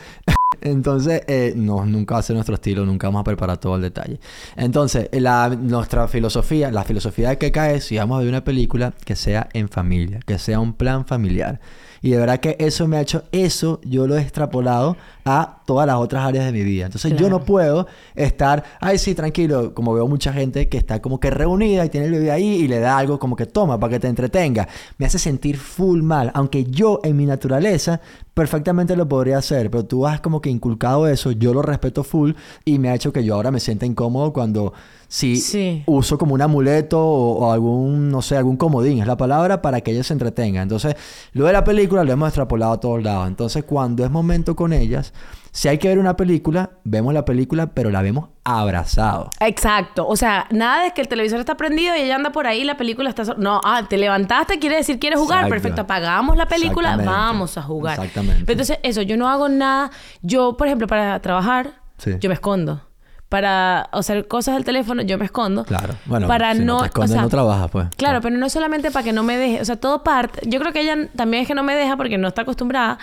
Entonces 0.63 1.21
eh, 1.27 1.53
no, 1.55 1.85
nunca 1.85 2.15
va 2.15 2.19
a 2.19 2.23
ser 2.23 2.35
nuestro 2.35 2.55
estilo, 2.55 2.85
nunca 2.85 3.07
vamos 3.07 3.21
a 3.21 3.23
preparar 3.23 3.57
todo 3.57 3.75
el 3.75 3.81
detalle. 3.81 4.19
Entonces, 4.55 5.09
la, 5.11 5.49
nuestra 5.49 6.07
filosofía, 6.07 6.71
la 6.71 6.83
filosofía 6.83 7.29
de 7.29 7.37
Keka 7.37 7.71
es, 7.71 7.85
si 7.85 7.97
vamos 7.97 8.17
a 8.17 8.19
ver 8.19 8.29
una 8.29 8.43
película, 8.43 8.93
que 9.05 9.15
sea 9.15 9.49
en 9.53 9.69
familia, 9.69 10.19
que 10.25 10.39
sea 10.39 10.59
un 10.59 10.73
plan 10.73 11.05
familiar. 11.05 11.59
Y 12.01 12.11
de 12.11 12.17
verdad 12.17 12.39
que 12.39 12.57
eso 12.59 12.87
me 12.87 12.97
ha 12.97 13.01
hecho, 13.01 13.23
eso 13.31 13.79
yo 13.85 14.07
lo 14.07 14.17
he 14.17 14.21
extrapolado 14.21 14.97
a 15.25 15.61
todas 15.65 15.87
las 15.87 15.95
otras 15.97 16.25
áreas 16.25 16.45
de 16.45 16.51
mi 16.51 16.63
vida. 16.63 16.85
Entonces 16.85 17.15
yo 17.15 17.29
no 17.29 17.43
puedo 17.43 17.87
estar, 18.15 18.63
ay 18.81 18.97
sí, 18.97 19.15
tranquilo, 19.15 19.73
como 19.73 19.93
veo 19.93 20.07
mucha 20.07 20.33
gente 20.33 20.67
que 20.67 20.77
está 20.77 21.01
como 21.01 21.19
que 21.19 21.29
reunida 21.29 21.85
y 21.85 21.89
tiene 21.89 22.07
el 22.07 22.11
bebé 22.13 22.31
ahí 22.31 22.47
y 22.55 22.67
le 22.67 22.79
da 22.79 22.97
algo 22.97 23.19
como 23.19 23.35
que 23.35 23.45
toma 23.45 23.79
para 23.79 23.91
que 23.93 23.99
te 23.99 24.07
entretenga. 24.07 24.67
Me 24.97 25.05
hace 25.05 25.19
sentir 25.19 25.57
full 25.57 26.01
mal, 26.01 26.31
aunque 26.33 26.65
yo 26.65 26.99
en 27.03 27.15
mi 27.15 27.25
naturaleza 27.25 28.01
perfectamente 28.33 28.95
lo 28.95 29.07
podría 29.07 29.37
hacer, 29.37 29.69
pero 29.69 29.85
tú 29.85 30.07
has 30.07 30.19
como 30.19 30.41
que 30.41 30.49
inculcado 30.49 31.07
eso, 31.07 31.31
yo 31.31 31.53
lo 31.53 31.61
respeto 31.61 32.03
full 32.03 32.31
y 32.65 32.79
me 32.79 32.89
ha 32.89 32.95
hecho 32.95 33.13
que 33.13 33.23
yo 33.23 33.35
ahora 33.35 33.51
me 33.51 33.59
sienta 33.59 33.85
incómodo 33.85 34.33
cuando 34.33 34.73
si 35.07 35.35
Sí. 35.35 35.83
uso 35.85 36.17
como 36.17 36.33
un 36.33 36.41
amuleto 36.41 36.99
o, 36.99 37.45
o 37.45 37.51
algún, 37.51 38.09
no 38.09 38.23
sé, 38.23 38.35
algún 38.35 38.57
comodín, 38.57 38.99
es 38.99 39.05
la 39.05 39.15
palabra, 39.15 39.61
para 39.61 39.81
que 39.81 39.91
ellas 39.91 40.07
se 40.07 40.13
entretengan. 40.13 40.63
Entonces, 40.63 40.95
lo 41.33 41.45
de 41.45 41.53
la 41.53 41.63
película 41.63 42.03
lo 42.03 42.11
hemos 42.11 42.29
extrapolado 42.29 42.71
a 42.73 42.79
todos 42.79 43.03
lados. 43.03 43.27
Entonces, 43.27 43.63
cuando 43.63 44.03
es 44.03 44.09
momento 44.09 44.55
con 44.55 44.73
ellas, 44.73 45.12
si 45.51 45.67
hay 45.67 45.77
que 45.77 45.87
ver 45.87 45.99
una 45.99 46.15
película, 46.17 46.71
vemos 46.83 47.13
la 47.13 47.25
película, 47.25 47.67
pero 47.67 47.91
la 47.91 48.01
vemos 48.01 48.29
abrazado. 48.43 49.29
Exacto. 49.39 50.07
O 50.07 50.15
sea, 50.15 50.47
nada 50.49 50.83
de 50.83 50.91
que 50.91 51.01
el 51.01 51.07
televisor 51.07 51.39
está 51.39 51.55
prendido 51.55 51.95
y 51.95 52.01
ella 52.01 52.15
anda 52.15 52.31
por 52.31 52.47
ahí 52.47 52.61
y 52.61 52.63
la 52.63 52.75
película 52.77 53.09
está... 53.09 53.23
so- 53.25 53.35
No, 53.37 53.61
ah, 53.63 53.83
te 53.87 53.97
levantaste, 53.97 54.57
quiere 54.59 54.77
decir 54.77 54.97
quieres 54.99 55.19
jugar. 55.19 55.39
Exacto. 55.39 55.53
Perfecto, 55.53 55.81
apagamos 55.81 56.37
la 56.37 56.47
película, 56.47 56.97
vamos 56.97 57.57
a 57.57 57.61
jugar. 57.61 57.99
Exactamente. 57.99 58.43
Pero 58.45 58.53
entonces, 58.53 58.79
eso, 58.83 59.01
yo 59.03 59.15
no 59.15 59.29
hago 59.29 59.47
nada. 59.49 59.91
Yo, 60.23 60.57
por 60.57 60.67
ejemplo, 60.67 60.87
para 60.87 61.19
trabajar, 61.19 61.73
Sí. 61.97 62.11
yo 62.19 62.29
me 62.29 62.33
escondo. 62.33 62.81
Para 63.29 63.81
hacer 63.81 64.27
cosas 64.27 64.55
del 64.55 64.63
teléfono, 64.63 65.01
yo 65.01 65.17
me 65.17 65.25
escondo. 65.25 65.65
Claro. 65.65 65.95
Bueno, 66.05 66.27
para 66.27 66.53
si 66.53 66.59
no, 66.59 66.75
no, 66.75 66.79
te 66.81 66.85
escondes, 66.87 67.11
o 67.11 67.13
sea, 67.13 67.21
no 67.23 67.29
trabajas, 67.29 67.69
pues. 67.71 67.87
Claro, 67.97 68.21
pero 68.21 68.37
no 68.37 68.47
solamente 68.49 68.91
para 68.91 69.03
que 69.03 69.11
no 69.13 69.23
me 69.23 69.37
deje, 69.37 69.59
o 69.61 69.65
sea, 69.65 69.75
todo 69.75 70.03
parte, 70.03 70.41
yo 70.47 70.59
creo 70.59 70.71
que 70.71 70.81
ella 70.81 71.09
también 71.15 71.41
es 71.43 71.47
que 71.47 71.55
no 71.55 71.63
me 71.63 71.73
deja 71.75 71.97
porque 71.97 72.17
no 72.19 72.27
está 72.27 72.43
acostumbrada, 72.43 72.99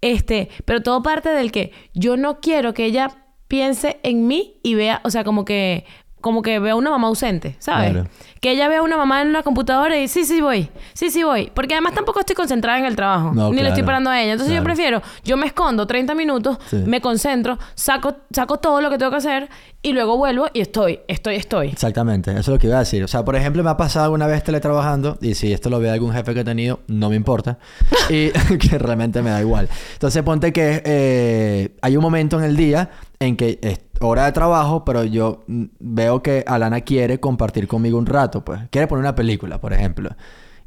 este, 0.00 0.48
pero 0.64 0.82
todo 0.82 1.02
parte 1.02 1.28
del 1.30 1.52
que 1.52 1.72
yo 1.94 2.16
no 2.16 2.40
quiero 2.40 2.74
que 2.74 2.84
ella 2.84 3.24
piense 3.48 4.00
en 4.02 4.26
mí 4.26 4.60
y 4.62 4.74
vea, 4.74 5.00
o 5.04 5.10
sea, 5.10 5.24
como 5.24 5.44
que 5.44 5.84
como 6.26 6.42
que 6.42 6.58
vea 6.58 6.74
una 6.74 6.90
mamá 6.90 7.06
ausente, 7.06 7.54
¿sabes? 7.60 7.92
Claro. 7.92 8.08
Que 8.40 8.50
ella 8.50 8.66
vea 8.68 8.82
una 8.82 8.96
mamá 8.96 9.22
en 9.22 9.28
una 9.28 9.44
computadora 9.44 9.96
y 9.96 10.08
sí, 10.08 10.24
sí 10.24 10.40
voy, 10.40 10.68
sí, 10.92 11.10
sí 11.10 11.22
voy, 11.22 11.52
porque 11.54 11.74
además 11.74 11.94
tampoco 11.94 12.18
estoy 12.18 12.34
concentrada 12.34 12.80
en 12.80 12.84
el 12.84 12.96
trabajo, 12.96 13.32
No, 13.32 13.50
ni 13.50 13.56
le 13.62 13.68
estoy 13.68 13.74
claro. 13.82 13.86
parando 13.86 14.10
a 14.10 14.20
ella, 14.20 14.32
entonces 14.32 14.52
yo 14.56 14.60
Claro. 14.62 14.74
prefiero, 14.74 15.02
yo 15.24 15.36
me 15.36 15.46
escondo 15.46 15.86
30 15.86 16.16
minutos, 16.16 16.58
Sí. 16.68 16.76
me 16.84 17.00
concentro, 17.00 17.58
saco 17.76 18.16
saco 18.32 18.56
todo 18.58 18.80
lo 18.80 18.90
que 18.90 18.98
tengo 18.98 19.12
que 19.12 19.18
hacer 19.18 19.48
y 19.82 19.92
luego 19.92 20.16
vuelvo 20.16 20.46
y 20.52 20.60
estoy, 20.62 20.98
estoy, 21.06 21.36
estoy. 21.36 21.68
Exactamente, 21.68 22.32
eso 22.32 22.40
es 22.40 22.48
lo 22.48 22.58
que 22.58 22.66
iba 22.66 22.76
a 22.76 22.80
decir. 22.80 23.04
O 23.04 23.08
sea, 23.08 23.24
por 23.24 23.36
ejemplo, 23.36 23.62
me 23.62 23.70
ha 23.70 23.76
pasado 23.76 24.06
alguna 24.06 24.26
vez 24.26 24.42
teletrabajando, 24.42 25.16
y 25.22 25.34
si 25.34 25.52
esto 25.52 25.70
lo 25.70 25.78
ve 25.78 25.88
algún 25.90 26.12
jefe 26.12 26.34
que 26.34 26.40
he 26.40 26.44
tenido, 26.44 26.80
no 26.88 27.08
me 27.08 27.14
importa, 27.16 27.58
y 28.10 28.30
que 28.58 28.78
realmente 28.78 29.22
me 29.22 29.30
da 29.30 29.40
igual. 29.40 29.68
Entonces, 29.92 30.22
ponte 30.24 30.52
que 30.52 30.82
eh, 30.84 31.76
hay 31.82 31.96
un 31.96 32.02
momento 32.02 32.36
en 32.38 32.44
el 32.44 32.56
día 32.56 32.90
en 33.20 33.36
que 33.36 33.58
es 33.62 33.78
hora 34.00 34.26
de 34.26 34.32
trabajo, 34.32 34.84
pero 34.84 35.04
yo 35.04 35.44
mm, 35.46 35.64
veo 35.78 36.22
que 36.22 36.44
Alana 36.46 36.80
quiere 36.82 37.20
compartir 37.20 37.68
conmigo 37.68 37.98
un 37.98 38.06
rato, 38.06 38.44
pues. 38.44 38.60
Quiere 38.70 38.86
poner 38.86 39.00
una 39.00 39.14
película, 39.14 39.60
por 39.60 39.72
ejemplo. 39.72 40.10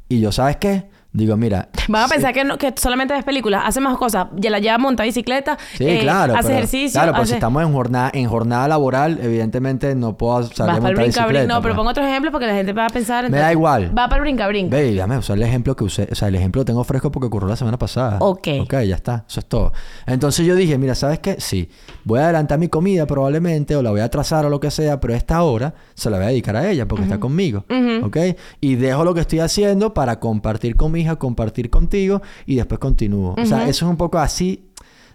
Y 0.08 0.20
yo, 0.20 0.32
¿sabes 0.32 0.56
qué? 0.56 0.90
Digo, 1.12 1.36
mira. 1.36 1.68
Van 1.88 2.04
a 2.04 2.08
pensar 2.08 2.32
que, 2.32 2.44
no- 2.44 2.56
que 2.56 2.72
solamente 2.76 3.12
ves 3.14 3.24
películas, 3.24 3.62
hace 3.66 3.80
más 3.80 3.98
cosas. 3.98 4.28
Ya 4.36 4.48
la 4.48 4.60
lleva 4.60 4.78
monta 4.78 5.02
bicicleta, 5.02 5.58
Sí, 5.76 5.84
eh, 5.84 5.98
claro. 6.02 6.34
hace 6.34 6.42
pero- 6.44 6.54
ejercicio. 6.58 7.00
Claro, 7.00 7.14
pues 7.16 7.28
si 7.30 7.34
estamos 7.34 7.62
en 7.64 7.72
jornada, 7.72 8.10
en 8.14 8.28
jornada 8.28 8.68
laboral, 8.68 9.18
evidentemente 9.20 9.94
no 9.96 10.16
puedo 10.16 10.44
salir 10.44 10.60
a 10.60 10.64
para 10.66 10.76
el 10.76 10.82
montar 10.82 10.94
brinca 11.04 11.20
bicicleta. 11.26 11.46
No, 11.52 11.60
pero 11.62 11.74
pues. 11.74 11.78
pongo 11.78 11.90
otros 11.90 12.06
ejemplos 12.06 12.30
porque 12.30 12.46
la 12.46 12.54
gente 12.54 12.72
va 12.72 12.86
a 12.86 12.90
pensar. 12.90 13.28
Me 13.28 13.38
da 13.38 13.50
igual. 13.50 13.88
Va 13.90 14.04
para 14.08 14.16
el 14.16 14.20
brinca 14.22 14.46
brinca. 14.46 14.76
Ve, 14.76 14.92
déjame 14.92 15.18
usar 15.18 15.36
el 15.36 15.42
ejemplo 15.42 15.74
que 15.74 15.82
usé. 15.82 16.06
O 16.12 16.14
sea, 16.14 16.28
el 16.28 16.36
ejemplo 16.36 16.60
lo 16.60 16.64
tengo 16.64 16.84
fresco 16.84 17.10
porque 17.10 17.26
ocurrió 17.26 17.48
la 17.48 17.56
semana 17.56 17.76
pasada. 17.78 18.18
Ok. 18.20 18.48
Ok, 18.62 18.72
ya 18.86 18.94
está. 18.94 19.24
Eso 19.28 19.40
es 19.40 19.46
todo. 19.46 19.72
Entonces 20.06 20.46
yo 20.46 20.54
dije, 20.54 20.78
mira, 20.78 20.94
¿sabes 20.94 21.18
qué? 21.18 21.36
Sí. 21.40 21.68
Voy 22.04 22.20
a 22.20 22.24
adelantar 22.24 22.58
mi 22.60 22.68
comida 22.68 23.04
probablemente 23.06 23.74
o 23.74 23.82
la 23.82 23.90
voy 23.90 24.00
a 24.00 24.04
atrasar 24.04 24.46
o 24.46 24.48
lo 24.48 24.60
que 24.60 24.70
sea, 24.70 25.00
pero 25.00 25.14
esta 25.14 25.42
hora 25.42 25.74
se 25.94 26.08
la 26.08 26.18
voy 26.18 26.26
a 26.26 26.28
dedicar 26.28 26.54
a 26.54 26.70
ella 26.70 26.86
porque 26.86 27.02
está 27.04 27.18
conmigo. 27.18 27.64
¿Ok? 28.04 28.16
Y 28.60 28.76
dejo 28.76 29.04
lo 29.04 29.12
que 29.12 29.20
estoy 29.22 29.40
haciendo 29.40 29.92
para 29.92 30.20
compartir 30.20 30.76
con 30.76 30.92
compartir 31.18 31.70
contigo 31.70 32.22
y 32.46 32.56
después 32.56 32.78
continúo. 32.78 33.34
O 33.38 33.46
sea, 33.46 33.68
eso 33.68 33.86
es 33.86 33.90
un 33.90 33.96
poco 33.96 34.18
así. 34.18 34.66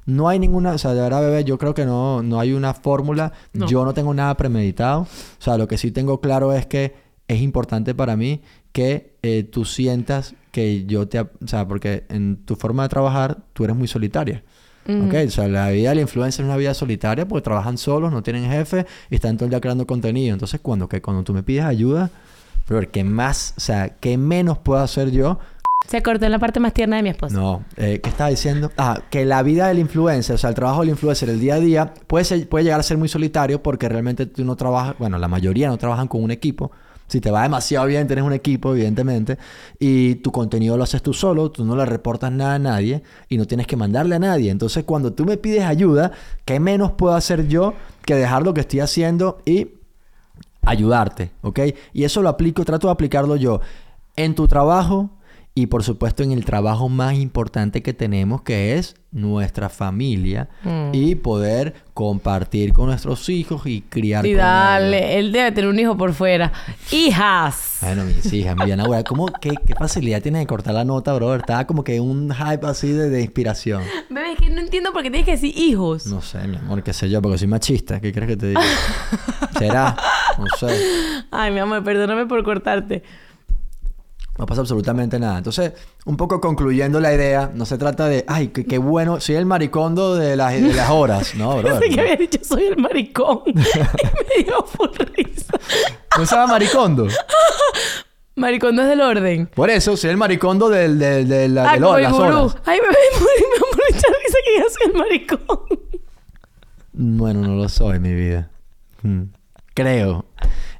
No 0.06 0.30
hay 0.30 0.38
ninguna, 0.38 0.74
o 0.74 0.78
sea, 0.78 0.94
de 0.94 1.02
verdad, 1.02 1.22
bebé, 1.22 1.44
yo 1.44 1.58
creo 1.58 1.74
que 1.74 1.86
no, 1.86 2.22
no 2.22 2.40
hay 2.40 2.54
una 2.54 2.74
fórmula. 2.74 3.34
No. 3.54 3.68
Yo 3.68 3.84
no 3.86 3.94
tengo 3.94 4.14
nada 4.14 4.36
premeditado. 4.38 5.02
O 5.02 5.08
sea, 5.40 5.58
lo 5.58 5.68
que 5.68 5.78
sí 5.78 5.92
tengo 5.92 6.22
claro 6.22 6.54
es 6.54 6.66
que 6.66 6.94
es 7.28 7.42
importante 7.42 7.96
para 7.96 8.16
mí 8.16 8.42
que 8.72 9.16
eh, 9.24 9.44
tú 9.44 9.66
sientas 9.66 10.36
que 10.52 10.86
yo 10.86 11.08
te... 11.08 11.20
O 11.20 11.30
sea, 11.48 11.68
porque 11.68 12.06
en 12.10 12.46
tu 12.46 12.56
forma 12.56 12.84
de 12.84 12.90
trabajar 12.90 13.38
tú 13.54 13.64
eres 13.64 13.76
muy 13.76 13.88
solitaria. 13.88 14.44
¿Ok? 14.88 15.16
O 15.28 15.32
sea, 15.32 15.48
la 15.48 15.72
vida 15.72 15.90
del 15.90 16.02
influencer 16.02 16.46
es 16.46 16.48
una 16.48 16.58
vida 16.58 16.76
solitaria 16.76 17.28
porque 17.28 17.42
trabajan 17.42 17.78
solos, 17.78 18.12
no 18.12 18.22
tienen 18.22 18.50
jefe 18.50 18.86
y 19.10 19.16
están 19.16 19.36
todo 19.36 19.46
el 19.46 19.50
día 19.50 19.60
creando 19.60 19.88
contenido. 19.88 20.34
Entonces, 20.34 20.60
cuando, 20.62 20.88
que, 20.88 21.02
cuando 21.02 21.24
tú 21.24 21.34
me 21.34 21.42
pides 21.42 21.66
ayuda, 21.66 22.12
pero 22.68 22.92
¿qué 22.92 23.04
más? 23.04 23.56
O 23.58 23.62
sea, 23.62 23.90
¿qué 23.90 24.18
menos 24.18 24.60
puedo 24.60 24.80
hacer 24.82 25.10
yo 25.10 25.40
Se 25.88 26.02
cortó 26.02 26.26
en 26.26 26.32
la 26.32 26.40
parte 26.40 26.60
más 26.60 26.74
tierna 26.74 26.98
de 26.98 27.04
mi 27.04 27.10
esposa. 27.10 27.36
no, 27.36 27.64
eh, 27.78 28.00
¿qué 28.02 28.10
estaba 28.10 28.30
diciendo? 28.30 28.72
Ah, 28.78 29.00
que 29.10 29.24
la 29.26 29.44
vida 29.44 29.68
del 29.68 29.80
influencer, 29.80 30.36
o 30.36 30.38
sea, 30.38 30.50
el 30.50 30.56
trabajo 30.56 30.82
del 30.82 30.90
influencer, 30.90 31.30
el 31.30 31.40
día 31.40 31.56
a 31.56 31.60
día, 31.60 31.94
puede, 32.08 32.26
ser- 32.26 32.50
puede 32.50 32.64
llegar 32.66 32.80
a 32.80 32.84
ser 32.84 32.98
muy 32.98 33.08
solitario 33.08 33.62
porque 33.62 33.88
realmente 33.88 34.26
tú 34.26 34.44
no 34.44 34.56
trabajas, 34.56 34.96
bueno, 34.98 35.18
la 35.20 35.28
mayoría 35.28 35.68
no 35.70 35.78
trabajan 35.78 36.08
con 36.08 36.24
un 36.24 36.32
equipo, 36.32 36.72
Si 37.08 37.22
te 37.22 37.30
va 37.30 37.44
demasiado 37.44 37.86
bien, 37.86 38.08
tienes 38.08 38.26
un 38.26 38.34
equipo, 38.34 38.72
evidentemente, 38.74 39.38
y 39.78 40.16
tu 40.16 40.32
contenido 40.32 40.76
lo 40.76 40.84
haces 40.86 41.04
tú 41.04 41.14
solo, 41.14 41.52
tú 41.52 41.64
no 41.64 41.76
le 41.76 41.86
reportas 41.86 42.32
nada 42.32 42.56
a 42.56 42.60
nadie 42.60 43.04
y 43.30 43.38
no 43.38 43.46
tienes 43.46 43.68
que 43.68 43.76
mandarle 43.78 44.16
a 44.16 44.20
nadie. 44.20 44.50
Entonces, 44.50 44.86
cuando 44.86 45.14
tú 45.14 45.24
me 45.24 45.38
pides 45.38 45.66
ayuda, 45.66 46.12
¿qué 46.46 46.60
menos 46.60 46.94
puedo 46.94 47.14
hacer 47.14 47.48
yo 47.48 47.76
que 48.08 48.16
dejar 48.16 48.42
lo 48.42 48.56
que 48.56 48.62
estoy 48.62 48.80
haciendo 48.80 49.38
y 49.46 49.68
ayudarte? 50.64 51.30
¿Ok? 51.42 51.60
Y 51.94 52.06
eso 52.06 52.24
lo 52.24 52.30
aplico, 52.30 52.66
trato 52.66 52.88
de 52.88 52.94
aplicarlo 52.94 53.36
yo 53.36 53.62
en 54.16 54.34
tu 54.34 54.48
trabajo 54.48 55.12
y 55.58 55.68
por 55.68 55.84
supuesto 55.84 56.22
en 56.22 56.32
el 56.34 56.44
trabajo 56.44 56.90
más 56.90 57.14
importante 57.16 57.82
que 57.82 57.94
tenemos, 57.94 58.42
que 58.42 58.78
es 58.78 58.96
nuestra 59.12 59.70
familia 59.70 60.50
Mm. 60.66 60.90
y 60.92 61.16
poder 61.16 61.74
compartir 61.94 62.74
con 62.74 62.88
nuestros 62.88 63.30
hijos 63.30 63.62
y 63.66 63.80
criar 63.84 64.26
Y 64.26 64.32
con 64.32 64.40
dale, 64.40 65.18
él 65.18 65.32
debe 65.32 65.54
tener 65.54 65.70
un 65.70 65.80
hijo 65.80 65.96
por 65.96 66.14
fuera. 66.14 66.52
Hijas. 66.92 67.78
Bueno, 67.82 68.04
mis 68.04 68.34
hijas, 68.34 68.58
mi 68.58 68.70
Ana, 68.70 68.84
¿cómo, 69.04 69.28
qué, 69.28 69.52
qué 69.66 69.74
facilidad 69.76 70.22
tienes 70.22 70.42
de 70.42 70.48
cortar 70.48 70.74
la 70.74 70.84
nota, 70.84 71.14
brother? 71.14 71.40
Estaba 71.40 71.66
como 71.66 71.86
que 71.86 72.02
un 72.02 72.34
hype 72.34 72.68
así 72.68 72.90
de, 72.90 73.10
de 73.10 73.22
inspiración. 73.22 73.82
Bebé, 74.10 74.34
es 74.34 74.40
que 74.40 74.50
no 74.50 74.60
entiendo 74.60 74.92
por 74.92 75.04
qué 75.04 75.10
tienes 75.10 75.26
que 75.26 75.32
decir 75.32 75.58
hijos. 75.58 76.08
No 76.08 76.22
sé, 76.22 76.46
mi 76.50 76.58
amor, 76.58 76.84
qué 76.84 76.92
sé 76.92 77.10
yo, 77.10 77.22
porque 77.22 77.38
soy 77.38 77.48
machista. 77.48 78.02
¿Qué 78.02 78.12
crees 78.12 78.28
que 78.28 78.38
te 78.38 78.48
diga? 78.48 78.62
¿Será? 79.58 79.96
No 80.38 80.46
sé. 80.58 80.78
Ay, 81.32 81.52
mi 81.54 81.60
amor, 81.60 81.82
perdóname 81.86 82.26
por 82.26 82.44
cortarte. 82.44 83.04
No 84.38 84.46
pasa 84.46 84.62
absolutamente 84.62 85.18
nada. 85.18 85.38
Entonces, 85.38 85.72
un 86.06 86.18
poco 86.18 86.42
concluyendo 86.42 87.00
la 87.00 87.14
idea, 87.14 87.52
no 87.54 87.66
se 87.66 87.78
trata 87.78 88.08
de, 88.08 88.26
ay, 88.28 88.50
qué, 88.50 88.78
bueno, 88.78 89.22
soy 89.22 89.36
el 89.36 89.46
maricondo 89.46 90.16
de 90.16 90.36
las, 90.36 90.54
de 90.54 90.74
las 90.74 90.90
horas. 90.90 91.36
No, 91.36 91.58
brother. 91.62 91.80
Pensé 91.80 91.96
que 91.96 92.02
había 92.02 92.16
dicho 92.18 92.40
soy 92.44 92.66
el 92.66 92.78
maricón. 92.78 93.42
y 93.46 93.54
me 94.38 94.44
dio 94.44 94.64
full 94.66 94.90
risa. 95.16 95.54
¿No 96.18 96.26
se 96.26 96.36
llama 96.36 96.48
maricondo? 96.54 97.08
Maricón 98.36 98.76
no 98.76 98.82
es 98.82 98.90
del 98.90 99.00
orden. 99.00 99.48
Por 99.48 99.70
eso, 99.70 99.96
soy 99.96 100.10
el 100.10 100.18
maricondo 100.18 100.68
del, 100.70 101.00
del, 101.00 101.28
del, 101.30 101.56
la- 101.56 101.70
Ah, 101.70 101.74
del- 101.74 101.84
como 101.84 101.96
el 101.98 102.04
las 102.04 102.12
gurú. 102.12 102.26
horas. 102.26 102.58
Ay, 102.66 102.80
me 102.82 102.88
mucha 102.88 104.08
risa 104.08 104.38
que 104.46 104.60
yo 104.60 104.66
soy 104.70 104.92
el 104.92 104.94
maricón. 104.98 105.60
Bueno, 106.92 107.42
no 107.42 107.56
lo 107.56 107.70
soy, 107.70 108.00
mi 108.00 108.14
vida. 108.14 108.50
Hmm. 109.02 109.24
Creo. 109.74 110.26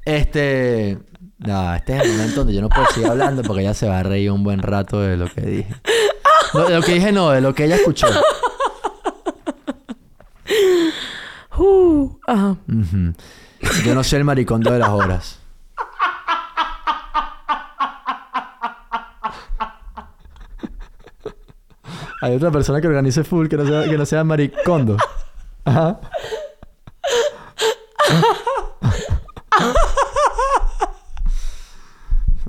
Este. 0.04 0.98
No, 1.38 1.76
este 1.76 1.98
es 1.98 2.04
el 2.04 2.12
momento 2.14 2.36
donde 2.38 2.54
yo 2.54 2.62
no 2.62 2.70
puedo 2.70 2.88
seguir 2.88 3.10
hablando 3.10 3.44
porque 3.44 3.62
ella 3.62 3.74
se 3.74 3.88
va 3.90 4.00
a 4.00 4.04
reír 4.04 4.32
un 4.32 4.44
buen 4.44 4.60
rato 4.62 5.02
de 5.02 5.18
lo 5.18 5.28
que 5.28 5.42
dije. 5.42 5.76
No, 6.54 6.66
de 6.66 6.76
lo 6.76 6.82
que 6.82 6.94
dije 6.94 7.12
no, 7.12 7.32
de 7.32 7.42
lo 7.42 7.54
que 7.54 7.66
ella 7.66 7.76
escuchó. 7.76 8.08
Uh, 11.58 12.18
ajá. 12.28 12.58
Yo 13.86 13.96
no 13.96 14.04
soy 14.04 14.20
el 14.20 14.26
maricondo 14.26 14.72
de 14.72 14.80
las 14.80 14.90
horas. 14.90 15.40
Hay 22.22 22.36
otra 22.36 22.52
persona 22.52 22.82
que 22.82 22.88
organice 22.88 23.24
full 23.24 23.48
que 23.48 23.58
no 23.58 23.66
sea, 23.66 23.84
que 23.84 23.98
no 23.98 24.06
sea 24.06 24.24
maricondo. 24.24 24.98
Ajá. 25.64 26.00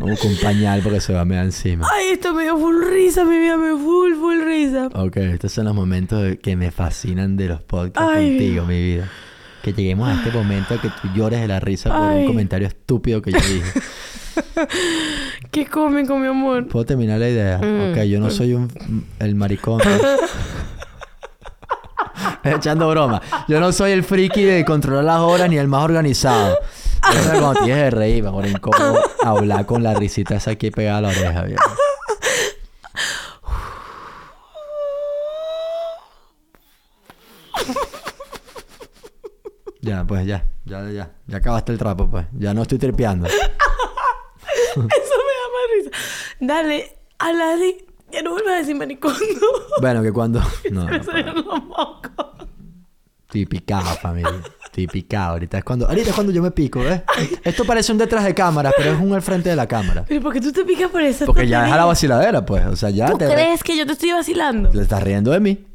Vamos 0.07 0.21
con 0.21 0.37
pañal 0.37 0.83
porque 0.85 1.01
se 1.01 1.13
va 1.13 1.23
a 1.23 1.25
mear 1.25 1.45
encima. 1.45 1.85
Ay, 1.93 2.11
esto 2.13 2.33
me 2.33 2.45
dio 2.45 2.57
full 2.57 2.77
risa, 2.93 3.25
mi 3.25 3.41
vida, 3.41 3.57
me 3.57 3.67
dio 3.67 3.79
full, 3.79 4.15
full 4.15 4.41
risa. 4.45 4.87
Ok, 4.95 5.17
estos 5.17 5.51
son 5.51 5.65
los 5.65 5.75
momentos 5.75 6.37
que 6.41 6.55
me 6.55 6.71
fascinan 6.71 7.37
de 7.37 7.49
los 7.49 7.61
podcasts 7.63 8.13
Ay. 8.15 8.29
contigo, 8.31 8.65
mi 8.67 8.81
vida. 8.81 9.11
Que 9.65 9.73
lleguemos 9.73 10.09
a 10.09 10.15
este 10.15 10.31
momento 10.31 10.81
que 10.81 10.91
tú 10.91 11.09
llores 11.13 11.41
de 11.41 11.49
la 11.49 11.59
risa 11.59 11.91
por 11.91 12.09
Ay. 12.09 12.21
un 12.21 12.27
comentario 12.29 12.69
estúpido 12.69 13.21
que 13.21 13.33
yo 13.33 13.39
dije. 13.41 13.81
¿Qué 15.51 15.67
comen 15.67 16.07
con 16.07 16.23
mi 16.23 16.29
amor? 16.29 16.69
¿Puedo 16.69 16.87
terminar 16.87 17.19
la 17.19 17.29
idea? 17.29 17.59
Mm. 17.59 17.91
Ok, 17.91 18.05
yo 18.05 18.21
no 18.21 18.31
soy 18.31 18.55
un, 18.55 18.69
el 19.19 19.35
maricón. 19.35 19.81
Echando 22.45 22.89
broma. 22.91 23.21
Yo 23.49 23.59
no 23.59 23.73
soy 23.73 23.91
el 23.91 24.05
friki 24.05 24.45
de 24.45 24.65
controlar 24.65 25.03
las 25.03 25.19
horas 25.19 25.51
ni 25.51 25.59
el 25.59 25.67
más 25.67 25.83
organizado. 25.83 26.57
Cuando 27.13 27.55
tienes 27.63 27.85
de 27.85 27.91
reír, 27.91 28.25
mejor 28.25 28.47
incómodo 28.47 28.99
hablar 29.23 29.67
con 29.67 29.83
la 29.83 29.95
risita 29.95 30.37
esa 30.37 30.53
aquí 30.53 30.71
pegada 30.71 30.99
a 30.99 31.01
la 31.03 31.09
oreja, 31.09 31.43
viejo. 31.43 31.63
Ya, 39.87 40.05
pues 40.05 40.27
ya, 40.27 40.45
ya, 40.65 40.91
ya. 40.91 41.13
Ya 41.29 41.37
acabaste 41.37 41.71
el 41.71 41.79
trapo, 41.79 42.11
pues. 42.11 42.27
Ya 42.33 42.53
no 42.53 42.63
estoy 42.63 42.79
tripeando. 42.79 43.29
Eso 43.29 44.81
me 44.81 44.83
da 44.83 45.47
más 45.55 45.67
risa. 45.77 45.91
Dale, 46.41 46.99
a 47.21 47.33
la 47.33 47.57
de... 47.57 47.87
Ya 48.11 48.23
no 48.23 48.33
vuelvas 48.33 48.55
a 48.55 48.57
decir 48.59 48.75
maricondo. 48.75 49.19
Bueno, 49.81 50.03
que 50.03 50.13
cuando. 50.13 50.41
No, 50.71 50.87
me 50.87 50.99
no, 50.99 51.61
mocos. 51.61 52.36
Estoy 53.27 53.45
picado, 53.45 53.85
familia. 53.97 54.41
Estoy 54.65 54.87
picado. 54.87 55.33
Ahorita 55.33 55.59
es 55.59 55.65
cuando, 55.65 55.89
ahorita 55.89 56.11
es 56.11 56.15
cuando 56.15 56.33
yo 56.33 56.41
me 56.43 56.53
pico, 56.53 56.81
¿eh? 56.85 57.03
Esto 57.43 57.65
parece 57.65 57.91
un 57.91 57.99
detrás 57.99 58.25
de 58.25 58.35
cámara, 58.35 58.73
pero 58.77 58.93
es 58.93 59.01
un 59.01 59.13
al 59.13 59.23
frente 59.23 59.49
de 59.49 59.57
la 59.57 59.67
cámara. 59.67 60.05
Pero 60.07 60.21
¿por 60.21 60.33
qué 60.33 60.41
tú 60.41 60.53
te 60.53 60.65
picas 60.65 60.89
por 60.91 61.03
eso? 61.03 61.27
Porque 61.27 61.49
ya 61.49 61.65
deja 61.65 61.77
la 61.77 61.87
vaciladera, 61.87 62.47
pues. 62.47 62.65
O 62.67 62.77
sea, 62.77 62.91
ya 62.91 63.07
¿Tú 63.07 63.19
te, 63.19 63.27
crees 63.27 63.65
que 63.65 63.77
yo 63.77 63.85
te 63.85 63.95
estoy 63.95 64.13
vacilando? 64.13 64.71
te 64.71 64.81
estás 64.81 65.03
riendo 65.03 65.33
de 65.33 65.41
mí. 65.41 65.67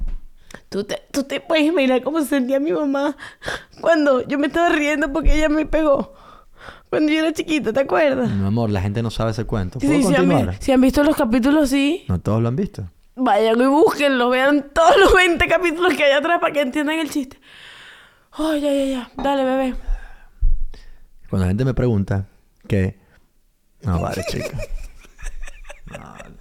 ¿Tú 0.70 0.86
te, 0.86 1.02
tú 1.12 1.24
te 1.24 1.42
puedes 1.42 1.66
imaginar 1.66 2.02
cómo 2.02 2.22
se 2.22 2.28
sentía 2.28 2.60
mi 2.62 2.72
mamá 2.72 3.18
cuando 3.82 4.26
yo 4.26 4.40
me 4.40 4.48
estaba 4.48 4.70
riendo 4.70 5.12
porque 5.12 5.36
ella 5.36 5.50
me 5.50 5.66
pegó. 5.66 6.14
Cuando 6.90 7.12
yo 7.12 7.20
era 7.20 7.34
chiquita, 7.34 7.74
¿te 7.74 7.82
acuerdas? 7.82 8.30
Mi 8.32 8.46
amor, 8.46 8.70
la 8.70 8.82
gente 8.82 9.02
no 9.04 9.12
sabe 9.12 9.32
ese 9.32 9.44
cuento. 9.44 9.80
Si 9.80 10.72
han 10.72 10.82
visto 10.82 11.04
los 11.04 11.16
capítulos, 11.18 11.70
sí. 11.70 12.06
No 12.08 12.20
todos 12.20 12.42
lo 12.42 12.48
han 12.48 12.56
visto. 12.56 12.90
Vayan 13.16 13.62
y 13.62 13.66
búsquenlo, 13.66 14.30
vean 14.30 14.70
todos 14.74 14.96
los 14.98 15.14
20 15.14 15.48
capítulos 15.48 15.94
que 15.96 16.04
hay 16.06 16.14
atrás 16.14 16.40
para 16.40 16.54
que 16.54 16.62
entiendan 16.62 17.00
el 17.00 17.10
chiste. 17.10 17.40
Oh, 18.38 18.56
ya, 18.56 18.72
ya, 18.72 18.86
ya. 18.86 19.12
Dale, 19.22 19.44
bebé. 19.44 19.76
Cuando 21.30 21.46
la 21.46 21.50
gente 21.50 21.66
me 21.66 21.74
pregunta 21.74 22.26
que... 22.68 22.98
No, 23.82 24.00
vale, 24.00 24.24
chica. 24.30 24.58
No, 25.88 26.00
vale. 26.00 26.36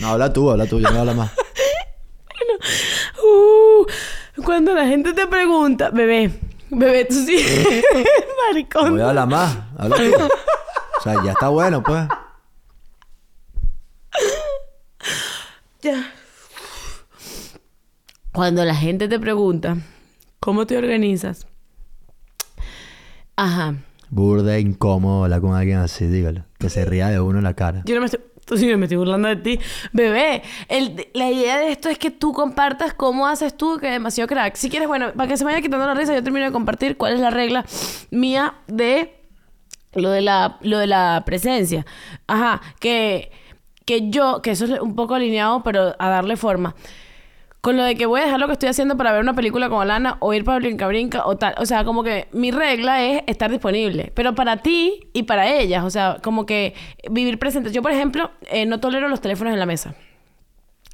No, 0.00 0.08
habla 0.08 0.32
tú, 0.32 0.50
habla 0.50 0.66
tú. 0.66 0.80
Yo 0.80 0.90
no 0.90 1.00
hablo 1.00 1.14
más. 1.14 1.30
Uh, 3.22 3.86
cuando 4.44 4.74
la 4.74 4.86
gente 4.86 5.12
te 5.14 5.26
pregunta, 5.26 5.90
bebé, 5.90 6.30
bebé, 6.70 7.04
tú 7.06 7.14
sí, 7.14 7.36
No 7.94 8.48
maricón. 8.48 8.90
voy 8.92 9.00
a 9.00 9.08
hablar 9.08 9.28
más. 9.28 9.56
Habla 9.78 9.96
tú. 9.96 10.02
O 10.98 11.02
sea, 11.02 11.14
ya 11.24 11.32
está 11.32 11.48
bueno, 11.48 11.82
pues. 11.82 12.06
Ya. 12.08 12.18
Cuando 18.32 18.64
la 18.64 18.74
gente 18.74 19.08
te 19.08 19.18
pregunta, 19.20 19.76
¿cómo 20.40 20.66
te 20.66 20.76
organizas? 20.76 21.46
Ajá. 23.36 23.76
Burda, 24.10 24.58
incómodo 24.58 25.24
hablar 25.24 25.40
con 25.40 25.54
alguien 25.54 25.78
así, 25.78 26.06
dígalo. 26.06 26.44
Que 26.58 26.68
se 26.70 26.84
ría 26.84 27.08
de 27.08 27.20
uno 27.20 27.38
en 27.38 27.44
la 27.44 27.54
cara. 27.54 27.82
Yo 27.84 27.94
no 27.94 28.00
me 28.00 28.06
estoy... 28.06 28.20
Tú 28.44 28.58
sí 28.58 28.66
me 28.76 28.84
estoy 28.84 28.98
burlando 28.98 29.28
de 29.28 29.36
ti. 29.36 29.58
Bebé, 29.94 30.42
el- 30.68 31.08
la 31.14 31.30
idea 31.30 31.56
de 31.58 31.72
esto 31.72 31.88
es 31.88 31.96
que 31.98 32.10
tú 32.10 32.34
compartas 32.34 32.92
cómo 32.92 33.26
haces 33.26 33.56
tú, 33.56 33.78
que 33.78 33.86
es 33.86 33.92
demasiado 33.94 34.28
crack. 34.28 34.54
Si 34.56 34.68
quieres, 34.68 34.86
bueno, 34.86 35.14
para 35.14 35.26
que 35.28 35.38
se 35.38 35.44
me 35.46 35.52
vaya 35.52 35.62
quitando 35.62 35.86
la 35.86 35.94
risa, 35.94 36.14
yo 36.14 36.22
termino 36.22 36.44
de 36.44 36.52
compartir 36.52 36.98
cuál 36.98 37.14
es 37.14 37.20
la 37.20 37.30
regla 37.30 37.64
mía 38.10 38.54
de 38.66 39.14
lo 39.94 40.10
de 40.10 40.20
la, 40.20 40.58
lo 40.60 40.76
de 40.78 40.86
la 40.86 41.22
presencia. 41.24 41.86
Ajá, 42.26 42.60
que, 42.80 43.32
que 43.84 44.10
yo, 44.10 44.42
que 44.42 44.50
eso 44.52 44.64
es 44.64 44.80
un 44.80 44.94
poco 44.94 45.14
alineado, 45.14 45.62
pero 45.62 45.94
a 45.98 46.08
darle 46.08 46.36
forma. 46.36 46.74
Con 47.60 47.78
lo 47.78 47.82
de 47.82 47.94
que 47.94 48.04
voy 48.04 48.20
a 48.20 48.24
dejar 48.24 48.40
lo 48.40 48.46
que 48.46 48.52
estoy 48.52 48.68
haciendo 48.68 48.96
para 48.98 49.10
ver 49.12 49.22
una 49.22 49.32
película 49.32 49.70
con 49.70 49.80
Alana 49.80 50.18
o 50.20 50.34
ir 50.34 50.44
para 50.44 50.58
Brinca 50.58 50.86
Brinca 50.86 51.24
o 51.24 51.36
tal. 51.38 51.54
O 51.56 51.64
sea, 51.64 51.84
como 51.84 52.02
que 52.02 52.28
mi 52.32 52.50
regla 52.50 53.02
es 53.02 53.22
estar 53.26 53.50
disponible. 53.50 54.12
Pero 54.14 54.34
para 54.34 54.58
ti 54.58 55.08
y 55.14 55.22
para 55.22 55.50
ellas. 55.50 55.82
O 55.82 55.88
sea, 55.88 56.18
como 56.22 56.44
que 56.44 56.74
vivir 57.10 57.38
presente. 57.38 57.72
Yo, 57.72 57.80
por 57.80 57.92
ejemplo, 57.92 58.30
eh, 58.50 58.66
no 58.66 58.80
tolero 58.80 59.08
los 59.08 59.22
teléfonos 59.22 59.54
en 59.54 59.60
la 59.60 59.64
mesa. 59.64 59.94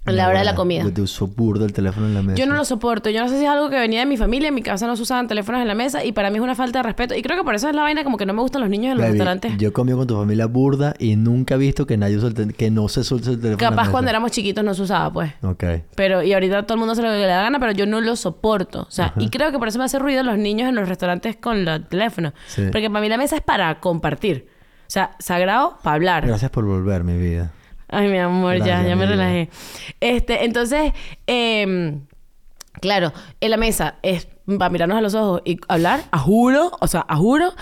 En 0.07 0.17
la 0.17 0.29
hora 0.29 0.39
de 0.39 0.45
la 0.47 0.55
comida. 0.55 0.83
Yo 0.83 0.93
te 0.93 1.03
burda 1.37 1.67
el 1.67 1.73
teléfono 1.75 2.07
en 2.07 2.15
la 2.15 2.23
mesa. 2.23 2.37
Yo 2.39 2.47
no 2.47 2.55
lo 2.55 2.65
soporto. 2.65 3.11
Yo 3.11 3.21
no 3.21 3.29
sé 3.29 3.39
si 3.39 3.45
es 3.45 3.51
algo 3.51 3.69
que 3.69 3.79
venía 3.79 4.01
de 4.01 4.07
mi 4.07 4.17
familia. 4.17 4.49
En 4.49 4.55
mi 4.55 4.63
casa 4.63 4.87
no 4.87 4.97
se 4.97 5.03
usaban 5.03 5.29
teléfonos 5.29 5.61
en 5.61 5.69
la 5.69 5.75
mesa. 5.75 6.05
Y 6.05 6.13
para 6.13 6.31
mí 6.31 6.37
es 6.39 6.43
una 6.43 6.55
falta 6.55 6.79
de 6.79 6.85
respeto. 6.85 7.15
Y 7.15 7.23
creo 7.23 7.37
que 7.37 7.45
por 7.45 7.55
eso 7.55 7.69
es 7.69 7.75
la 7.75 7.83
vaina 7.83 8.03
como 8.03 8.17
que 8.17 8.25
no 8.25 8.33
me 8.33 8.41
gustan 8.41 8.63
los 8.63 8.71
niños 8.71 8.93
en 8.93 8.97
los 8.97 9.03
Baby, 9.05 9.13
restaurantes. 9.13 9.59
Yo 9.59 9.73
comí 9.75 9.93
con 9.93 10.07
tu 10.07 10.17
familia 10.17 10.47
burda 10.47 10.95
y 10.99 11.17
nunca 11.17 11.57
he 11.57 11.59
visto 11.59 11.87
que 11.87 11.97
nadie 11.99 12.19
que 12.57 12.71
no 12.71 12.89
se 12.89 13.05
suelte 13.05 13.31
el 13.31 13.37
teléfono. 13.41 13.53
en 13.53 13.65
la 13.65 13.71
Capaz 13.71 13.83
mesa. 13.83 13.91
cuando 13.93 14.11
éramos 14.11 14.31
chiquitos 14.31 14.65
no 14.65 14.75
se 14.75 14.83
usaba, 14.83 15.13
pues. 15.13 15.33
Ok. 15.43 15.65
Pero, 15.95 16.23
y 16.23 16.33
ahorita 16.33 16.63
todo 16.63 16.75
el 16.75 16.79
mundo 16.81 16.95
se 16.95 17.03
lo 17.03 17.09
que 17.09 17.19
le 17.19 17.27
da 17.27 17.43
gana, 17.43 17.59
pero 17.61 17.73
yo 17.73 17.85
no 17.87 18.01
lo 18.01 18.17
soporto. 18.17 18.83
O 18.83 18.91
sea, 18.91 19.13
y 19.19 19.29
creo 19.29 19.53
que 19.53 19.59
por 19.59 19.69
eso 19.69 19.79
me 19.79 19.85
hace 19.85 19.99
ruido 19.99 20.23
los 20.23 20.39
niños 20.39 20.69
en 20.69 20.75
los 20.77 20.89
restaurantes 20.89 21.37
con 21.37 21.65
los 21.65 21.89
teléfonos. 21.89 22.33
Sí. 22.47 22.63
Porque 22.73 22.89
para 22.89 23.01
mí 23.03 23.09
la 23.11 23.19
mesa 23.19 23.37
es 23.37 23.43
para 23.43 23.81
compartir. 23.81 24.49
O 24.83 24.91
sea, 24.93 25.13
sagrado 25.19 25.77
para 25.83 25.97
hablar. 25.97 26.27
Gracias 26.27 26.51
por 26.51 26.65
volver, 26.65 27.05
mi 27.05 27.17
vida. 27.19 27.53
Ay, 27.91 28.09
mi 28.09 28.19
amor, 28.19 28.59
ya, 28.59 28.65
Gracias, 28.65 28.89
ya 28.89 28.97
me 28.97 29.07
mi 29.07 29.13
vida. 29.13 29.25
relajé. 29.25 29.51
Este, 30.01 30.45
entonces, 30.45 30.93
em, 31.27 32.07
claro, 32.81 33.13
en 33.41 33.51
la 33.51 33.57
mesa 33.57 33.97
es 34.03 34.29
para 34.59 34.71
mirarnos 34.71 34.99
a 34.99 35.01
los 35.01 35.15
ojos 35.15 35.43
y 35.45 35.59
hablar, 35.69 36.05
a 36.11 36.19
juro, 36.19 36.71
o 36.81 36.87
sea, 36.87 37.05
a 37.09 37.17
juro. 37.17 37.53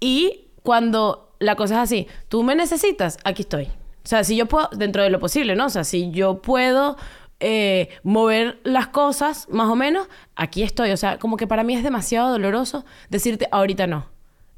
Y 0.00 0.48
cuando 0.62 1.34
la 1.38 1.56
cosa 1.56 1.74
es 1.76 1.80
así, 1.80 2.08
tú 2.28 2.42
me 2.42 2.54
necesitas, 2.54 3.18
aquí 3.24 3.42
estoy. 3.42 3.64
O 3.66 4.08
sea, 4.08 4.24
si 4.24 4.36
yo 4.36 4.46
puedo, 4.46 4.68
dentro 4.72 5.02
de 5.02 5.10
lo 5.10 5.18
posible, 5.20 5.56
¿no? 5.56 5.66
O 5.66 5.70
sea, 5.70 5.84
si 5.84 6.10
yo 6.10 6.40
puedo 6.40 6.96
eh, 7.40 7.88
mover 8.02 8.60
las 8.64 8.86
cosas, 8.88 9.48
más 9.50 9.68
o 9.68 9.74
menos, 9.76 10.08
aquí 10.36 10.62
estoy. 10.62 10.90
O 10.92 10.96
sea, 10.96 11.18
como 11.18 11.36
que 11.36 11.46
para 11.46 11.64
mí 11.64 11.74
es 11.74 11.82
demasiado 11.82 12.30
doloroso 12.30 12.84
decirte, 13.10 13.48
ahorita 13.50 13.86
no. 13.86 14.06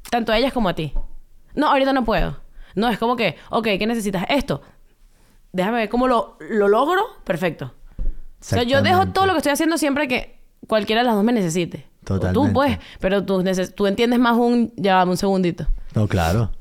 Tanto 0.09 0.31
a 0.31 0.37
ellas 0.37 0.53
como 0.53 0.69
a 0.69 0.75
ti. 0.75 0.93
No, 1.55 1.67
ahorita 1.67 1.93
no 1.93 2.05
puedo. 2.05 2.37
No, 2.75 2.89
es 2.89 2.99
como 2.99 3.15
que, 3.15 3.35
ok, 3.49 3.65
¿qué 3.79 3.87
necesitas? 3.87 4.25
Esto. 4.29 4.61
Déjame 5.51 5.77
ver 5.79 5.89
cómo 5.89 6.07
lo, 6.07 6.37
lo 6.39 6.67
logro. 6.67 7.01
Perfecto. 7.23 7.73
O 7.97 8.03
sea, 8.39 8.63
yo 8.63 8.81
dejo 8.81 9.07
todo 9.07 9.25
lo 9.25 9.33
que 9.33 9.39
estoy 9.39 9.51
haciendo 9.51 9.77
siempre 9.77 10.07
que 10.07 10.39
cualquiera 10.67 11.01
de 11.01 11.07
las 11.07 11.15
dos 11.15 11.23
me 11.23 11.33
necesite. 11.33 11.85
Totalmente. 12.03 12.39
O 12.39 12.43
tú, 12.47 12.53
pues. 12.53 12.77
Pero 12.99 13.25
tú, 13.25 13.43
tú 13.75 13.87
entiendes 13.87 14.19
más 14.19 14.37
un... 14.37 14.71
Ya, 14.77 15.03
un 15.03 15.17
segundito. 15.17 15.67
No, 15.93 16.07
claro. 16.07 16.51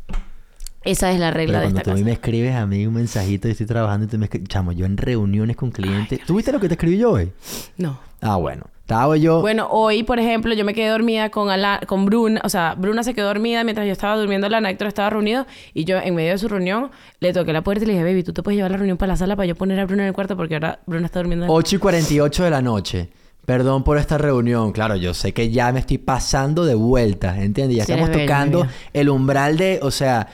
Esa 0.85 1.13
es 1.13 1.21
la 1.21 1.31
regla 1.31 1.59
Pero 1.59 1.59
de 1.59 1.65
cuando 1.67 1.79
esta 1.81 1.91
tú 1.91 1.91
a 1.91 1.95
mí 1.95 2.01
casa. 2.01 2.07
me 2.07 2.13
escribes 2.13 2.55
a 2.55 2.67
mí 2.67 2.87
un 2.87 2.95
mensajito 2.95 3.49
y 3.49 3.53
estoy 3.53 3.67
trabajando 3.67 4.07
y 4.07 4.09
tú 4.09 4.19
me 4.19 4.25
escribes... 4.25 4.49
Chamo, 4.49 4.73
yo 4.73 4.87
en 4.87 4.97
reuniones 4.97 5.57
con 5.57 5.71
clientes... 5.71 6.21
¿Tú 6.27 6.37
viste 6.37 6.51
lo 6.53 6.61
que 6.61 6.69
te 6.69 6.75
escribí 6.75 6.99
yo 6.99 7.13
hoy? 7.13 7.33
No. 7.77 8.01
Ah, 8.21 8.37
bueno. 8.37 8.65
Estaba 8.89 9.19
yo... 9.19 9.43
Bueno, 9.43 9.69
hoy, 9.71 10.03
por 10.03 10.19
ejemplo, 10.19 10.55
yo 10.55 10.65
me 10.65 10.73
quedé 10.73 10.89
dormida 10.89 11.29
con, 11.29 11.51
Ala- 11.51 11.79
con 11.87 12.07
Bruna. 12.07 12.41
O 12.43 12.49
sea, 12.49 12.75
Bruna 12.75 13.03
se 13.03 13.13
quedó 13.13 13.27
dormida 13.27 13.63
mientras 13.63 13.87
yo 13.87 13.93
estaba 13.93 14.17
durmiendo. 14.17 14.47
Alana 14.47 14.71
Héctor 14.71 14.89
estaba 14.89 15.11
reunido. 15.11 15.47
Y 15.75 15.85
yo, 15.85 15.99
en 15.99 16.15
medio 16.15 16.31
de 16.33 16.39
su 16.39 16.49
reunión, 16.49 16.91
le 17.21 17.35
toqué 17.35 17.53
la 17.53 17.61
puerta 17.61 17.85
y 17.85 17.87
le 17.87 17.93
dije, 17.93 18.03
baby, 18.05 18.23
tú 18.23 18.33
te 18.33 18.43
puedes 18.43 18.57
llevar 18.57 18.71
la 18.71 18.79
reunión 18.79 18.97
para 18.97 19.13
la 19.13 19.17
sala 19.19 19.37
para 19.37 19.45
yo 19.45 19.55
poner 19.57 19.79
a 19.79 19.85
Bruna 19.85 20.05
en 20.05 20.09
el 20.09 20.15
cuarto 20.15 20.39
porque 20.39 20.55
ahora 20.55 20.81
Bruna 20.87 21.05
está 21.05 21.19
durmiendo. 21.19 21.45
en- 21.45 21.51
8 21.53 21.77
y 21.77 21.79
48 21.79 22.45
de 22.45 22.51
la 22.51 22.63
noche. 22.63 23.11
Perdón 23.45 23.85
por 23.85 23.99
esta 23.99 24.17
reunión. 24.17 24.73
Claro, 24.73 24.97
yo 24.97 25.13
sé 25.13 25.35
que 25.35 25.51
ya 25.51 25.71
me 25.71 25.81
estoy 25.81 25.99
pasando 25.99 26.65
de 26.65 26.75
vuelta, 26.75 27.39
¿entiendes? 27.43 27.77
Ya 27.77 27.85
Sí, 27.85 27.93
estamos 27.93 28.09
bello, 28.09 28.23
tocando 28.25 28.67
el 28.95 29.11
umbral 29.11 29.59
de, 29.59 29.81
o 29.83 29.91
sea, 29.91 30.29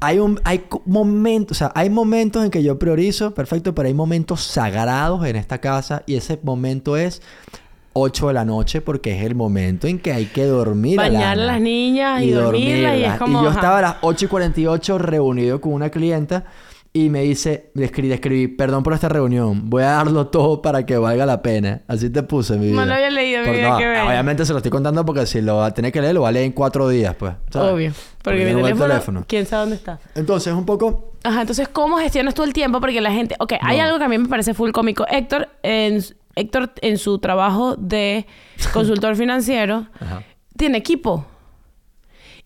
hay 0.00 0.18
un 0.18 0.40
hay 0.42 0.64
momentos, 0.86 1.56
o 1.56 1.58
sea, 1.58 1.72
hay 1.76 1.88
momentos 1.88 2.44
en 2.44 2.50
que 2.50 2.64
yo 2.64 2.80
priorizo, 2.80 3.32
perfecto, 3.32 3.76
pero 3.76 3.86
hay 3.86 3.94
momentos 3.94 4.40
sagrados 4.42 5.24
en 5.24 5.36
esta 5.36 5.58
casa 5.58 6.02
y 6.06 6.16
ese 6.16 6.40
momento 6.42 6.96
es 6.96 7.22
8 7.94 8.28
de 8.28 8.34
la 8.34 8.44
noche 8.44 8.80
porque 8.80 9.16
es 9.18 9.24
el 9.24 9.34
momento 9.34 9.86
en 9.86 9.98
que 9.98 10.12
hay 10.12 10.26
que 10.26 10.44
dormir 10.44 10.96
Bañar 10.96 11.32
Alana. 11.32 11.42
a 11.42 11.46
las 11.54 11.60
niñas 11.60 12.22
y 12.22 12.30
dormirlas, 12.30 12.98
y 12.98 13.04
es 13.04 13.14
como, 13.14 13.42
yo 13.42 13.48
ajá. 13.48 13.58
estaba 13.58 13.78
a 13.78 13.82
las 13.82 13.96
8 14.02 14.24
y 14.24 14.28
48 14.28 14.98
reunido 14.98 15.60
con 15.60 15.72
una 15.72 15.90
clienta 15.90 16.44
y 16.94 17.08
me 17.08 17.22
dice, 17.22 17.70
le 17.72 17.86
escribí, 17.86 18.08
le 18.08 18.16
escribí, 18.16 18.48
perdón 18.48 18.82
por 18.82 18.92
esta 18.92 19.08
reunión, 19.08 19.70
voy 19.70 19.82
a 19.82 19.92
darlo 19.92 20.26
todo 20.26 20.60
para 20.60 20.84
que 20.84 20.98
valga 20.98 21.24
la 21.24 21.40
pena. 21.40 21.80
Así 21.88 22.10
te 22.10 22.22
puse 22.22 22.58
mi 22.58 22.66
vida. 22.66 22.80
No 22.80 22.84
lo 22.84 22.92
había 22.92 23.08
leído, 23.08 23.42
mi 23.44 23.50
vida, 23.50 23.70
no. 23.70 24.08
Obviamente 24.08 24.44
se 24.44 24.52
lo 24.52 24.58
estoy 24.58 24.70
contando 24.70 25.02
porque 25.02 25.24
si 25.24 25.40
lo 25.40 25.56
va 25.56 25.66
a 25.66 25.70
tener 25.72 25.90
que 25.90 26.02
leer, 26.02 26.14
lo 26.14 26.20
va 26.20 26.28
a 26.28 26.32
leer 26.32 26.44
en 26.44 26.52
cuatro 26.52 26.90
días, 26.90 27.14
pues. 27.14 27.32
¿sabes? 27.50 27.72
Obvio. 27.72 27.92
Porque, 28.22 28.40
mi 28.44 28.50
yo 28.50 28.58
no 28.58 28.64
veo 28.64 28.74
el 28.74 28.78
teléfono, 28.78 29.24
¿quién 29.26 29.46
sabe 29.46 29.60
dónde 29.62 29.76
está? 29.76 30.00
Entonces, 30.14 30.52
un 30.52 30.66
poco... 30.66 31.14
Ajá, 31.24 31.40
entonces, 31.40 31.66
¿cómo 31.68 31.96
gestionas 31.96 32.34
tú 32.34 32.42
el 32.42 32.52
tiempo? 32.52 32.78
Porque 32.78 33.00
la 33.00 33.10
gente... 33.12 33.36
Ok, 33.38 33.54
hay 33.62 33.78
No. 33.78 33.84
algo 33.84 33.98
que 33.98 34.04
a 34.04 34.08
mí 34.08 34.18
me 34.18 34.28
parece 34.28 34.52
full 34.52 34.70
cómico. 34.72 35.06
Héctor, 35.08 35.48
en, 35.62 36.04
Héctor, 36.36 36.72
en 36.82 36.98
su 36.98 37.18
trabajo 37.18 37.76
de 37.76 38.26
consultor 38.72 39.16
financiero, 39.16 39.88
Ajá. 40.00 40.22
tiene 40.56 40.78
equipo. 40.78 41.26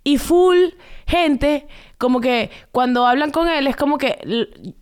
Y 0.04 0.18
full 0.18 0.58
gente, 1.06 1.66
como 1.98 2.20
que 2.20 2.50
cuando 2.72 3.06
hablan 3.06 3.30
con 3.30 3.48
él, 3.48 3.66
es 3.66 3.74
como 3.76 3.96
que... 3.96 4.18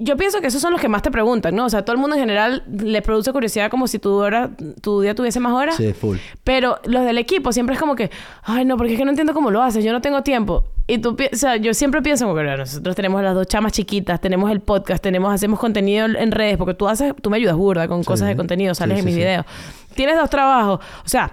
Yo 0.00 0.16
pienso 0.16 0.40
que 0.40 0.48
esos 0.48 0.60
son 0.60 0.72
los 0.72 0.80
que 0.80 0.88
más 0.88 1.02
te 1.02 1.10
preguntan, 1.12 1.54
¿no? 1.54 1.64
O 1.66 1.70
sea, 1.70 1.84
todo 1.84 1.94
el 1.94 2.00
mundo 2.00 2.16
en 2.16 2.20
general 2.22 2.64
le 2.68 3.02
produce 3.02 3.32
curiosidad 3.32 3.70
como 3.70 3.86
si 3.86 3.98
tu, 4.00 4.12
hora, 4.14 4.50
tu 4.80 5.00
día 5.00 5.14
tuviese 5.14 5.38
más 5.38 5.52
horas. 5.52 5.76
Sí, 5.76 5.92
full. 5.92 6.16
Pero 6.42 6.80
los 6.84 7.04
del 7.04 7.18
equipo 7.18 7.52
siempre 7.52 7.74
es 7.74 7.80
como 7.80 7.94
que, 7.94 8.10
ay, 8.42 8.64
no, 8.64 8.76
porque 8.76 8.94
es 8.94 8.98
que 8.98 9.04
no 9.04 9.10
entiendo 9.10 9.32
cómo 9.32 9.50
lo 9.52 9.62
haces, 9.62 9.84
yo 9.84 9.92
no 9.92 10.00
tengo 10.00 10.22
tiempo. 10.22 10.64
Y 10.86 10.98
tú, 10.98 11.16
o 11.32 11.36
sea, 11.36 11.56
yo 11.56 11.72
siempre 11.72 12.02
pienso 12.02 12.24
como 12.24 12.34
que 12.36 12.42
"Bueno, 12.42 12.56
nosotros 12.58 12.94
tenemos 12.96 13.22
las 13.22 13.34
dos 13.34 13.46
chamas 13.46 13.72
chiquitas, 13.72 14.20
tenemos 14.20 14.50
el 14.50 14.60
podcast, 14.60 15.02
tenemos, 15.02 15.32
hacemos 15.32 15.58
contenido 15.60 16.06
en 16.06 16.30
redes, 16.32 16.56
porque 16.58 16.74
tú 16.74 16.88
haces, 16.88 17.14
tú 17.22 17.30
me 17.30 17.36
ayudas 17.36 17.56
burda 17.56 17.86
con 17.88 18.02
Sí. 18.02 18.06
cosas 18.06 18.28
de 18.28 18.36
contenido, 18.36 18.74
sales 18.74 18.96
Sí, 18.96 19.00
en 19.00 19.04
mis 19.06 19.14
videos. 19.16 19.46
Tienes 19.94 20.16
dos 20.16 20.28
trabajos, 20.28 20.80
o 21.04 21.08
sea, 21.08 21.32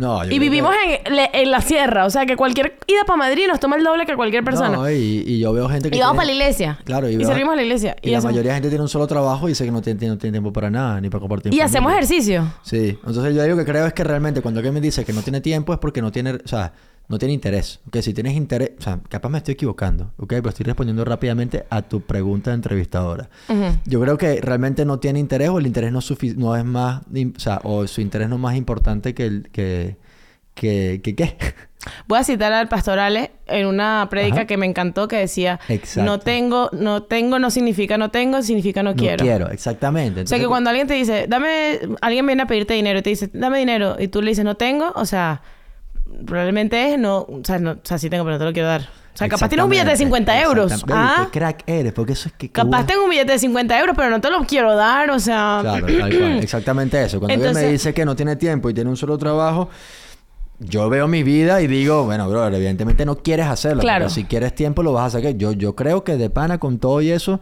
No, 0.00 0.24
yo 0.24 0.30
y 0.32 0.38
vivimos 0.38 0.72
que- 0.82 1.02
en, 1.04 1.14
le- 1.16 1.30
en 1.32 1.50
la 1.50 1.60
sierra, 1.60 2.06
o 2.06 2.10
sea, 2.10 2.24
que 2.26 2.34
cualquier 2.34 2.78
ida 2.86 3.04
para 3.06 3.18
Madrid 3.18 3.44
nos 3.46 3.60
toma 3.60 3.76
el 3.76 3.84
doble 3.84 4.06
que 4.06 4.16
cualquier 4.16 4.42
persona. 4.42 4.76
No, 4.76 4.90
y, 4.90 4.94
y 5.26 5.38
yo 5.38 5.52
veo 5.52 5.68
gente 5.68 5.90
que 5.90 5.96
y 5.96 6.00
vamos 6.00 6.16
para 6.16 6.26
tiene- 6.26 6.38
la 6.38 6.44
iglesia. 6.46 6.78
Claro, 6.84 7.08
y 7.08 7.12
y, 7.12 7.16
veo- 7.18 7.26
servimos 7.28 7.52
a 7.52 7.56
la 7.56 7.62
iglesia. 7.62 7.96
Y, 8.02 8.10
la 8.10 8.18
hacemos- 8.18 8.32
mayoría 8.32 8.52
de 8.52 8.56
gente 8.56 8.68
tiene 8.70 8.82
un 8.82 8.88
solo 8.88 9.06
trabajo 9.06 9.46
y 9.46 9.52
dice 9.52 9.64
que 9.64 9.70
no 9.70 9.82
tiene, 9.82 10.06
no 10.08 10.18
tiene 10.18 10.32
tiempo 10.32 10.52
para 10.52 10.70
nada, 10.70 11.00
ni 11.00 11.08
para 11.10 11.20
compartir. 11.20 11.52
y 11.54 11.60
hacemos 11.60 11.92
ejercicio. 11.92 12.44
Sí, 12.62 12.98
entonces 13.06 13.34
yo 13.34 13.42
digo 13.44 13.56
que 13.56 13.64
creo 13.64 13.86
es 13.86 13.92
que 13.92 14.02
realmente 14.02 14.40
cuando 14.40 14.58
alguien 14.60 14.74
me 14.74 14.80
dice 14.80 15.04
que 15.04 15.12
no 15.12 15.20
tiene 15.22 15.40
tiempo 15.40 15.72
es 15.74 15.78
porque 15.78 16.00
no 16.02 16.10
tiene, 16.10 16.32
o 16.32 16.48
sea, 16.48 16.72
no 17.10 17.18
tiene 17.18 17.34
interés. 17.34 17.80
Que 17.90 18.02
si 18.02 18.14
tienes 18.14 18.34
interés, 18.36 18.70
o 18.78 18.82
sea, 18.82 19.00
capaz 19.08 19.28
me 19.30 19.38
estoy 19.38 19.54
equivocando, 19.54 20.12
¿ok? 20.16 20.28
Pero 20.28 20.48
estoy 20.50 20.64
respondiendo 20.64 21.04
rápidamente 21.04 21.66
a 21.68 21.82
tu 21.82 22.02
pregunta 22.02 22.50
de 22.50 22.54
entrevistadora. 22.54 23.28
Yo 23.84 24.00
creo 24.00 24.16
que 24.16 24.40
realmente 24.40 24.84
no 24.84 25.00
tiene 25.00 25.18
interés 25.18 25.48
o 25.48 25.58
el 25.58 25.66
interés 25.66 25.90
no, 25.92 25.98
no 26.36 26.56
es 26.56 26.64
más, 26.64 27.02
o 27.02 27.40
sea, 27.40 27.60
o 27.64 27.84
su 27.88 28.00
interés 28.00 28.28
no 28.28 28.36
es 28.36 28.40
más 28.40 28.54
importante 28.54 29.12
que 29.12 29.26
el, 29.26 29.48
que, 29.50 29.96
que, 30.54 31.00
que, 31.02 31.16
¿qué? 31.16 31.36
Voy 32.06 32.20
a 32.20 32.22
citar 32.22 32.52
al 32.52 32.68
pastor 32.68 33.00
Ale 33.00 33.32
en 33.48 33.66
una 33.66 34.06
prédica 34.08 34.46
que 34.46 34.56
me 34.56 34.66
encantó 34.66 35.08
que 35.08 35.16
decía, 35.16 35.58
Exacto. 35.68 36.08
no 36.08 36.20
tengo, 36.20 36.70
no 36.72 37.02
tengo 37.02 37.40
no 37.40 37.50
significa 37.50 37.98
no 37.98 38.12
tengo, 38.12 38.40
significa 38.42 38.84
no, 38.84 38.90
No 38.90 38.96
quiero. 38.96 39.24
quiero, 39.24 39.50
exactamente. 39.50 40.20
O 40.20 40.26
sea 40.28 40.38
que 40.38 40.46
cuando 40.46 40.70
alguien 40.70 40.86
te 40.86 40.94
dice, 40.94 41.26
dame, 41.28 41.80
alguien 42.02 42.24
viene 42.24 42.42
a 42.42 42.46
pedirte 42.46 42.74
dinero 42.74 43.00
y 43.00 43.02
te 43.02 43.10
dice, 43.10 43.30
dame 43.32 43.58
dinero, 43.58 43.96
y 43.98 44.06
tú 44.06 44.22
le 44.22 44.30
dices, 44.30 44.44
no 44.44 44.56
tengo, 44.56 44.92
o 44.94 45.06
sea, 45.06 45.42
probablemente 46.26 46.92
es 46.92 46.98
no, 46.98 47.18
o 47.18 47.40
sea, 47.44 47.58
no, 47.58 47.72
o 47.72 47.78
sea, 47.82 47.98
sí 47.98 48.10
tengo, 48.10 48.24
pero 48.24 48.34
no 48.34 48.38
te 48.38 48.44
lo 48.44 48.52
quiero 48.52 48.68
dar. 48.68 48.82
O 49.12 49.16
sea, 49.16 49.28
capaz 49.28 49.48
tienes 49.48 49.64
un 49.64 49.70
billete 49.70 49.90
de 49.90 49.96
50 49.96 50.42
euros. 50.42 50.84
Ah, 50.88 51.28
qué 51.30 51.38
crack 51.38 51.64
eres, 51.66 51.92
porque 51.92 52.12
eso 52.12 52.28
es 52.28 52.34
que... 52.34 52.48
capaz 52.48 52.68
bueno. 52.68 52.86
tengo 52.86 53.04
un 53.04 53.10
billete 53.10 53.32
de 53.32 53.38
50 53.38 53.80
euros, 53.80 53.94
pero 53.96 54.08
no 54.08 54.20
te 54.20 54.30
lo 54.30 54.44
quiero 54.44 54.76
dar, 54.76 55.10
o 55.10 55.18
sea. 55.18 55.58
Claro, 55.62 55.86
tal 55.86 56.16
cual. 56.16 56.38
Exactamente 56.42 57.02
eso. 57.02 57.18
Cuando 57.18 57.34
alguien 57.34 57.52
me 57.52 57.60
Entonces- 57.60 57.72
dice 57.72 57.94
que 57.94 58.04
no 58.04 58.14
tiene 58.14 58.36
tiempo 58.36 58.70
y 58.70 58.74
tiene 58.74 58.88
un 58.88 58.96
solo 58.96 59.18
trabajo, 59.18 59.68
yo 60.60 60.88
veo 60.88 61.08
mi 61.08 61.22
vida 61.22 61.60
y 61.60 61.66
digo, 61.66 62.04
bueno, 62.04 62.28
bro, 62.28 62.46
evidentemente 62.46 63.04
no 63.04 63.16
quieres 63.16 63.46
hacerlo. 63.46 63.80
Claro. 63.80 64.04
Pero 64.04 64.10
si 64.10 64.24
quieres 64.24 64.54
tiempo, 64.54 64.82
lo 64.82 64.92
vas 64.92 65.14
a 65.14 65.18
sacar. 65.18 65.32
Yo, 65.32 65.52
yo 65.52 65.74
creo 65.74 66.04
que 66.04 66.16
de 66.16 66.30
pana 66.30 66.58
con 66.58 66.78
todo 66.78 67.00
y 67.00 67.10
eso, 67.10 67.40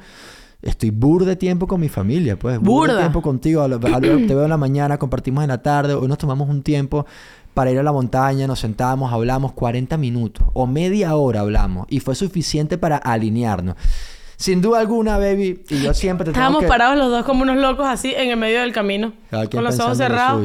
estoy 0.63 0.91
bur 0.91 1.25
de 1.25 1.37
tiempo 1.37 1.67
con 1.67 1.81
mi 1.81 1.89
familia, 1.89 2.37
pues. 2.39 2.59
Bur 2.59 2.87
de 2.89 2.93
Burda. 2.95 2.99
tiempo 3.05 3.23
contigo. 3.23 3.63
A 3.63 3.69
lo- 3.69 3.77
a 3.77 4.01
lo- 4.01 4.27
te 4.27 4.35
veo 4.35 4.45
en 4.45 4.51
la 4.51 4.57
mañana, 4.57 4.99
compartimos 4.99 5.43
en 5.45 5.49
la 5.49 5.63
tarde. 5.63 5.95
Hoy 5.95 6.09
nos 6.09 6.19
tomamos 6.19 6.49
un 6.49 6.63
tiempo 6.63 7.07
para 7.55 7.71
ir 7.71 7.79
a 7.79 7.83
la 7.83 7.93
montaña, 7.93 8.47
nos 8.47 8.61
sentamos, 8.61 9.13
hablamos 9.13 9.53
40 9.53 9.97
minutos 9.97 10.47
o 10.55 10.67
media 10.67 11.17
hora 11.17 11.41
hablamos 11.41 11.87
y 11.91 12.01
fue 12.01 12.15
suficiente 12.15 12.79
para 12.79 12.97
alinearnos. 12.97 13.77
Sin 14.37 14.61
duda 14.63 14.79
alguna, 14.79 15.19
baby, 15.19 15.65
y 15.69 15.83
yo 15.83 15.93
siempre 15.95 16.25
te 16.25 16.31
Estábamos 16.31 16.61
que... 16.63 16.69
parados 16.69 16.97
los 16.97 17.11
dos 17.11 17.25
como 17.25 17.43
unos 17.43 17.57
locos 17.57 17.87
así 17.89 18.15
en 18.17 18.31
el 18.31 18.37
medio 18.37 18.61
del 18.61 18.73
camino. 18.73 19.13
Con 19.51 19.65
los 19.65 19.79
ojos 19.81 19.99
lo 19.99 20.05
cerrados. 20.05 20.45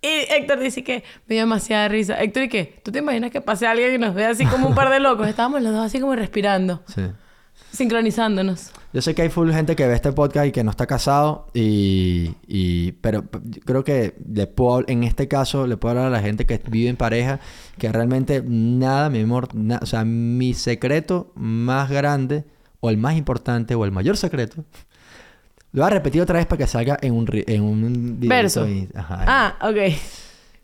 Y 0.00 0.08
Héctor 0.32 0.60
dice 0.60 0.84
que 0.84 1.02
me 1.26 1.34
dio 1.34 1.42
demasiada 1.42 1.88
risa. 1.88 2.14
Héctor, 2.22 2.44
¿y 2.44 2.48
qué? 2.48 2.80
¿Tú 2.84 2.92
te 2.92 3.00
imaginas 3.00 3.32
que 3.32 3.40
pase 3.40 3.66
alguien 3.66 3.94
y 3.94 3.98
nos 3.98 4.14
ve 4.14 4.24
así 4.26 4.46
como 4.46 4.68
un 4.68 4.74
par 4.76 4.90
de 4.90 5.00
locos? 5.00 5.26
Estábamos 5.26 5.60
los 5.62 5.72
dos 5.72 5.84
así 5.84 5.98
como 5.98 6.14
respirando, 6.14 6.82
Sí. 6.86 7.02
Sincronizándonos. 7.76 8.70
Yo 8.92 9.02
sé 9.02 9.14
que 9.14 9.22
hay 9.22 9.28
full 9.28 9.50
gente 9.52 9.76
que 9.76 9.86
ve 9.86 9.94
este 9.94 10.12
podcast 10.12 10.46
y 10.46 10.52
que 10.52 10.64
no 10.64 10.70
está 10.70 10.86
casado 10.86 11.46
y... 11.54 12.34
y 12.46 12.92
pero 12.92 13.24
creo 13.64 13.84
que 13.84 14.14
le 14.32 14.46
puedo, 14.46 14.84
en 14.88 15.04
este 15.04 15.28
caso 15.28 15.66
le 15.66 15.76
puedo 15.76 15.92
hablar 15.92 16.06
a 16.06 16.10
la 16.10 16.20
gente 16.22 16.46
que 16.46 16.60
vive 16.68 16.88
en 16.88 16.96
pareja 16.96 17.38
que 17.78 17.90
realmente 17.92 18.42
nada, 18.46 19.10
mi 19.10 19.20
amor, 19.20 19.54
na- 19.54 19.80
o 19.82 19.86
sea, 19.86 20.04
mi 20.04 20.54
secreto 20.54 21.32
más 21.34 21.90
grande 21.90 22.44
o 22.80 22.90
el 22.90 22.96
más 22.96 23.16
importante 23.16 23.74
o 23.74 23.84
el 23.84 23.92
mayor 23.92 24.16
secreto 24.16 24.64
lo 25.72 25.82
voy 25.82 25.90
a 25.90 25.94
repetir 25.94 26.22
otra 26.22 26.38
vez 26.38 26.46
para 26.46 26.58
que 26.58 26.66
salga 26.66 26.96
en 27.02 27.12
un, 27.12 27.28
en 27.32 27.62
un 27.62 28.16
Verso. 28.20 28.66
ajá. 28.94 29.24
Ah, 29.26 29.68
ok. 29.68 29.76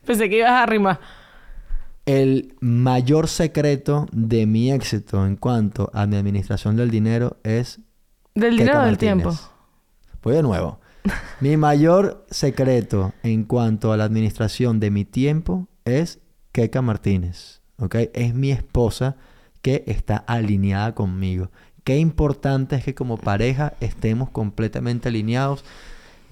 Pensé 0.06 0.30
que 0.30 0.38
ibas 0.38 0.52
a 0.52 0.64
rimar. 0.64 0.98
El 2.04 2.56
mayor 2.60 3.28
secreto 3.28 4.06
de 4.12 4.46
mi 4.46 4.72
éxito 4.72 5.24
en 5.24 5.36
cuanto 5.36 5.90
a 5.94 6.06
mi 6.06 6.16
administración 6.16 6.76
del 6.76 6.90
dinero 6.90 7.36
es 7.44 7.80
Del 8.34 8.56
dinero 8.56 8.80
o 8.80 8.84
del 8.84 8.98
tiempo. 8.98 9.36
Voy 10.22 10.34
de 10.34 10.42
nuevo. 10.42 10.80
mi 11.40 11.56
mayor 11.56 12.26
secreto 12.30 13.12
en 13.22 13.44
cuanto 13.44 13.92
a 13.92 13.96
la 13.96 14.04
administración 14.04 14.80
de 14.80 14.90
mi 14.90 15.04
tiempo 15.04 15.68
es 15.84 16.20
Keka 16.50 16.82
Martínez. 16.82 17.60
¿Ok? 17.78 17.96
Es 18.14 18.34
mi 18.34 18.50
esposa 18.50 19.16
que 19.60 19.84
está 19.86 20.16
alineada 20.16 20.94
conmigo. 20.94 21.50
Qué 21.84 21.98
importante 21.98 22.76
es 22.76 22.84
que 22.84 22.94
como 22.94 23.16
pareja 23.16 23.74
estemos 23.80 24.30
completamente 24.30 25.08
alineados 25.08 25.64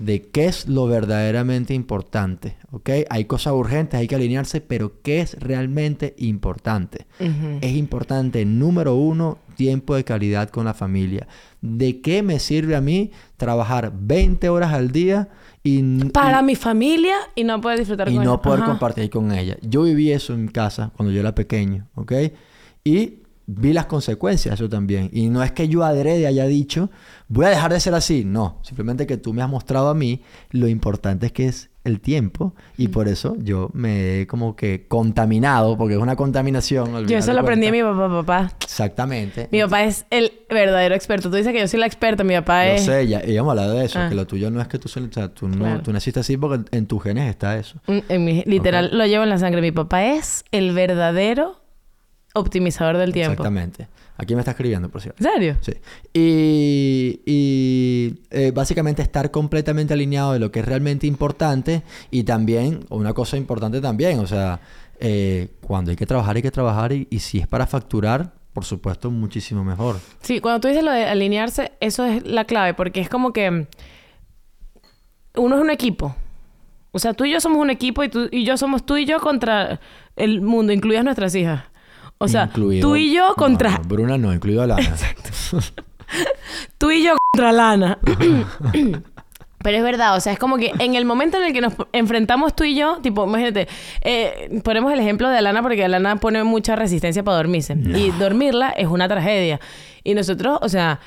de 0.01 0.23
qué 0.23 0.47
es 0.47 0.67
lo 0.67 0.87
verdaderamente 0.87 1.75
importante. 1.75 2.57
¿Ok? 2.73 2.91
Hay 3.11 3.27
cosas 3.27 3.53
urgentes, 3.53 4.01
hay 4.01 4.09
que 4.09 4.15
alinearse, 4.15 4.61
pero 4.61 5.01
¿qué 5.03 5.21
es 5.21 5.39
realmente 5.39 6.15
importante? 6.19 7.07
Es 7.19 7.77
importante, 7.77 8.45
número 8.45 8.95
uno, 8.95 9.39
tiempo 9.57 9.95
de 9.95 10.05
calidad 10.05 10.49
con 10.49 10.65
la 10.65 10.75
familia. 10.75 11.29
¿De 11.61 12.01
qué 12.01 12.23
me 12.23 12.39
sirve 12.39 12.75
a 12.75 12.81
mí 12.81 13.11
trabajar 13.37 13.93
20 13.95 14.49
horas 14.49 14.73
al 14.73 14.91
día 14.91 15.29
y, 15.63 15.83
Para 16.07 16.41
mi 16.41 16.57
familia 16.57 17.17
y 17.35 17.45
no 17.45 17.61
poder 17.61 17.79
disfrutar 17.79 18.09
y 18.09 18.17
con 18.17 18.25
no 18.25 18.33
ella. 18.33 18.43
poder 18.43 18.61
Ajá. 18.61 18.71
compartir 18.71 19.11
con 19.11 19.31
ella? 19.33 19.59
Yo 19.61 19.83
viví 19.83 20.11
eso 20.11 20.33
en 20.33 20.45
mi 20.45 20.49
casa 20.49 20.91
cuando 20.97 21.13
yo 21.13 21.21
era 21.21 21.35
pequeño, 21.35 21.87
¿ok? 21.95 22.13
Y 22.85 23.20
vi 23.53 23.73
las 23.73 23.87
consecuencias 23.87 24.55
eso 24.55 24.69
también. 24.69 25.11
Y 25.13 25.29
no 25.29 25.43
es 25.43 25.53
que 25.53 25.69
yo 25.69 25.85
adrede 25.85 26.27
haya 26.27 26.47
dicho, 26.47 26.91
voy 27.29 27.47
a 27.47 27.49
dejar 27.51 27.73
de 27.73 27.81
ser 27.81 27.95
así. 27.95 28.25
No, 28.25 28.59
simplemente 28.63 29.07
que 29.07 29.17
tú 29.17 29.33
me 29.33 29.43
has 29.43 29.49
mostrado 29.49 29.89
a 29.89 29.95
mí 29.95 30.23
lo 30.51 30.69
importante 30.69 31.27
es 31.27 31.33
que 31.33 31.47
es 31.47 31.71
el 31.83 32.01
tiempo. 32.01 32.55
Y 32.77 32.89
por 32.89 33.09
eso 33.09 33.37
yo 33.39 33.71
me 33.73 34.21
he 34.21 34.27
como 34.27 34.55
que 34.55 34.87
contaminado, 34.87 35.77
porque 35.79 35.95
es 35.95 36.01
una 36.01 36.15
contaminación. 36.15 37.07
Yo 37.07 37.17
eso 37.19 37.33
lo 37.33 37.41
aprendí 37.41 37.69
cuentas. 37.71 37.95
mi 37.95 37.99
papá, 37.99 38.15
papá. 38.49 38.53
Exactamente. 38.63 39.49
Mi 39.51 39.61
papá 39.63 39.85
es 39.85 40.05
el 40.11 40.33
verdadero 40.49 40.95
experto. 40.95 41.31
Tú 41.31 41.37
dices 41.37 41.53
que 41.53 41.61
yo 41.61 41.69
soy 41.69 41.81
la 41.81 41.87
experta, 41.87 42.23
mi 42.23 42.35
papá 42.35 42.67
Yo 42.67 42.73
es... 42.75 42.85
sé, 42.85 43.09
ya, 43.09 43.25
y 43.27 43.37
hemos 43.37 43.51
hablado 43.51 43.75
de 43.75 43.85
eso, 43.87 43.99
Ah. 43.99 44.09
que 44.09 44.15
lo 44.15 44.27
tuyo 44.27 44.51
no 44.51 44.61
es 44.61 44.69
que 44.69 44.79
tú, 44.79 44.89
o 44.89 45.13
sea, 45.13 45.29
tú, 45.35 45.49
no, 45.49 45.57
Claro. 45.57 45.83
tú 45.83 45.93
naciste 45.93 46.21
así 46.21 46.37
porque 46.37 46.65
en 46.77 46.87
tus 46.87 47.03
genes 47.03 47.29
está 47.31 47.57
eso. 47.59 47.81
Un- 47.87 48.05
en 48.09 48.25
mi- 48.25 48.43
literal, 48.47 48.91
lo 48.93 49.07
llevo 49.07 49.25
en 49.25 49.31
la 49.31 49.39
sangre. 49.39 49.61
Mi 49.63 49.73
papá 49.73 50.05
es 50.05 50.45
el 50.53 50.73
verdadero 50.75 51.61
optimizador 52.35 52.97
del 52.97 53.13
tiempo. 53.13 53.33
Exactamente. 53.33 53.89
Aquí 54.17 54.35
me 54.35 54.41
está 54.41 54.51
escribiendo, 54.51 54.89
por 54.91 55.01
cierto. 55.01 55.25
¿En 55.25 55.33
serio? 55.33 55.57
Sí. 55.63 55.73
Y, 56.13 57.21
y, 57.25 58.21
eh, 58.31 58.53
básicamente 58.55 59.01
estar 59.03 59.31
completamente 59.31 59.95
alineado 59.95 60.35
de 60.35 60.39
lo 60.39 60.51
que 60.51 60.61
es 60.61 60.67
realmente 60.67 61.07
importante 61.07 61.83
y 62.11 62.25
también, 62.25 62.81
una 62.91 63.15
cosa 63.15 63.39
importante 63.39 63.81
también, 63.81 64.19
o 64.19 64.27
sea, 64.27 64.61
eh, 64.99 65.49
cuando 65.63 65.91
hay 65.91 65.97
que 65.97 66.07
trabajar, 66.07 66.37
hay 66.37 66.43
que 66.43 66.51
trabajar 66.51 66.93
y, 66.93 67.09
y 67.11 67.21
si 67.21 67.39
es 67.39 67.47
para 67.47 67.67
facturar, 67.67 68.35
por 68.53 68.65
supuesto, 68.65 69.11
muchísimo 69.11 69.65
mejor. 69.65 69.97
Sí, 70.21 70.41
cuando 70.41 70.61
tú 70.61 70.69
dices 70.69 70.85
lo 70.85 70.91
de 70.91 71.05
alinearse, 71.05 71.73
eso 71.81 72.05
es 72.05 72.27
la 72.27 72.45
clave, 72.45 72.75
porque 72.75 73.01
es 73.01 73.09
como 73.09 73.33
que 73.33 73.67
uno 75.35 75.57
es 75.57 75.63
un 75.63 75.71
equipo. 75.71 76.15
O 76.93 76.99
sea, 76.99 77.15
tú 77.15 77.25
y 77.25 77.33
yo 77.33 77.41
somos 77.41 77.59
un 77.59 77.71
equipo 77.71 78.03
y 78.03 78.09
tú 78.09 78.29
y 78.31 78.45
yo 78.45 78.57
somos 78.57 78.85
tú 78.85 78.97
y 78.97 79.07
yo 79.07 79.21
contra 79.21 79.81
el 80.17 80.43
mundo, 80.43 80.73
incluidas 80.73 81.05
nuestras 81.05 81.35
hijas. 81.35 81.70
O 82.23 82.29
sea, 82.29 82.45
Incluido- 82.45 82.87
tú 82.87 82.97
y 82.97 83.15
yo 83.15 83.35
contra... 83.35 83.71
No, 83.79 83.85
Bruna 83.85 84.19
no, 84.19 84.33
incluido 84.35 84.63
a 84.63 84.67
Lana. 84.67 84.95
Tú 86.79 86.91
y 86.91 87.03
yo 87.05 87.15
contra 87.33 87.53
Lana. 87.53 87.99
Pero 89.63 89.77
es 89.77 89.83
verdad, 89.83 90.17
o 90.17 90.21
sea, 90.21 90.33
es 90.33 90.39
como 90.39 90.57
que 90.57 90.73
en 90.79 90.95
el 90.95 91.05
momento 91.05 91.37
en 91.39 91.45
el 91.45 91.53
que 91.53 91.61
nos 91.61 91.75
enfrentamos 91.93 92.57
tú 92.57 92.65
y 92.65 92.75
yo, 92.75 92.99
tipo, 93.03 93.27
imagínate, 93.27 93.69
eh, 94.01 94.61
ponemos 94.65 94.91
el 94.93 95.01
ejemplo 95.01 95.29
de 95.29 95.37
Alana 95.37 95.63
porque 95.63 95.85
Alana 95.85 96.17
pone 96.17 96.43
mucha 96.45 96.77
resistencia 96.77 97.23
para 97.23 97.37
dormirse. 97.37 97.75
Y 97.75 98.11
dormirla 98.13 98.71
es 98.71 98.87
una 98.89 99.07
tragedia. 99.07 99.61
Y 100.03 100.15
nosotros, 100.15 100.59
o 100.63 100.69
sea, 100.71 101.01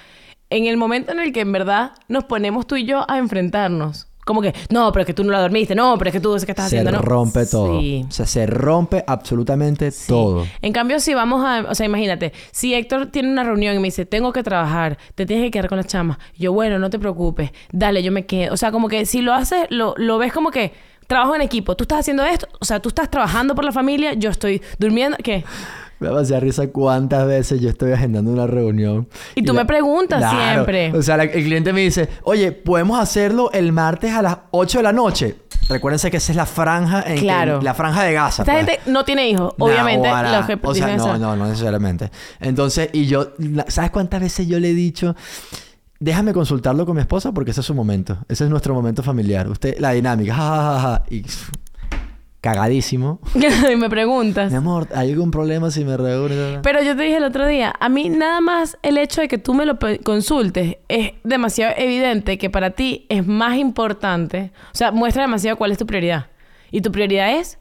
en 0.51 0.66
el 0.68 0.78
momento 0.78 1.11
en 1.11 1.20
el 1.20 1.34
que 1.34 1.41
en 1.41 1.51
verdad 1.51 1.93
nos 2.07 2.26
ponemos 2.26 2.68
tú 2.68 2.76
y 2.76 2.86
yo 2.86 3.09
a 3.09 3.18
enfrentarnos, 3.18 4.07
como 4.26 4.41
que, 4.41 4.53
no, 4.69 4.91
pero 4.91 5.01
es 5.01 5.07
que 5.07 5.13
tú 5.13 5.24
no 5.24 5.32
la 5.32 5.41
dormiste, 5.41 5.76
no, 5.76 5.97
pero 5.97 6.09
es 6.09 6.13
que 6.13 6.19
tú 6.19 6.32
¿qué 6.34 6.51
estás 6.51 6.69
se 6.69 6.78
haciendo, 6.78 6.91
no. 6.91 6.99
rompe 6.99 7.45
todo. 7.45 7.80
Sí. 7.80 8.05
O 8.07 8.11
sea, 8.11 8.26
se 8.26 8.45
rompe 8.45 9.03
absolutamente 9.05 9.91
todo. 10.07 10.45
En 10.61 10.74
cambio, 10.74 10.99
si 10.99 11.13
vamos 11.13 11.43
a... 11.45 11.65
O 11.69 11.76
sea, 11.76 11.86
imagínate, 11.86 12.34
si 12.51 12.74
Héctor 12.74 13.07
tiene 13.07 13.32
una 13.32 13.43
reunión 13.43 13.76
y 13.76 13.80
me 13.80 13.88
dice, 13.88 14.05
tengo 14.05 14.34
que 14.34 14.43
trabajar, 14.43 14.97
te 15.15 15.26
tienes 15.26 15.45
que 15.45 15.51
quedar 15.51 15.69
con 15.69 15.78
las 15.78 15.88
chamas. 15.88 16.17
Yo, 16.38 16.53
bueno, 16.53 16.80
no 16.80 16.89
te 16.89 16.99
preocupes, 16.99 17.51
dale, 17.71 18.03
yo 18.03 18.11
me 18.11 18.26
quedo. 18.26 18.53
O 18.53 18.57
sea, 18.57 18.71
como 18.71 18.88
que 18.88 19.05
si 19.05 19.21
lo 19.21 19.34
haces, 19.34 19.67
lo, 19.69 19.93
lo 19.97 20.17
ves 20.17 20.32
como 20.34 20.51
que 20.51 20.74
trabajo 21.07 21.36
en 21.36 21.41
equipo. 21.41 21.76
Tú 21.76 21.84
estás 21.84 21.99
haciendo 21.99 22.24
esto, 22.24 22.47
o 22.59 22.65
sea, 22.65 22.80
tú 22.80 22.89
estás 22.89 23.09
trabajando 23.09 23.55
por 23.55 23.65
la 23.65 23.71
familia, 23.71 24.13
yo 24.13 24.30
estoy 24.30 24.61
durmiendo, 24.80 25.17
¿qué? 25.24 25.43
Me 26.03 26.09
va 26.09 26.19
a 26.19 26.21
hacer 26.23 26.43
risa 26.43 26.67
cuántas 26.67 27.25
veces 27.25 27.61
yo 27.61 27.69
estoy 27.69 27.93
agendando 27.93 28.29
una 28.31 28.45
reunión. 28.45 29.07
Y 29.35 29.43
tú 29.43 29.53
me 29.53 29.63
preguntas 29.65 30.21
siempre. 30.29 30.91
O 30.93 31.01
sea, 31.01 31.15
la- 31.15 31.23
el 31.23 31.43
cliente 31.45 31.71
me 31.71 31.79
dice, 31.79 32.09
oye, 32.23 32.51
¿podemos 32.51 32.99
hacerlo 32.99 33.49
el 33.53 33.71
martes 33.71 34.11
a 34.13 34.21
las 34.21 34.37
8 34.51 34.79
de 34.79 34.83
la 34.83 34.91
noche? 34.91 35.35
Recuérdense 35.69 36.11
que 36.11 36.17
esa 36.17 36.33
es 36.33 36.35
la 36.35 36.45
franja 36.45 37.03
en 37.07 37.19
Claro. 37.19 37.61
la 37.61 37.73
franja 37.73 38.03
de 38.03 38.11
Gaza. 38.11 38.43
Esta 38.43 38.51
pues. 38.51 38.65
gente 38.65 38.91
no 38.91 39.05
tiene 39.05 39.29
hijos, 39.29 39.53
Nah, 39.57 39.65
obviamente. 39.65 40.09
los 40.09 40.45
que 40.45 40.59
o 40.61 40.75
sea, 40.75 40.87
no, 40.87 40.93
eso. 40.95 41.17
no, 41.17 41.35
no 41.37 41.47
necesariamente. 41.47 42.11
Entonces, 42.41 42.89
y 42.91 43.05
yo, 43.05 43.29
¿sabes 43.69 43.89
cuántas 43.91 44.19
veces 44.19 44.45
yo 44.45 44.59
le 44.59 44.71
he 44.71 44.73
dicho? 44.73 45.15
Déjame 46.01 46.33
consultarlo 46.33 46.85
con 46.85 46.95
mi 46.95 47.01
esposa 47.01 47.31
porque 47.31 47.51
ese 47.51 47.61
es 47.61 47.65
su 47.65 47.73
momento. 47.73 48.17
Ese 48.27 48.43
es 48.43 48.49
nuestro 48.49 48.73
momento 48.73 49.03
familiar. 49.03 49.47
Usted, 49.47 49.77
la 49.79 49.91
dinámica, 49.91 50.35
ja, 50.35 50.41
ja, 50.49 50.63
ja, 50.73 50.79
ja. 50.81 51.03
Y 51.09 51.23
cagadísimo. 52.43 53.21
y 53.71 53.75
me 53.77 53.89
preguntas. 53.89 54.51
Mi 54.51 54.57
amor, 54.57 54.89
¿hay 54.93 55.11
algún 55.11 55.31
problema 55.31 55.71
si 55.71 55.85
me 55.85 55.95
reúno? 55.95 56.61
Pero 56.61 56.83
yo 56.83 56.93
te 56.93 57.03
dije 57.03 57.15
el 57.15 57.23
otro 57.23 57.47
día, 57.47 57.73
a 57.79 57.87
mí 57.87 58.09
nada 58.09 58.41
más 58.41 58.77
el 58.83 58.97
hecho 58.97 59.21
de 59.21 59.29
que 59.29 59.37
tú 59.37 59.53
me 59.53 59.65
lo 59.65 59.79
consultes 60.03 60.75
es 60.89 61.13
demasiado 61.23 61.73
evidente 61.77 62.37
que 62.37 62.49
para 62.49 62.71
ti 62.71 63.05
es 63.07 63.25
más 63.25 63.57
importante, 63.57 64.51
o 64.73 64.75
sea, 64.75 64.91
muestra 64.91 65.23
demasiado 65.23 65.57
cuál 65.57 65.71
es 65.71 65.77
tu 65.77 65.85
prioridad. 65.85 66.27
Y 66.69 66.81
tu 66.81 66.91
prioridad 66.91 67.33
es 67.37 67.59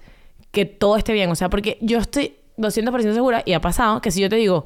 que 0.50 0.64
todo 0.64 0.96
esté 0.96 1.12
bien, 1.12 1.30
o 1.30 1.36
sea, 1.36 1.48
porque 1.48 1.78
yo 1.80 1.98
estoy 1.98 2.34
200% 2.58 3.14
segura 3.14 3.44
y 3.46 3.52
ha 3.52 3.60
pasado 3.60 4.00
que 4.00 4.10
si 4.10 4.20
yo 4.20 4.28
te 4.28 4.34
digo, 4.34 4.64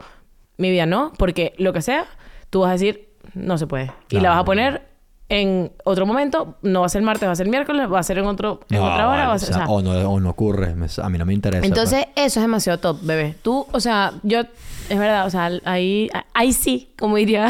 mi 0.57 0.71
vida 0.71 0.87
no, 0.87 1.13
porque 1.19 1.53
lo 1.59 1.75
que 1.75 1.83
sea, 1.83 2.07
tú 2.49 2.61
vas 2.61 2.71
a 2.71 2.73
decir, 2.73 3.11
no 3.35 3.59
se 3.59 3.67
puede. 3.67 3.93
Y 4.09 4.21
la 4.21 4.31
vas 4.31 4.39
a 4.39 4.45
poner 4.47 4.96
en 5.29 5.73
otro 5.85 6.07
momento, 6.07 6.57
no 6.63 6.81
va 6.81 6.87
a 6.87 6.89
ser 6.89 7.03
martes, 7.03 7.29
va 7.29 7.33
a 7.33 7.37
ser 7.37 7.49
miércoles, 7.49 7.91
va 7.93 7.99
a 7.99 8.03
ser 8.03 8.19
en, 8.19 8.27
otro, 8.27 8.61
en 8.71 8.79
No, 8.79 8.85
otra 8.85 9.09
hora. 9.09 9.27
vale, 9.27 9.27
va 9.27 9.33
a 9.33 9.37
o, 9.37 9.39
ser- 9.39 9.51
o 9.51 9.55
sea, 9.55 9.67
o 9.67 9.83
no, 9.83 9.91
o 10.11 10.21
no 10.21 10.31
ocurre. 10.31 10.75
Me- 10.77 10.87
a 11.03 11.09
mí 11.09 11.19
no 11.19 11.27
me 11.27 11.35
interesa. 11.35 11.61
pues. 11.61 11.69
entonces, 11.71 12.07
eso 12.15 12.41
es 12.41 12.45
demasiado 12.45 12.79
top, 12.79 12.99
bebé. 13.03 13.35
Tú, 13.43 13.67
o 13.73 13.81
sea, 13.81 14.13
yo, 14.23 14.41
es 14.89 14.99
verdad, 14.99 15.27
o 15.27 15.31
sea, 15.31 15.51
ahí, 15.65 16.09
ahí 16.33 16.53
sí, 16.53 16.91
como 16.99 17.17
diría 17.17 17.49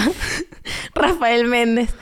Rafael 0.94 1.46
Méndez. 1.46 1.94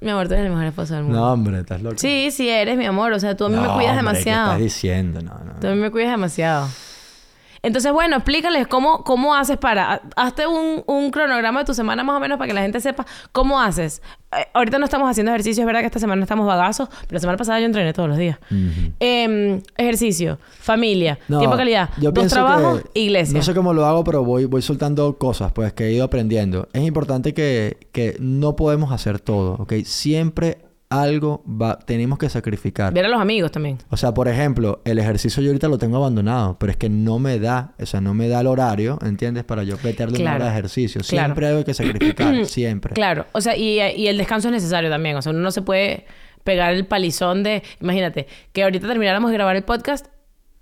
Mi 0.00 0.08
amor, 0.10 0.26
tú 0.28 0.32
eres 0.34 0.46
el 0.46 0.50
mejor 0.52 0.64
esposo 0.66 0.94
del 0.94 1.04
mundo. 1.04 1.18
No, 1.20 1.32
hombre, 1.32 1.60
estás 1.60 1.82
loco. 1.82 1.96
Sí, 1.98 2.30
sí 2.30 2.48
eres, 2.48 2.78
mi 2.78 2.86
amor. 2.86 3.12
O 3.12 3.20
sea, 3.20 3.36
tú 3.36 3.44
a 3.44 3.48
mí 3.50 3.56
me 3.56 3.62
cuidas 3.68 3.74
hombre, 3.76 3.90
¿qué 3.90 3.96
demasiado. 3.96 4.46
estás 4.52 4.60
diciendo? 4.62 5.20
No, 5.20 5.34
no. 5.44 5.60
Tú 5.60 5.66
a 5.66 5.70
mí 5.70 5.76
me 5.76 5.90
cuidas 5.90 6.10
demasiado. 6.12 6.66
Entonces, 7.62 7.92
bueno, 7.92 8.16
explícales 8.16 8.66
cómo, 8.66 9.04
cómo 9.04 9.34
haces 9.34 9.58
para... 9.58 10.00
Hazte 10.16 10.46
un, 10.46 10.82
un 10.86 11.10
cronograma 11.10 11.60
de 11.60 11.66
tu 11.66 11.74
semana 11.74 12.02
más 12.02 12.16
o 12.16 12.20
menos 12.20 12.38
para 12.38 12.48
que 12.48 12.54
la 12.54 12.62
gente 12.62 12.80
sepa 12.80 13.04
cómo 13.32 13.60
haces. 13.60 14.00
Eh, 14.32 14.46
ahorita 14.54 14.78
no 14.78 14.84
estamos 14.86 15.10
haciendo 15.10 15.30
ejercicio, 15.32 15.62
es 15.62 15.66
verdad 15.66 15.80
que 15.80 15.86
esta 15.86 15.98
semana 15.98 16.22
estamos 16.22 16.46
bagazos, 16.46 16.88
pero 16.88 17.12
la 17.12 17.20
semana 17.20 17.36
pasada 17.36 17.60
yo 17.60 17.66
entrené 17.66 17.92
todos 17.92 18.08
los 18.08 18.16
días. 18.18 18.38
Em, 18.98 19.60
ejercicio, 19.76 20.38
familia, 20.60 21.18
No, 21.28 21.38
tiempo 21.38 21.56
de 21.56 21.60
calidad, 21.60 21.90
yo 22.00 22.12
dos 22.12 22.28
trabajos, 22.28 22.82
que- 22.94 23.00
iglesia. 23.00 23.36
No 23.36 23.42
sé 23.44 23.54
cómo 23.54 23.72
lo 23.74 23.84
hago, 23.86 24.04
pero 24.04 24.24
voy, 24.24 24.44
voy 24.46 24.62
soltando 24.62 25.18
cosas, 25.18 25.52
pues, 25.52 25.72
que 25.72 25.86
he 25.88 25.92
ido 25.92 26.04
aprendiendo. 26.04 26.68
Es 26.72 26.82
importante 26.84 27.34
que, 27.34 27.88
que 27.92 28.16
no 28.20 28.56
podemos 28.56 28.92
hacer 28.92 29.20
todo, 29.20 29.54
¿ok? 29.54 29.74
Siempre 29.84 30.58
algo 30.90 31.42
va, 31.46 31.78
tenemos 31.78 32.18
que 32.18 32.28
sacrificar. 32.28 32.92
Ver 32.92 33.04
a 33.04 33.08
los 33.08 33.20
amigos 33.20 33.52
también. 33.52 33.78
O 33.90 33.96
sea, 33.96 34.12
por 34.12 34.26
ejemplo, 34.26 34.80
el 34.84 34.98
ejercicio 34.98 35.40
yo 35.42 35.50
ahorita 35.50 35.68
lo 35.68 35.78
tengo 35.78 35.96
abandonado, 35.98 36.58
pero 36.58 36.72
es 36.72 36.76
que 36.76 36.88
no 36.90 37.18
me 37.20 37.38
da, 37.38 37.74
o 37.80 37.86
sea, 37.86 38.00
no 38.00 38.12
me 38.12 38.28
da 38.28 38.40
el 38.40 38.48
horario, 38.48 38.98
¿entiendes? 39.02 39.44
Para 39.44 39.62
yo 39.62 39.76
meterle 39.84 40.16
una 40.16 40.22
Claro. 40.32 40.36
hora 40.36 40.44
de 40.46 40.50
ejercicio. 40.58 41.00
Claro. 41.08 41.26
Siempre 41.28 41.46
hay 41.46 41.64
que 41.64 41.74
sacrificar, 41.74 42.44
siempre. 42.46 42.92
Claro, 42.94 43.26
o 43.32 43.40
sea, 43.40 43.56
y, 43.56 43.80
y 43.80 44.08
el 44.08 44.18
descanso 44.18 44.48
es 44.48 44.52
necesario 44.52 44.90
también. 44.90 45.16
O 45.16 45.22
sea, 45.22 45.30
uno 45.30 45.40
no 45.40 45.52
se 45.52 45.62
puede 45.62 46.06
pegar 46.42 46.72
el 46.74 46.84
palizón 46.86 47.42
de... 47.44 47.62
Imagínate, 47.80 48.26
que 48.52 48.64
ahorita 48.64 48.88
termináramos 48.88 49.30
de 49.30 49.36
grabar 49.36 49.54
el 49.56 49.62
podcast 49.62 50.06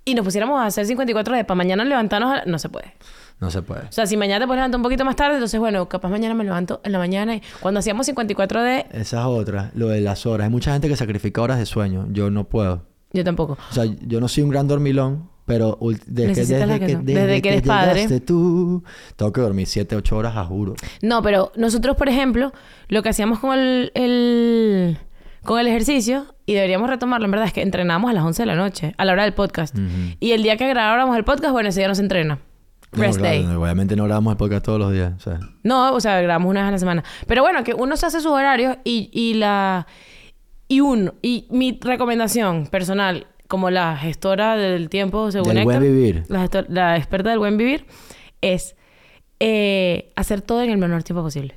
y 0.05 0.13
nos 0.13 0.25
pusiéramos 0.25 0.59
a 0.59 0.65
hacer 0.67 0.85
54 0.85 1.35
de 1.35 1.43
para 1.43 1.55
mañana 1.55 1.83
levantarnos... 1.85 2.33
a- 2.39 2.43
No 2.45 2.59
se 2.59 2.69
puede. 2.69 2.93
No 3.39 3.49
se 3.51 3.61
puede. 3.61 3.83
O 3.87 3.91
sea, 3.91 4.05
si 4.05 4.17
mañana 4.17 4.41
te 4.41 4.47
puedes 4.47 4.57
levantar 4.59 4.79
un 4.79 4.83
poquito 4.83 5.05
más 5.05 5.15
tarde, 5.15 5.35
entonces, 5.35 5.59
bueno, 5.59 5.87
capaz 5.87 6.09
mañana 6.09 6.33
me 6.35 6.43
levanto 6.43 6.81
en 6.83 6.91
la 6.91 6.97
mañana. 6.97 7.35
Y 7.35 7.41
cuando 7.61 7.79
hacíamos 7.79 8.05
54 8.05 8.61
de... 8.63 8.85
Esa 8.91 9.19
es 9.21 9.25
otra, 9.25 9.71
lo 9.75 9.87
de 9.87 10.01
las 10.01 10.25
horas. 10.25 10.45
Hay 10.45 10.51
mucha 10.51 10.73
gente 10.73 10.89
que 10.89 10.95
sacrifica 10.97 11.41
horas 11.41 11.57
de 11.57 11.65
sueño. 11.65 12.05
Yo 12.11 12.29
no 12.29 12.43
puedo. 12.49 12.85
Yo 13.13 13.23
tampoco. 13.23 13.57
O 13.69 13.73
sea, 13.73 13.85
yo 13.85 14.19
no 14.19 14.27
soy 14.27 14.43
un 14.43 14.49
gran 14.49 14.67
dormilón, 14.67 15.29
pero 15.45 15.79
desde, 16.05 16.33
que- 16.33 16.45
desde, 16.45 16.79
que, 16.79 16.95
desde 16.97 17.41
que 17.41 17.49
eres 17.49 17.61
padre. 17.63 18.19
tú, 18.19 18.83
tengo 19.15 19.31
que 19.31 19.39
dormir 19.41 19.67
7, 19.67 19.95
8 19.95 20.17
horas, 20.17 20.35
a 20.35 20.43
juro. 20.43 20.75
No, 21.01 21.21
pero 21.23 21.51
nosotros, 21.55 21.95
por 21.95 22.09
ejemplo, 22.09 22.51
lo 22.89 23.01
que 23.01 23.09
hacíamos 23.09 23.39
con 23.39 23.57
el, 23.57 23.91
el- 23.95 24.97
con 25.43 25.59
el 25.59 25.67
ejercicio, 25.67 26.25
y 26.45 26.53
deberíamos 26.55 26.89
retomarlo, 26.89 27.23
en 27.25 27.31
verdad, 27.31 27.47
es 27.47 27.53
que 27.53 27.61
entrenamos 27.61 28.11
a 28.11 28.13
las 28.13 28.23
11 28.25 28.41
de 28.41 28.45
la 28.47 28.55
noche, 28.55 28.93
a 28.97 29.05
la 29.05 29.13
hora 29.13 29.23
del 29.23 29.33
podcast. 29.33 29.75
Y 30.19 30.31
el 30.33 30.43
día 30.43 30.57
que 30.57 30.67
grabáramos 30.67 31.15
el 31.15 31.23
podcast, 31.23 31.53
bueno, 31.53 31.69
ese 31.69 31.79
día 31.79 31.87
no 31.87 31.95
se 31.95 32.01
entrena. 32.01 32.39
No, 32.91 33.03
Rest 33.03 33.19
claro, 33.19 33.35
day. 33.35 33.43
no, 33.45 33.61
obviamente 33.61 33.95
no 33.95 34.05
grabamos 34.05 34.31
el 34.31 34.37
podcast 34.37 34.65
todos 34.65 34.79
los 34.79 34.91
días. 34.91 35.13
O 35.17 35.19
sea, 35.19 35.39
No, 35.63 35.93
o 35.93 35.99
sea, 35.99 36.19
grabamos 36.21 36.49
una 36.49 36.61
vez 36.61 36.69
a 36.69 36.71
la 36.71 36.79
semana. 36.79 37.03
Pero 37.27 37.43
bueno, 37.43 37.63
que 37.63 37.73
uno 37.73 37.95
se 37.97 38.05
hace 38.07 38.19
sus 38.19 38.31
horarios 38.31 38.77
y, 38.83 39.09
y 39.13 39.35
la... 39.35 39.85
Y 40.67 40.79
uno... 40.81 41.13
Y 41.21 41.47
mi 41.51 41.77
recomendación 41.81 42.65
personal, 42.67 43.27
como 43.47 43.69
la 43.69 43.95
gestora 43.97 44.55
del 44.57 44.89
tiempo, 44.89 45.31
según 45.31 45.53
del 45.55 45.63
buen 45.65 45.77
Héctor, 45.83 45.91
vivir. 45.93 46.23
La, 46.29 46.43
gestor- 46.45 46.67
la 46.69 46.97
experta 46.97 47.29
del 47.29 47.39
buen 47.39 47.57
vivir, 47.57 47.85
es 48.41 48.75
eh, 49.39 50.11
hacer 50.15 50.41
todo 50.41 50.61
en 50.63 50.69
el 50.71 50.77
menor 50.77 51.03
tiempo 51.03 51.21
posible. 51.23 51.55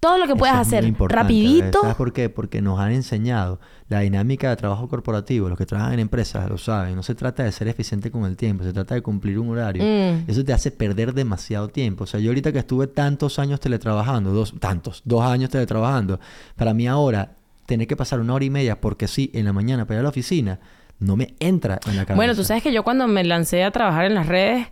Todo 0.00 0.18
lo 0.18 0.26
que 0.26 0.36
puedas 0.36 0.56
hacer 0.56 0.94
rapidito. 1.08 1.80
¿Sabes 1.80 1.96
por 1.96 2.12
qué? 2.12 2.28
Porque 2.28 2.62
nos 2.62 2.78
han 2.78 2.92
enseñado 2.92 3.60
la 3.88 4.00
dinámica 4.00 4.50
de 4.50 4.56
trabajo 4.56 4.88
corporativo. 4.88 5.48
Los 5.48 5.58
que 5.58 5.66
trabajan 5.66 5.94
en 5.94 6.00
empresas 6.00 6.48
lo 6.48 6.58
saben. 6.58 6.94
No 6.94 7.02
se 7.02 7.14
trata 7.14 7.42
de 7.42 7.50
ser 7.50 7.68
eficiente 7.68 8.10
con 8.10 8.24
el 8.24 8.36
tiempo, 8.36 8.64
se 8.64 8.72
trata 8.72 8.94
de 8.94 9.02
cumplir 9.02 9.38
un 9.38 9.50
horario. 9.50 9.82
Mm. 9.82 10.30
Eso 10.30 10.44
te 10.44 10.52
hace 10.52 10.70
perder 10.70 11.14
demasiado 11.14 11.68
tiempo. 11.68 12.04
O 12.04 12.06
sea, 12.06 12.20
yo 12.20 12.30
ahorita 12.30 12.52
que 12.52 12.60
estuve 12.60 12.86
tantos 12.86 13.38
años 13.38 13.58
teletrabajando, 13.60 14.32
dos, 14.32 14.54
tantos, 14.60 15.02
dos 15.04 15.24
años 15.24 15.50
teletrabajando, 15.50 16.20
para 16.56 16.74
mí 16.74 16.86
ahora 16.86 17.32
tener 17.66 17.86
que 17.86 17.96
pasar 17.96 18.20
una 18.20 18.34
hora 18.34 18.44
y 18.44 18.50
media 18.50 18.80
porque 18.80 19.08
sí, 19.08 19.30
en 19.34 19.44
la 19.44 19.52
mañana 19.52 19.84
para 19.84 19.96
ir 19.96 20.00
a 20.00 20.02
la 20.04 20.08
oficina, 20.08 20.60
no 21.00 21.16
me 21.16 21.34
entra 21.40 21.80
en 21.86 21.96
la 21.96 22.04
cabeza. 22.04 22.16
Bueno, 22.16 22.34
tú 22.34 22.44
sabes 22.44 22.62
que 22.62 22.72
yo 22.72 22.82
cuando 22.82 23.06
me 23.08 23.24
lancé 23.24 23.64
a 23.64 23.70
trabajar 23.70 24.04
en 24.04 24.14
las 24.14 24.26
redes 24.26 24.68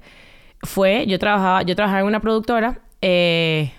fue, 0.63 1.07
yo 1.07 1.19
trabajaba, 1.19 1.63
yo 1.63 1.77
trabajaba 1.77 2.01
en 2.01 2.07
una 2.07 2.21
productora, 2.21 2.81
eh, 3.03 3.73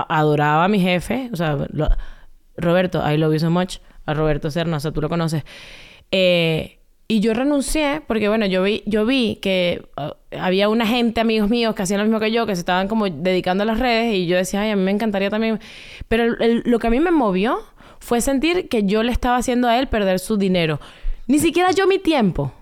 adoraba 0.00 0.64
a 0.64 0.68
mi 0.68 0.80
jefe, 0.80 1.28
o 1.32 1.36
sea, 1.36 1.56
Roberto, 2.56 3.02
I 3.08 3.16
love 3.16 3.32
you 3.32 3.38
so 3.38 3.50
much, 3.50 3.78
a 4.06 4.14
Roberto 4.14 4.50
Serna, 4.50 4.78
o 4.78 4.80
sea, 4.80 4.92
tú 4.92 5.00
lo 5.00 5.08
conoces. 5.08 5.44
Eh, 6.10 6.78
y 7.08 7.20
yo 7.20 7.34
renuncié 7.34 8.02
porque, 8.06 8.28
bueno, 8.28 8.46
yo 8.46 8.62
vi, 8.62 8.82
yo 8.86 9.04
vi 9.04 9.36
que 9.36 9.86
uh, 9.98 10.12
había 10.38 10.68
una 10.68 10.86
gente, 10.86 11.20
amigos 11.20 11.50
míos, 11.50 11.74
que 11.74 11.82
hacían 11.82 11.98
lo 11.98 12.04
mismo 12.04 12.20
que 12.20 12.32
yo, 12.32 12.46
que 12.46 12.54
se 12.54 12.60
estaban 12.60 12.88
como 12.88 13.08
dedicando 13.08 13.62
a 13.62 13.66
las 13.66 13.78
redes 13.78 14.14
y 14.14 14.26
yo 14.26 14.36
decía, 14.36 14.62
ay, 14.62 14.70
a 14.70 14.76
mí 14.76 14.82
me 14.82 14.92
encantaría 14.92 15.28
también. 15.28 15.60
Pero 16.08 16.34
lo 16.38 16.78
que 16.78 16.86
a 16.86 16.90
mí 16.90 17.00
me 17.00 17.10
movió 17.10 17.58
fue 17.98 18.20
sentir 18.20 18.68
que 18.68 18.84
yo 18.84 19.02
le 19.02 19.12
estaba 19.12 19.36
haciendo 19.36 19.68
a 19.68 19.78
él 19.78 19.88
perder 19.88 20.20
su 20.20 20.38
dinero. 20.38 20.80
Ni 21.26 21.38
siquiera 21.38 21.70
yo 21.72 21.86
mi 21.86 21.98
tiempo 21.98 22.52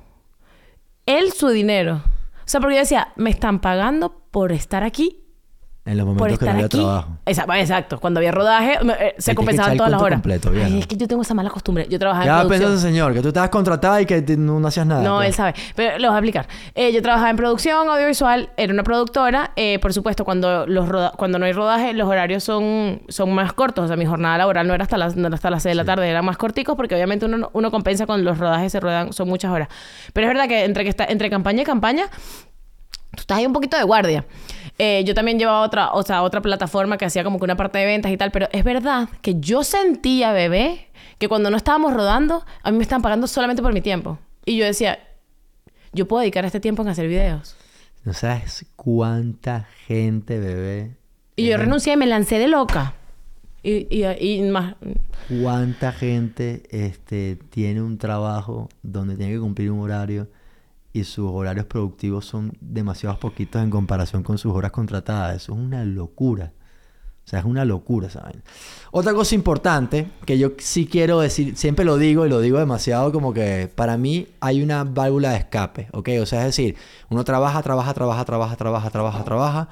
él 1.19 1.33
su 1.33 1.49
dinero. 1.49 2.03
O 2.41 2.49
sea, 2.51 2.61
porque 2.61 2.77
yo 2.77 2.81
decía, 2.81 3.13
me 3.17 3.31
están 3.31 3.61
pagando 3.61 4.25
por 4.31 4.53
estar 4.53 4.83
aquí, 4.83 5.20
en 5.91 5.97
los 5.99 6.07
por 6.07 6.15
momentos 6.15 6.39
que 6.39 6.45
no 6.45 6.51
estar 6.51 6.55
había 6.55 6.67
aquí. 6.67 6.77
trabajo. 6.79 7.19
Exacto, 7.27 7.53
exacto. 7.55 8.01
Cuando 8.01 8.21
había 8.21 8.33
rodaje, 8.33 8.79
eh, 9.01 9.15
se 9.19 9.35
compensaban 9.35 9.77
todas 9.77 9.91
las 9.93 10.01
horas. 10.01 10.17
completo, 10.19 10.51
vieja. 10.51 10.67
Ay, 10.67 10.79
es 10.81 10.87
que 10.87 10.97
yo 10.97 11.09
tengo 11.09 11.23
esa 11.23 11.35
mala 11.35 11.51
costumbre. 11.51 11.87
Yo 11.91 11.99
trabajaba 11.99 12.25
Ya 12.27 12.33
en 12.43 12.49
pensó 12.49 12.65
producción. 12.65 12.73
ese 12.79 12.87
señor, 12.87 13.13
que 13.15 13.21
tú 13.23 13.29
estabas 13.29 13.51
contratada 13.51 14.01
y 14.01 14.07
que 14.07 14.23
te- 14.23 14.37
no, 14.37 14.61
no 14.61 14.69
hacías 14.69 14.87
nada. 14.87 15.03
No, 15.03 15.17
pues. 15.17 15.29
él 15.29 15.35
sabe. 15.35 15.55
Pero 15.75 15.99
lo 15.99 16.09
voy 16.09 16.15
a 16.15 16.19
explicar. 16.19 16.49
Eh, 16.75 16.93
yo 16.93 17.03
trabajaba 17.03 17.31
en 17.31 17.37
producción 17.37 17.89
audiovisual, 17.89 18.51
era 18.57 18.73
una 18.73 18.83
productora. 18.85 19.53
Eh, 19.57 19.79
por 19.81 19.93
supuesto, 19.93 20.25
cuando 20.25 20.67
los 20.67 20.89
roda- 20.89 21.13
cuando 21.17 21.39
no 21.39 21.47
hay 21.47 21.53
rodaje, 21.53 21.93
los 21.93 22.09
horarios 22.09 22.45
son, 22.45 23.03
son 23.09 23.33
más 23.35 23.53
cortos. 23.53 23.85
O 23.85 23.89
sea, 23.89 23.97
mi 23.97 24.07
jornada 24.07 24.39
laboral 24.39 24.67
no 24.67 24.75
era 24.75 24.85
hasta 24.85 24.97
las, 24.97 25.17
no 25.17 25.27
era 25.27 25.35
hasta 25.35 25.51
las 25.51 25.63
6 25.63 25.73
de 25.73 25.77
la 25.77 25.85
tarde, 25.85 26.09
eran 26.09 26.25
más 26.25 26.37
corticos 26.37 26.77
porque 26.77 26.95
obviamente 26.95 27.27
uno, 27.27 27.37
no- 27.37 27.51
uno 27.53 27.71
compensa 27.71 28.07
con 28.07 28.25
los 28.25 28.39
rodajes, 28.39 28.71
se 28.73 28.81
ruedan, 28.81 29.13
son 29.13 29.29
muchas 29.29 29.51
horas. 29.51 29.69
Pero 30.13 30.27
es 30.29 30.35
verdad 30.35 30.49
que 30.49 30.65
entre, 30.65 30.85
que 30.85 30.91
está, 30.91 31.05
entre 31.07 31.31
campaña 31.31 31.63
y 31.63 31.65
campaña, 31.65 32.05
tú 33.15 33.21
estás 33.23 33.39
ahí 33.39 33.47
un 33.47 33.53
poquito 33.53 33.77
de 33.77 33.83
guardia. 33.83 34.25
Eh, 34.83 35.05
yo 35.05 35.13
también 35.13 35.39
llevaba 35.39 35.61
otra, 35.61 35.93
o 35.93 36.03
sea, 36.03 36.23
otra 36.23 36.41
plataforma 36.41 36.97
que 36.97 37.05
hacía 37.05 37.23
como 37.23 37.39
que 37.39 37.45
una 37.45 37.55
parte 37.55 37.79
de 37.79 37.85
ventas 37.85 38.11
y 38.13 38.17
tal, 38.17 38.31
pero 38.31 38.49
es 38.51 38.65
verdad 38.65 39.11
que 39.21 39.39
yo 39.39 39.63
sentía, 39.63 40.33
bebé, 40.33 40.89
que 41.19 41.29
cuando 41.29 41.51
no 41.51 41.59
estábamos 41.59 41.93
rodando, 41.93 42.47
a 42.63 42.71
mí 42.71 42.79
me 42.79 42.83
estaban 42.83 43.03
pagando 43.03 43.27
solamente 43.27 43.61
por 43.61 43.75
mi 43.75 43.83
tiempo. 43.83 44.19
Y 44.47 44.57
yo 44.57 44.65
decía, 44.65 44.99
yo 45.93 46.09
puedo 46.09 46.21
dedicar 46.23 46.47
este 46.47 46.61
tiempo 46.61 46.81
en 46.81 46.89
hacer 46.89 47.09
videos. 47.09 47.57
No 48.05 48.15
sabes 48.15 48.65
cuánta 48.75 49.69
gente, 49.87 50.39
bebé. 50.39 50.97
Y 51.37 51.49
yo 51.49 51.59
renuncié 51.59 51.93
y 51.93 51.97
me 51.99 52.07
lancé 52.07 52.39
de 52.39 52.49
loca. 52.49 52.95
Y, 53.63 53.87
y, 53.95 54.07
y 54.19 54.41
más... 54.49 54.77
¿Cuánta 55.43 55.93
gente 55.93 56.63
este, 56.71 57.37
tiene 57.51 57.83
un 57.83 57.99
trabajo 57.99 58.71
donde 58.83 59.17
tiene 59.17 59.35
que 59.35 59.41
cumplir 59.41 59.73
un 59.73 59.81
horario 59.81 60.29
y 60.93 61.05
sus 61.05 61.31
horarios 61.31 61.67
productivos 61.67 62.25
son 62.25 62.53
demasiados 62.61 63.19
poquitos 63.19 63.63
en 63.63 63.71
comparación 63.71 64.23
con 64.23 64.39
sus 64.39 64.53
horas 64.53 64.73
contratadas? 64.73 65.37
Eso 65.37 65.53
es 65.53 65.59
una 65.59 65.85
locura. 65.85 66.53
O 67.25 67.29
sea, 67.31 67.39
es 67.39 67.45
una 67.45 67.65
locura, 67.65 68.11
¿saben? 68.11 68.43
Otra 68.91 69.15
cosa 69.15 69.37
importante 69.37 70.11
que 70.27 70.37
yo 70.37 70.53
sí 70.59 70.87
quiero 70.87 71.21
decir, 71.21 71.57
siempre 71.57 71.85
lo 71.85 71.97
digo 71.97 72.27
y 72.27 72.29
lo 72.29 72.41
digo 72.41 72.59
demasiado 72.59 73.13
como 73.13 73.33
que 73.33 73.71
para 73.73 73.97
mí 73.97 74.27
hay 74.41 74.63
una 74.63 74.83
válvula 74.83 75.31
de 75.31 75.37
escape, 75.37 75.89
¿ok? 75.93 76.09
O 76.23 76.27
sea, 76.27 76.41
es 76.41 76.47
decir, 76.47 76.75
uno 77.09 77.23
trabaja, 77.23 77.63
trabaja, 77.63 77.95
trabaja, 77.95 78.25
trabaja, 78.25 78.57
trabaja, 78.57 78.91
trabaja, 78.91 79.25
trabaja, 79.25 79.69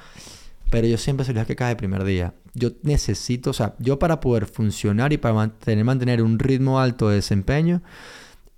pero 0.71 0.87
yo 0.87 0.99
siempre 0.99 1.27
soy 1.27 1.37
el 1.37 1.47
que 1.47 1.57
cae 1.57 1.73
el 1.73 1.77
primer 1.77 2.05
día. 2.05 2.35
Yo 2.55 2.71
necesito, 2.83 3.51
o 3.51 3.55
sea, 3.55 3.75
yo 3.79 3.99
para 3.99 4.21
poder 4.21 4.47
funcionar 4.47 5.13
y 5.13 5.17
para 5.17 5.35
mantener, 5.35 5.85
mantener 5.85 6.23
un 6.23 6.39
ritmo 6.39 6.79
alto 6.79 7.09
de 7.09 7.17
desempeño, 7.17 7.83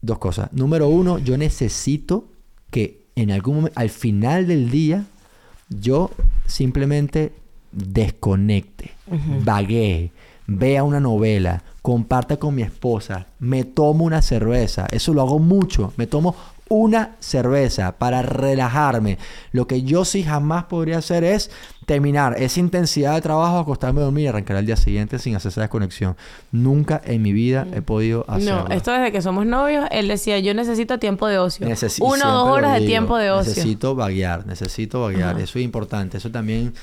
dos 0.02 0.18
cosas. 0.18 0.52
Número 0.52 0.88
uno, 0.88 1.18
yo 1.18 1.38
necesito 1.38 2.28
que 2.70 3.06
en 3.16 3.30
algún 3.30 3.56
momento, 3.56 3.78
al 3.78 3.90
final 3.90 4.46
del 4.46 4.70
día, 4.70 5.04
yo 5.68 6.10
simplemente 6.46 7.32
desconecte, 7.72 8.92
vaguee, 9.44 10.12
vea 10.46 10.82
una 10.82 11.00
novela, 11.00 11.62
comparta 11.82 12.38
con 12.38 12.54
mi 12.54 12.62
esposa, 12.62 13.26
me 13.38 13.64
tomo 13.64 14.04
una 14.04 14.22
cerveza. 14.22 14.86
Eso 14.90 15.14
lo 15.14 15.22
hago 15.22 15.38
mucho. 15.38 15.92
Me 15.96 16.06
tomo 16.06 16.34
una 16.68 17.16
cerveza 17.20 17.98
para 17.98 18.22
relajarme. 18.22 19.18
Lo 19.52 19.66
que 19.66 19.82
yo 19.82 20.04
sí 20.04 20.22
jamás 20.22 20.64
podría 20.64 20.98
hacer 20.98 21.24
es 21.24 21.50
terminar 21.90 22.36
esa 22.40 22.60
intensidad 22.60 23.14
de 23.16 23.20
trabajo, 23.20 23.58
acostarme 23.58 24.00
a 24.00 24.04
dormir 24.04 24.26
y 24.26 24.26
arrancar 24.28 24.56
al 24.58 24.64
día 24.64 24.76
siguiente 24.76 25.18
sin 25.18 25.34
hacer 25.34 25.50
esa 25.50 25.62
desconexión. 25.62 26.16
Nunca 26.52 27.00
en 27.04 27.20
mi 27.20 27.32
vida 27.32 27.66
he 27.74 27.82
podido 27.82 28.24
hacerlo. 28.28 28.68
No, 28.68 28.72
esto 28.74 28.92
desde 28.92 29.10
que 29.10 29.20
somos 29.22 29.44
novios, 29.44 29.86
él 29.90 30.06
decía, 30.06 30.38
yo 30.38 30.54
necesito 30.54 31.00
tiempo 31.00 31.26
de 31.26 31.38
ocio. 31.38 31.66
Necesi- 31.66 31.98
Una 32.00 32.32
o 32.32 32.38
dos 32.38 32.48
horas 32.48 32.78
de 32.78 32.86
tiempo 32.86 33.16
de 33.16 33.32
ocio. 33.32 33.50
Necesito 33.50 33.96
vaguear, 33.96 34.46
necesito 34.46 35.02
vaguear. 35.02 35.30
Ajá. 35.34 35.40
Eso 35.42 35.58
es 35.58 35.64
importante. 35.64 36.18
Eso 36.18 36.30
también 36.30 36.74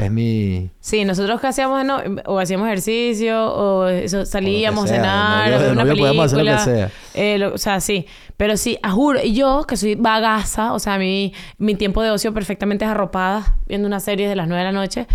es 0.00 0.10
mi... 0.10 0.68
Sí, 0.80 1.04
nosotros 1.04 1.40
que 1.40 1.46
hacíamos, 1.46 1.84
no, 1.84 1.98
o 2.24 2.40
hacíamos 2.40 2.66
ejercicio, 2.66 3.40
o 3.54 3.86
eso, 3.86 4.26
salíamos 4.26 4.90
a 4.90 4.94
cenar, 4.94 5.60
de 5.60 5.70
una 5.70 5.84
novio 5.84 5.96
podemos 5.96 6.24
hacer 6.26 6.38
lo 6.38 6.44
que 6.44 6.50
película. 6.64 6.88
sea. 6.88 6.90
Eh, 7.14 7.38
lo- 7.38 7.54
o 7.54 7.58
sea, 7.58 7.78
sí. 7.80 8.06
Pero 8.36 8.56
sí, 8.58 8.78
a 8.82 8.90
juro, 8.90 9.18
y 9.22 9.32
yo, 9.32 9.64
que 9.66 9.76
soy 9.78 9.94
bagaza, 9.94 10.72
o 10.74 10.78
sea, 10.78 10.98
mi, 10.98 11.32
mi 11.56 11.74
tiempo 11.74 12.02
de 12.02 12.10
ocio 12.10 12.34
perfectamente 12.34 12.84
es 12.84 12.90
arropada, 12.90 13.56
viendo 13.66 13.86
una 13.88 13.98
serie 14.00 14.28
de 14.28 14.36
las 14.36 14.46
9 14.56 14.66
de 14.66 14.72
la 14.72 14.78
noche. 14.80 15.06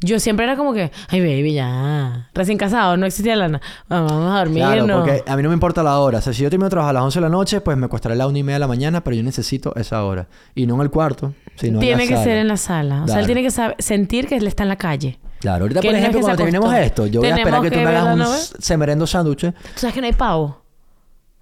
Yo 0.00 0.20
siempre 0.20 0.44
era 0.44 0.56
como 0.56 0.72
que, 0.74 0.92
ay, 1.08 1.20
baby, 1.20 1.54
ya. 1.54 2.28
Recién 2.32 2.56
casado, 2.56 2.96
no 2.96 3.04
existía 3.04 3.34
lana. 3.34 3.60
Vamos 3.88 4.12
a 4.32 4.38
dormir, 4.38 4.62
Claro, 4.62 4.86
¿no? 4.86 4.98
porque 4.98 5.24
a 5.26 5.36
mí 5.36 5.42
no 5.42 5.48
me 5.48 5.54
importa 5.54 5.82
la 5.82 5.98
hora. 5.98 6.18
O 6.18 6.20
sea, 6.20 6.32
si 6.32 6.44
yo 6.44 6.50
termino 6.50 6.66
de 6.66 6.70
trabajar 6.70 6.90
a 6.90 7.00
las 7.00 7.02
11 7.02 7.18
de 7.18 7.22
la 7.22 7.28
noche, 7.28 7.60
pues 7.60 7.76
me 7.76 7.88
costará 7.88 8.14
la 8.14 8.28
una 8.28 8.38
y 8.38 8.44
media 8.44 8.56
de 8.56 8.60
la 8.60 8.68
mañana, 8.68 9.02
pero 9.02 9.16
yo 9.16 9.24
necesito 9.24 9.74
esa 9.74 10.04
hora. 10.04 10.28
Y 10.54 10.66
no 10.66 10.76
en 10.76 10.82
el 10.82 10.90
cuarto, 10.90 11.34
sino 11.56 11.78
en 11.78 11.80
tiene 11.80 12.02
la 12.04 12.08
que 12.08 12.14
sala. 12.14 12.22
ser 12.24 12.36
en 12.36 12.46
la 12.48 12.56
sala. 12.56 12.94
O 12.94 12.98
sea, 12.98 13.04
Claro. 13.06 13.20
él 13.20 13.26
tiene 13.26 13.42
que 13.42 13.50
saber- 13.50 13.74
sentir 13.80 14.28
que 14.28 14.36
él 14.36 14.46
está 14.46 14.62
en 14.62 14.68
la 14.68 14.76
calle. 14.76 15.18
Claro, 15.40 15.64
ahorita 15.64 15.80
Que 15.80 15.88
por 15.88 15.96
ejemplo, 15.96 16.18
que 16.20 16.22
cuando 16.22 16.36
terminemos 16.36 16.74
esto, 16.74 17.06
yo 17.08 17.20
voy 17.20 17.30
a 17.30 17.36
esperar 17.36 17.44
Tenemos 17.60 17.64
que 17.64 17.70
tú 17.70 17.78
que 17.78 17.84
me 17.84 17.96
hagas 17.96 18.16
la 18.18 18.28
un 18.28 18.62
semerendo 18.62 19.04
sándwich. 19.06 19.40
¿Tú 19.40 19.52
sabes 19.74 19.94
que 19.94 20.00
no 20.00 20.06
hay 20.06 20.12
pavo? 20.12 20.62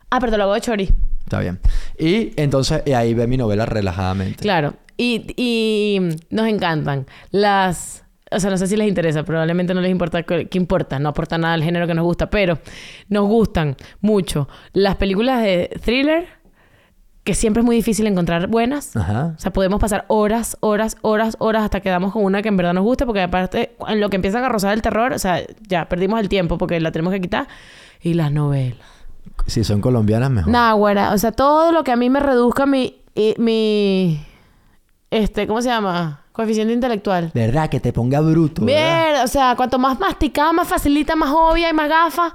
Ah, 0.08 0.18
pero 0.18 0.32
te 0.32 0.38
lo 0.38 0.44
hago 0.44 0.54
de 0.54 0.60
chori. 0.62 0.94
Está 1.24 1.40
bien. 1.40 1.58
Y 1.98 2.32
entonces 2.40 2.82
y 2.86 2.92
ahí 2.92 3.12
ve 3.12 3.26
mi 3.26 3.36
novela 3.36 3.66
relajadamente. 3.66 4.40
Claro. 4.40 4.74
Y, 4.96 5.34
y 5.36 6.00
nos 6.30 6.46
encantan 6.48 7.06
las... 7.30 8.04
O 8.32 8.40
sea, 8.40 8.50
no 8.50 8.58
sé 8.58 8.66
si 8.66 8.76
les 8.76 8.88
interesa, 8.88 9.22
probablemente 9.22 9.72
no 9.72 9.80
les 9.80 9.90
importa 9.90 10.24
qué 10.24 10.48
importa, 10.54 10.98
no 10.98 11.10
aporta 11.10 11.38
nada 11.38 11.54
al 11.54 11.62
género 11.62 11.86
que 11.86 11.94
nos 11.94 12.04
gusta, 12.04 12.28
pero 12.28 12.58
nos 13.08 13.28
gustan 13.28 13.76
mucho 14.00 14.48
las 14.72 14.96
películas 14.96 15.42
de 15.42 15.78
thriller, 15.84 16.26
que 17.22 17.34
siempre 17.34 17.60
es 17.60 17.64
muy 17.64 17.76
difícil 17.76 18.04
encontrar 18.08 18.48
buenas. 18.48 18.96
Ajá. 18.96 19.34
O 19.36 19.38
sea, 19.38 19.52
podemos 19.52 19.80
pasar 19.80 20.06
horas, 20.08 20.56
horas, 20.60 20.96
horas, 21.02 21.36
horas 21.38 21.62
hasta 21.62 21.78
que 21.80 21.88
damos 21.88 22.12
con 22.12 22.24
una 22.24 22.42
que 22.42 22.48
en 22.48 22.56
verdad 22.56 22.74
nos 22.74 22.82
guste, 22.82 23.06
porque 23.06 23.22
aparte, 23.22 23.76
en 23.86 24.00
lo 24.00 24.10
que 24.10 24.16
empiezan 24.16 24.42
a 24.42 24.48
rozar 24.48 24.74
el 24.74 24.82
terror, 24.82 25.12
o 25.12 25.18
sea, 25.20 25.42
ya 25.68 25.88
perdimos 25.88 26.18
el 26.18 26.28
tiempo 26.28 26.58
porque 26.58 26.80
la 26.80 26.90
tenemos 26.90 27.12
que 27.12 27.20
quitar. 27.20 27.46
Y 28.02 28.14
las 28.14 28.32
novelas. 28.32 28.78
Si 29.46 29.62
son 29.62 29.80
colombianas, 29.80 30.30
mejor. 30.30 30.50
Náguara, 30.52 31.12
o 31.12 31.18
sea, 31.18 31.30
todo 31.30 31.70
lo 31.70 31.84
que 31.84 31.92
a 31.92 31.96
mí 31.96 32.10
me 32.10 32.18
reduzca 32.18 32.66
mi, 32.66 32.96
y- 33.14 33.34
mi, 33.38 34.20
este, 35.10 35.46
¿cómo 35.46 35.62
se 35.62 35.68
llama? 35.68 36.20
Coeficiente 36.32 36.72
intelectual. 36.74 37.30
¿Verdad? 37.34 37.68
Que 37.70 37.80
te 37.80 37.92
ponga 37.92 38.20
bruto. 38.20 38.62
o 38.62 39.26
sea, 39.28 39.54
cuanto 39.56 39.78
más 39.78 39.98
masticada, 39.98 40.52
más 40.52 40.68
facilita, 40.68 41.16
más 41.16 41.30
obvia 41.34 41.70
y 41.70 41.72
más 41.72 41.88
gafa. 41.88 42.32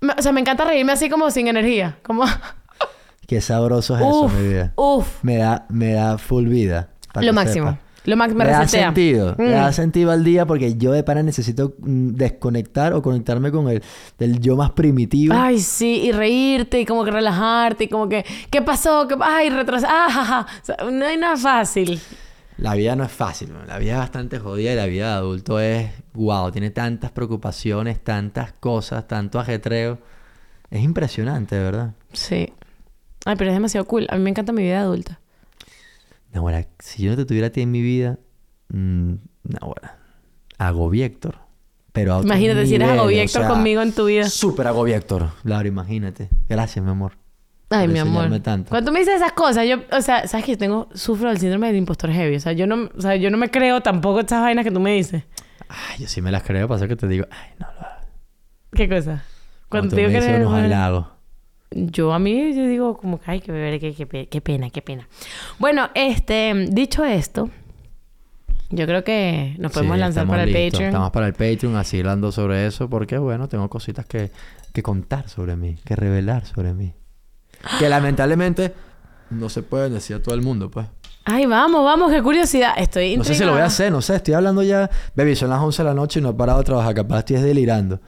Me- 0.00 0.12
O 0.18 0.22
sea, 0.22 0.32
me 0.32 0.40
encanta 0.40 0.64
reírme 0.64 0.92
así 0.92 1.08
como 1.08 1.30
sin 1.30 1.48
energía. 1.48 1.96
Como, 2.02 2.24
Qué 3.26 3.40
sabroso 3.40 3.94
es 3.96 4.02
eso, 4.02 4.20
uf, 4.24 4.34
mi 4.34 4.48
vida. 4.48 4.72
uf. 4.76 5.06
Me 5.22 5.38
da, 5.38 5.64
me 5.70 5.92
da 5.94 6.18
full 6.18 6.46
vida. 6.46 6.88
Lo 7.14 7.32
máximo. 7.32 7.70
sepa. 7.70 7.80
Lo 8.04 8.16
máximo 8.16 8.38
me 8.40 8.44
Me 8.44 8.50
da 8.50 8.68
sentido. 8.68 9.34
Me 9.38 9.46
Mm. 9.48 9.50
da 9.52 9.72
sentido 9.72 10.10
al 10.10 10.24
día 10.24 10.44
porque 10.46 10.76
yo 10.76 10.92
de 10.92 11.02
pana 11.02 11.22
necesito 11.22 11.74
mm, 11.78 12.10
desconectar 12.10 12.92
o 12.92 13.00
conectarme 13.02 13.50
con 13.50 13.68
el 13.68 13.82
del 14.18 14.40
yo 14.40 14.56
más 14.56 14.72
primitivo. 14.72 15.34
Ay, 15.36 15.58
sí, 15.58 16.02
y 16.04 16.12
reírte 16.12 16.80
y 16.80 16.84
como 16.84 17.04
que 17.04 17.10
relajarte 17.10 17.84
y 17.84 17.88
como 17.88 18.08
que, 18.08 18.24
¿qué 18.50 18.60
pasó? 18.62 19.08
¿Qué 19.08 19.16
Ay, 19.20 19.48
retrasar. 19.50 19.90
Ah, 19.90 20.08
ja, 20.10 20.24
ja. 20.24 20.46
O 20.62 20.64
sea, 20.64 20.76
no 20.90 21.06
hay 21.06 21.16
nada 21.16 21.36
fácil. 21.36 21.98
La 22.58 22.74
vida 22.74 22.94
no 22.94 23.02
es 23.04 23.10
fácil, 23.10 23.52
man. 23.52 23.66
la 23.66 23.78
vida 23.78 23.92
es 23.94 23.98
bastante 23.98 24.38
jodida 24.38 24.72
y 24.72 24.76
la 24.76 24.86
vida 24.86 25.06
de 25.08 25.14
adulto 25.14 25.58
es, 25.58 25.90
wow, 26.12 26.52
tiene 26.52 26.70
tantas 26.70 27.10
preocupaciones, 27.10 27.98
tantas 28.04 28.52
cosas, 28.52 29.08
tanto 29.08 29.40
ajetreo. 29.40 29.98
Es 30.70 30.82
impresionante, 30.82 31.56
de 31.56 31.64
verdad. 31.64 31.94
Sí. 32.12 32.52
Ay, 33.24 33.34
pero 33.36 33.50
es 33.50 33.56
demasiado 33.56 33.86
cool. 33.86 34.06
A 34.10 34.16
mí 34.16 34.22
me 34.22 34.30
encanta 34.30 34.52
mi 34.52 34.62
vida 34.62 34.80
adulta. 34.82 35.18
No, 36.34 36.40
ahora, 36.40 36.66
si 36.80 37.04
yo 37.04 37.12
no 37.12 37.16
te 37.16 37.24
tuviera 37.24 37.46
a 37.46 37.50
ti 37.50 37.60
en 37.62 37.70
mi 37.70 37.80
vida, 37.80 38.18
mm, 38.68 39.12
no, 39.44 39.58
ahora, 39.60 39.98
hago 40.58 40.92
Héctor. 40.92 41.38
Pero 41.92 42.22
Imagínate 42.22 42.66
si 42.66 42.74
eres 42.74 42.88
o 42.98 43.28
sea, 43.28 43.48
conmigo 43.48 43.80
en 43.80 43.92
tu 43.92 44.06
vida. 44.06 44.28
Súper 44.28 44.66
agobiector. 44.66 45.30
Claro, 45.44 45.68
imagínate. 45.68 46.28
Gracias, 46.48 46.84
mi 46.84 46.90
amor. 46.90 47.12
Ay, 47.70 47.86
mi 47.86 48.00
amor. 48.00 48.28
tanto. 48.40 48.70
Cuando 48.70 48.90
tú 48.90 48.92
me 48.92 48.98
dices 48.98 49.14
esas 49.14 49.32
cosas, 49.32 49.68
yo, 49.68 49.76
o 49.92 50.02
sea, 50.02 50.26
sabes 50.26 50.44
que 50.44 50.52
yo 50.52 50.58
tengo, 50.58 50.88
sufro 50.92 51.28
del 51.28 51.38
síndrome 51.38 51.68
del 51.68 51.76
impostor 51.76 52.10
heavy. 52.10 52.34
O 52.34 52.40
sea, 52.40 52.52
yo 52.52 52.66
no, 52.66 52.90
o 52.96 53.00
sea, 53.00 53.14
yo 53.14 53.30
no 53.30 53.36
me 53.36 53.48
creo 53.48 53.80
tampoco 53.80 54.18
estas 54.20 54.40
vainas 54.40 54.64
que 54.64 54.72
tú 54.72 54.80
me 54.80 54.92
dices. 54.92 55.22
Ay, 55.68 56.00
yo 56.00 56.08
sí 56.08 56.20
me 56.20 56.32
las 56.32 56.42
creo. 56.42 56.66
Pasa 56.66 56.88
que 56.88 56.96
te 56.96 57.06
digo... 57.06 57.26
Ay, 57.30 57.50
no 57.60 57.68
lo 57.72 57.78
hagas. 57.78 58.06
¿Qué 58.72 58.88
cosa? 58.88 59.22
Cuando 59.68 59.90
tú 59.90 59.96
te 59.96 60.02
me 60.02 60.08
digo 60.08 60.20
que 60.20 60.26
dices 60.26 60.48
eres-. 60.50 61.13
Yo 61.76 62.12
a 62.12 62.18
mí, 62.20 62.54
yo 62.54 62.66
digo 62.68 62.96
como 62.96 63.18
que, 63.20 63.30
ay, 63.30 63.40
qué, 63.40 63.78
qué, 63.80 63.94
qué 63.94 64.06
pe- 64.06 64.26
qué 64.28 64.40
pena, 64.40 64.70
qué 64.70 64.80
pena. 64.80 65.08
Bueno, 65.58 65.90
este, 65.94 66.54
dicho 66.70 67.04
esto, 67.04 67.50
yo 68.70 68.86
creo 68.86 69.02
que 69.02 69.56
nos 69.58 69.72
podemos 69.72 69.96
Sí, 69.96 70.00
lanzar 70.00 70.26
para 70.26 70.44
el. 70.44 70.52
Patreon. 70.52 70.84
Estamos 70.90 71.10
para 71.10 71.26
el 71.26 71.32
Patreon, 71.32 71.76
así 71.76 71.98
hablando 71.98 72.30
sobre 72.32 72.66
eso, 72.66 72.88
porque 72.88 73.18
bueno, 73.18 73.48
tengo 73.48 73.68
cositas 73.68 74.06
que, 74.06 74.30
que 74.72 74.82
contar 74.82 75.28
sobre 75.28 75.56
mí, 75.56 75.76
que 75.84 75.96
revelar 75.96 76.46
sobre 76.46 76.74
mí. 76.74 76.92
Que 77.78 77.88
lamentablemente 77.88 78.72
no 79.30 79.48
se 79.48 79.62
pueden 79.62 79.94
decir 79.94 80.16
a 80.16 80.22
todo 80.22 80.34
el 80.34 80.42
mundo, 80.42 80.70
pues. 80.70 80.86
Ay, 81.24 81.46
vamos, 81.46 81.82
vamos, 81.84 82.12
qué 82.12 82.22
curiosidad. 82.22 82.74
Estoy 82.76 83.16
No 83.16 83.24
sé 83.24 83.34
si 83.34 83.40
lo 83.40 83.46
voy 83.52 83.60
a 83.62 83.64
intrigada. 83.64 83.66
hacer, 83.66 83.90
no 83.92 84.02
sé, 84.02 84.16
estoy 84.16 84.34
hablando 84.34 84.62
ya. 84.62 84.90
Baby, 85.16 85.34
son 85.34 85.50
las 85.50 85.60
11 85.60 85.82
de 85.82 85.88
la 85.88 85.94
noche 85.94 86.20
y 86.20 86.22
no 86.22 86.30
he 86.30 86.34
parado 86.34 86.58
de 86.58 86.64
trabajar, 86.66 86.94
capaz 86.94 87.20
estoy 87.20 87.36
delirando. 87.38 87.98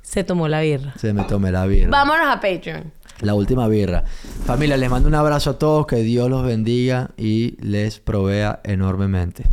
Se 0.00 0.24
tomó 0.24 0.46
la 0.48 0.60
birra. 0.60 0.92
Se 0.98 1.12
me 1.12 1.24
tomé 1.24 1.50
la 1.52 1.64
birra. 1.66 1.90
Vámonos 1.90 2.26
a 2.26 2.34
Patreon. 2.40 2.92
La 3.22 3.34
última 3.34 3.68
birra. 3.68 4.04
Familia, 4.44 4.76
les 4.76 4.90
mando 4.90 5.08
un 5.08 5.14
abrazo 5.14 5.50
a 5.50 5.58
todos, 5.58 5.86
que 5.86 5.96
Dios 5.96 6.28
los 6.28 6.44
bendiga 6.44 7.10
y 7.16 7.56
les 7.60 8.00
provea 8.00 8.60
enormemente. 8.64 9.44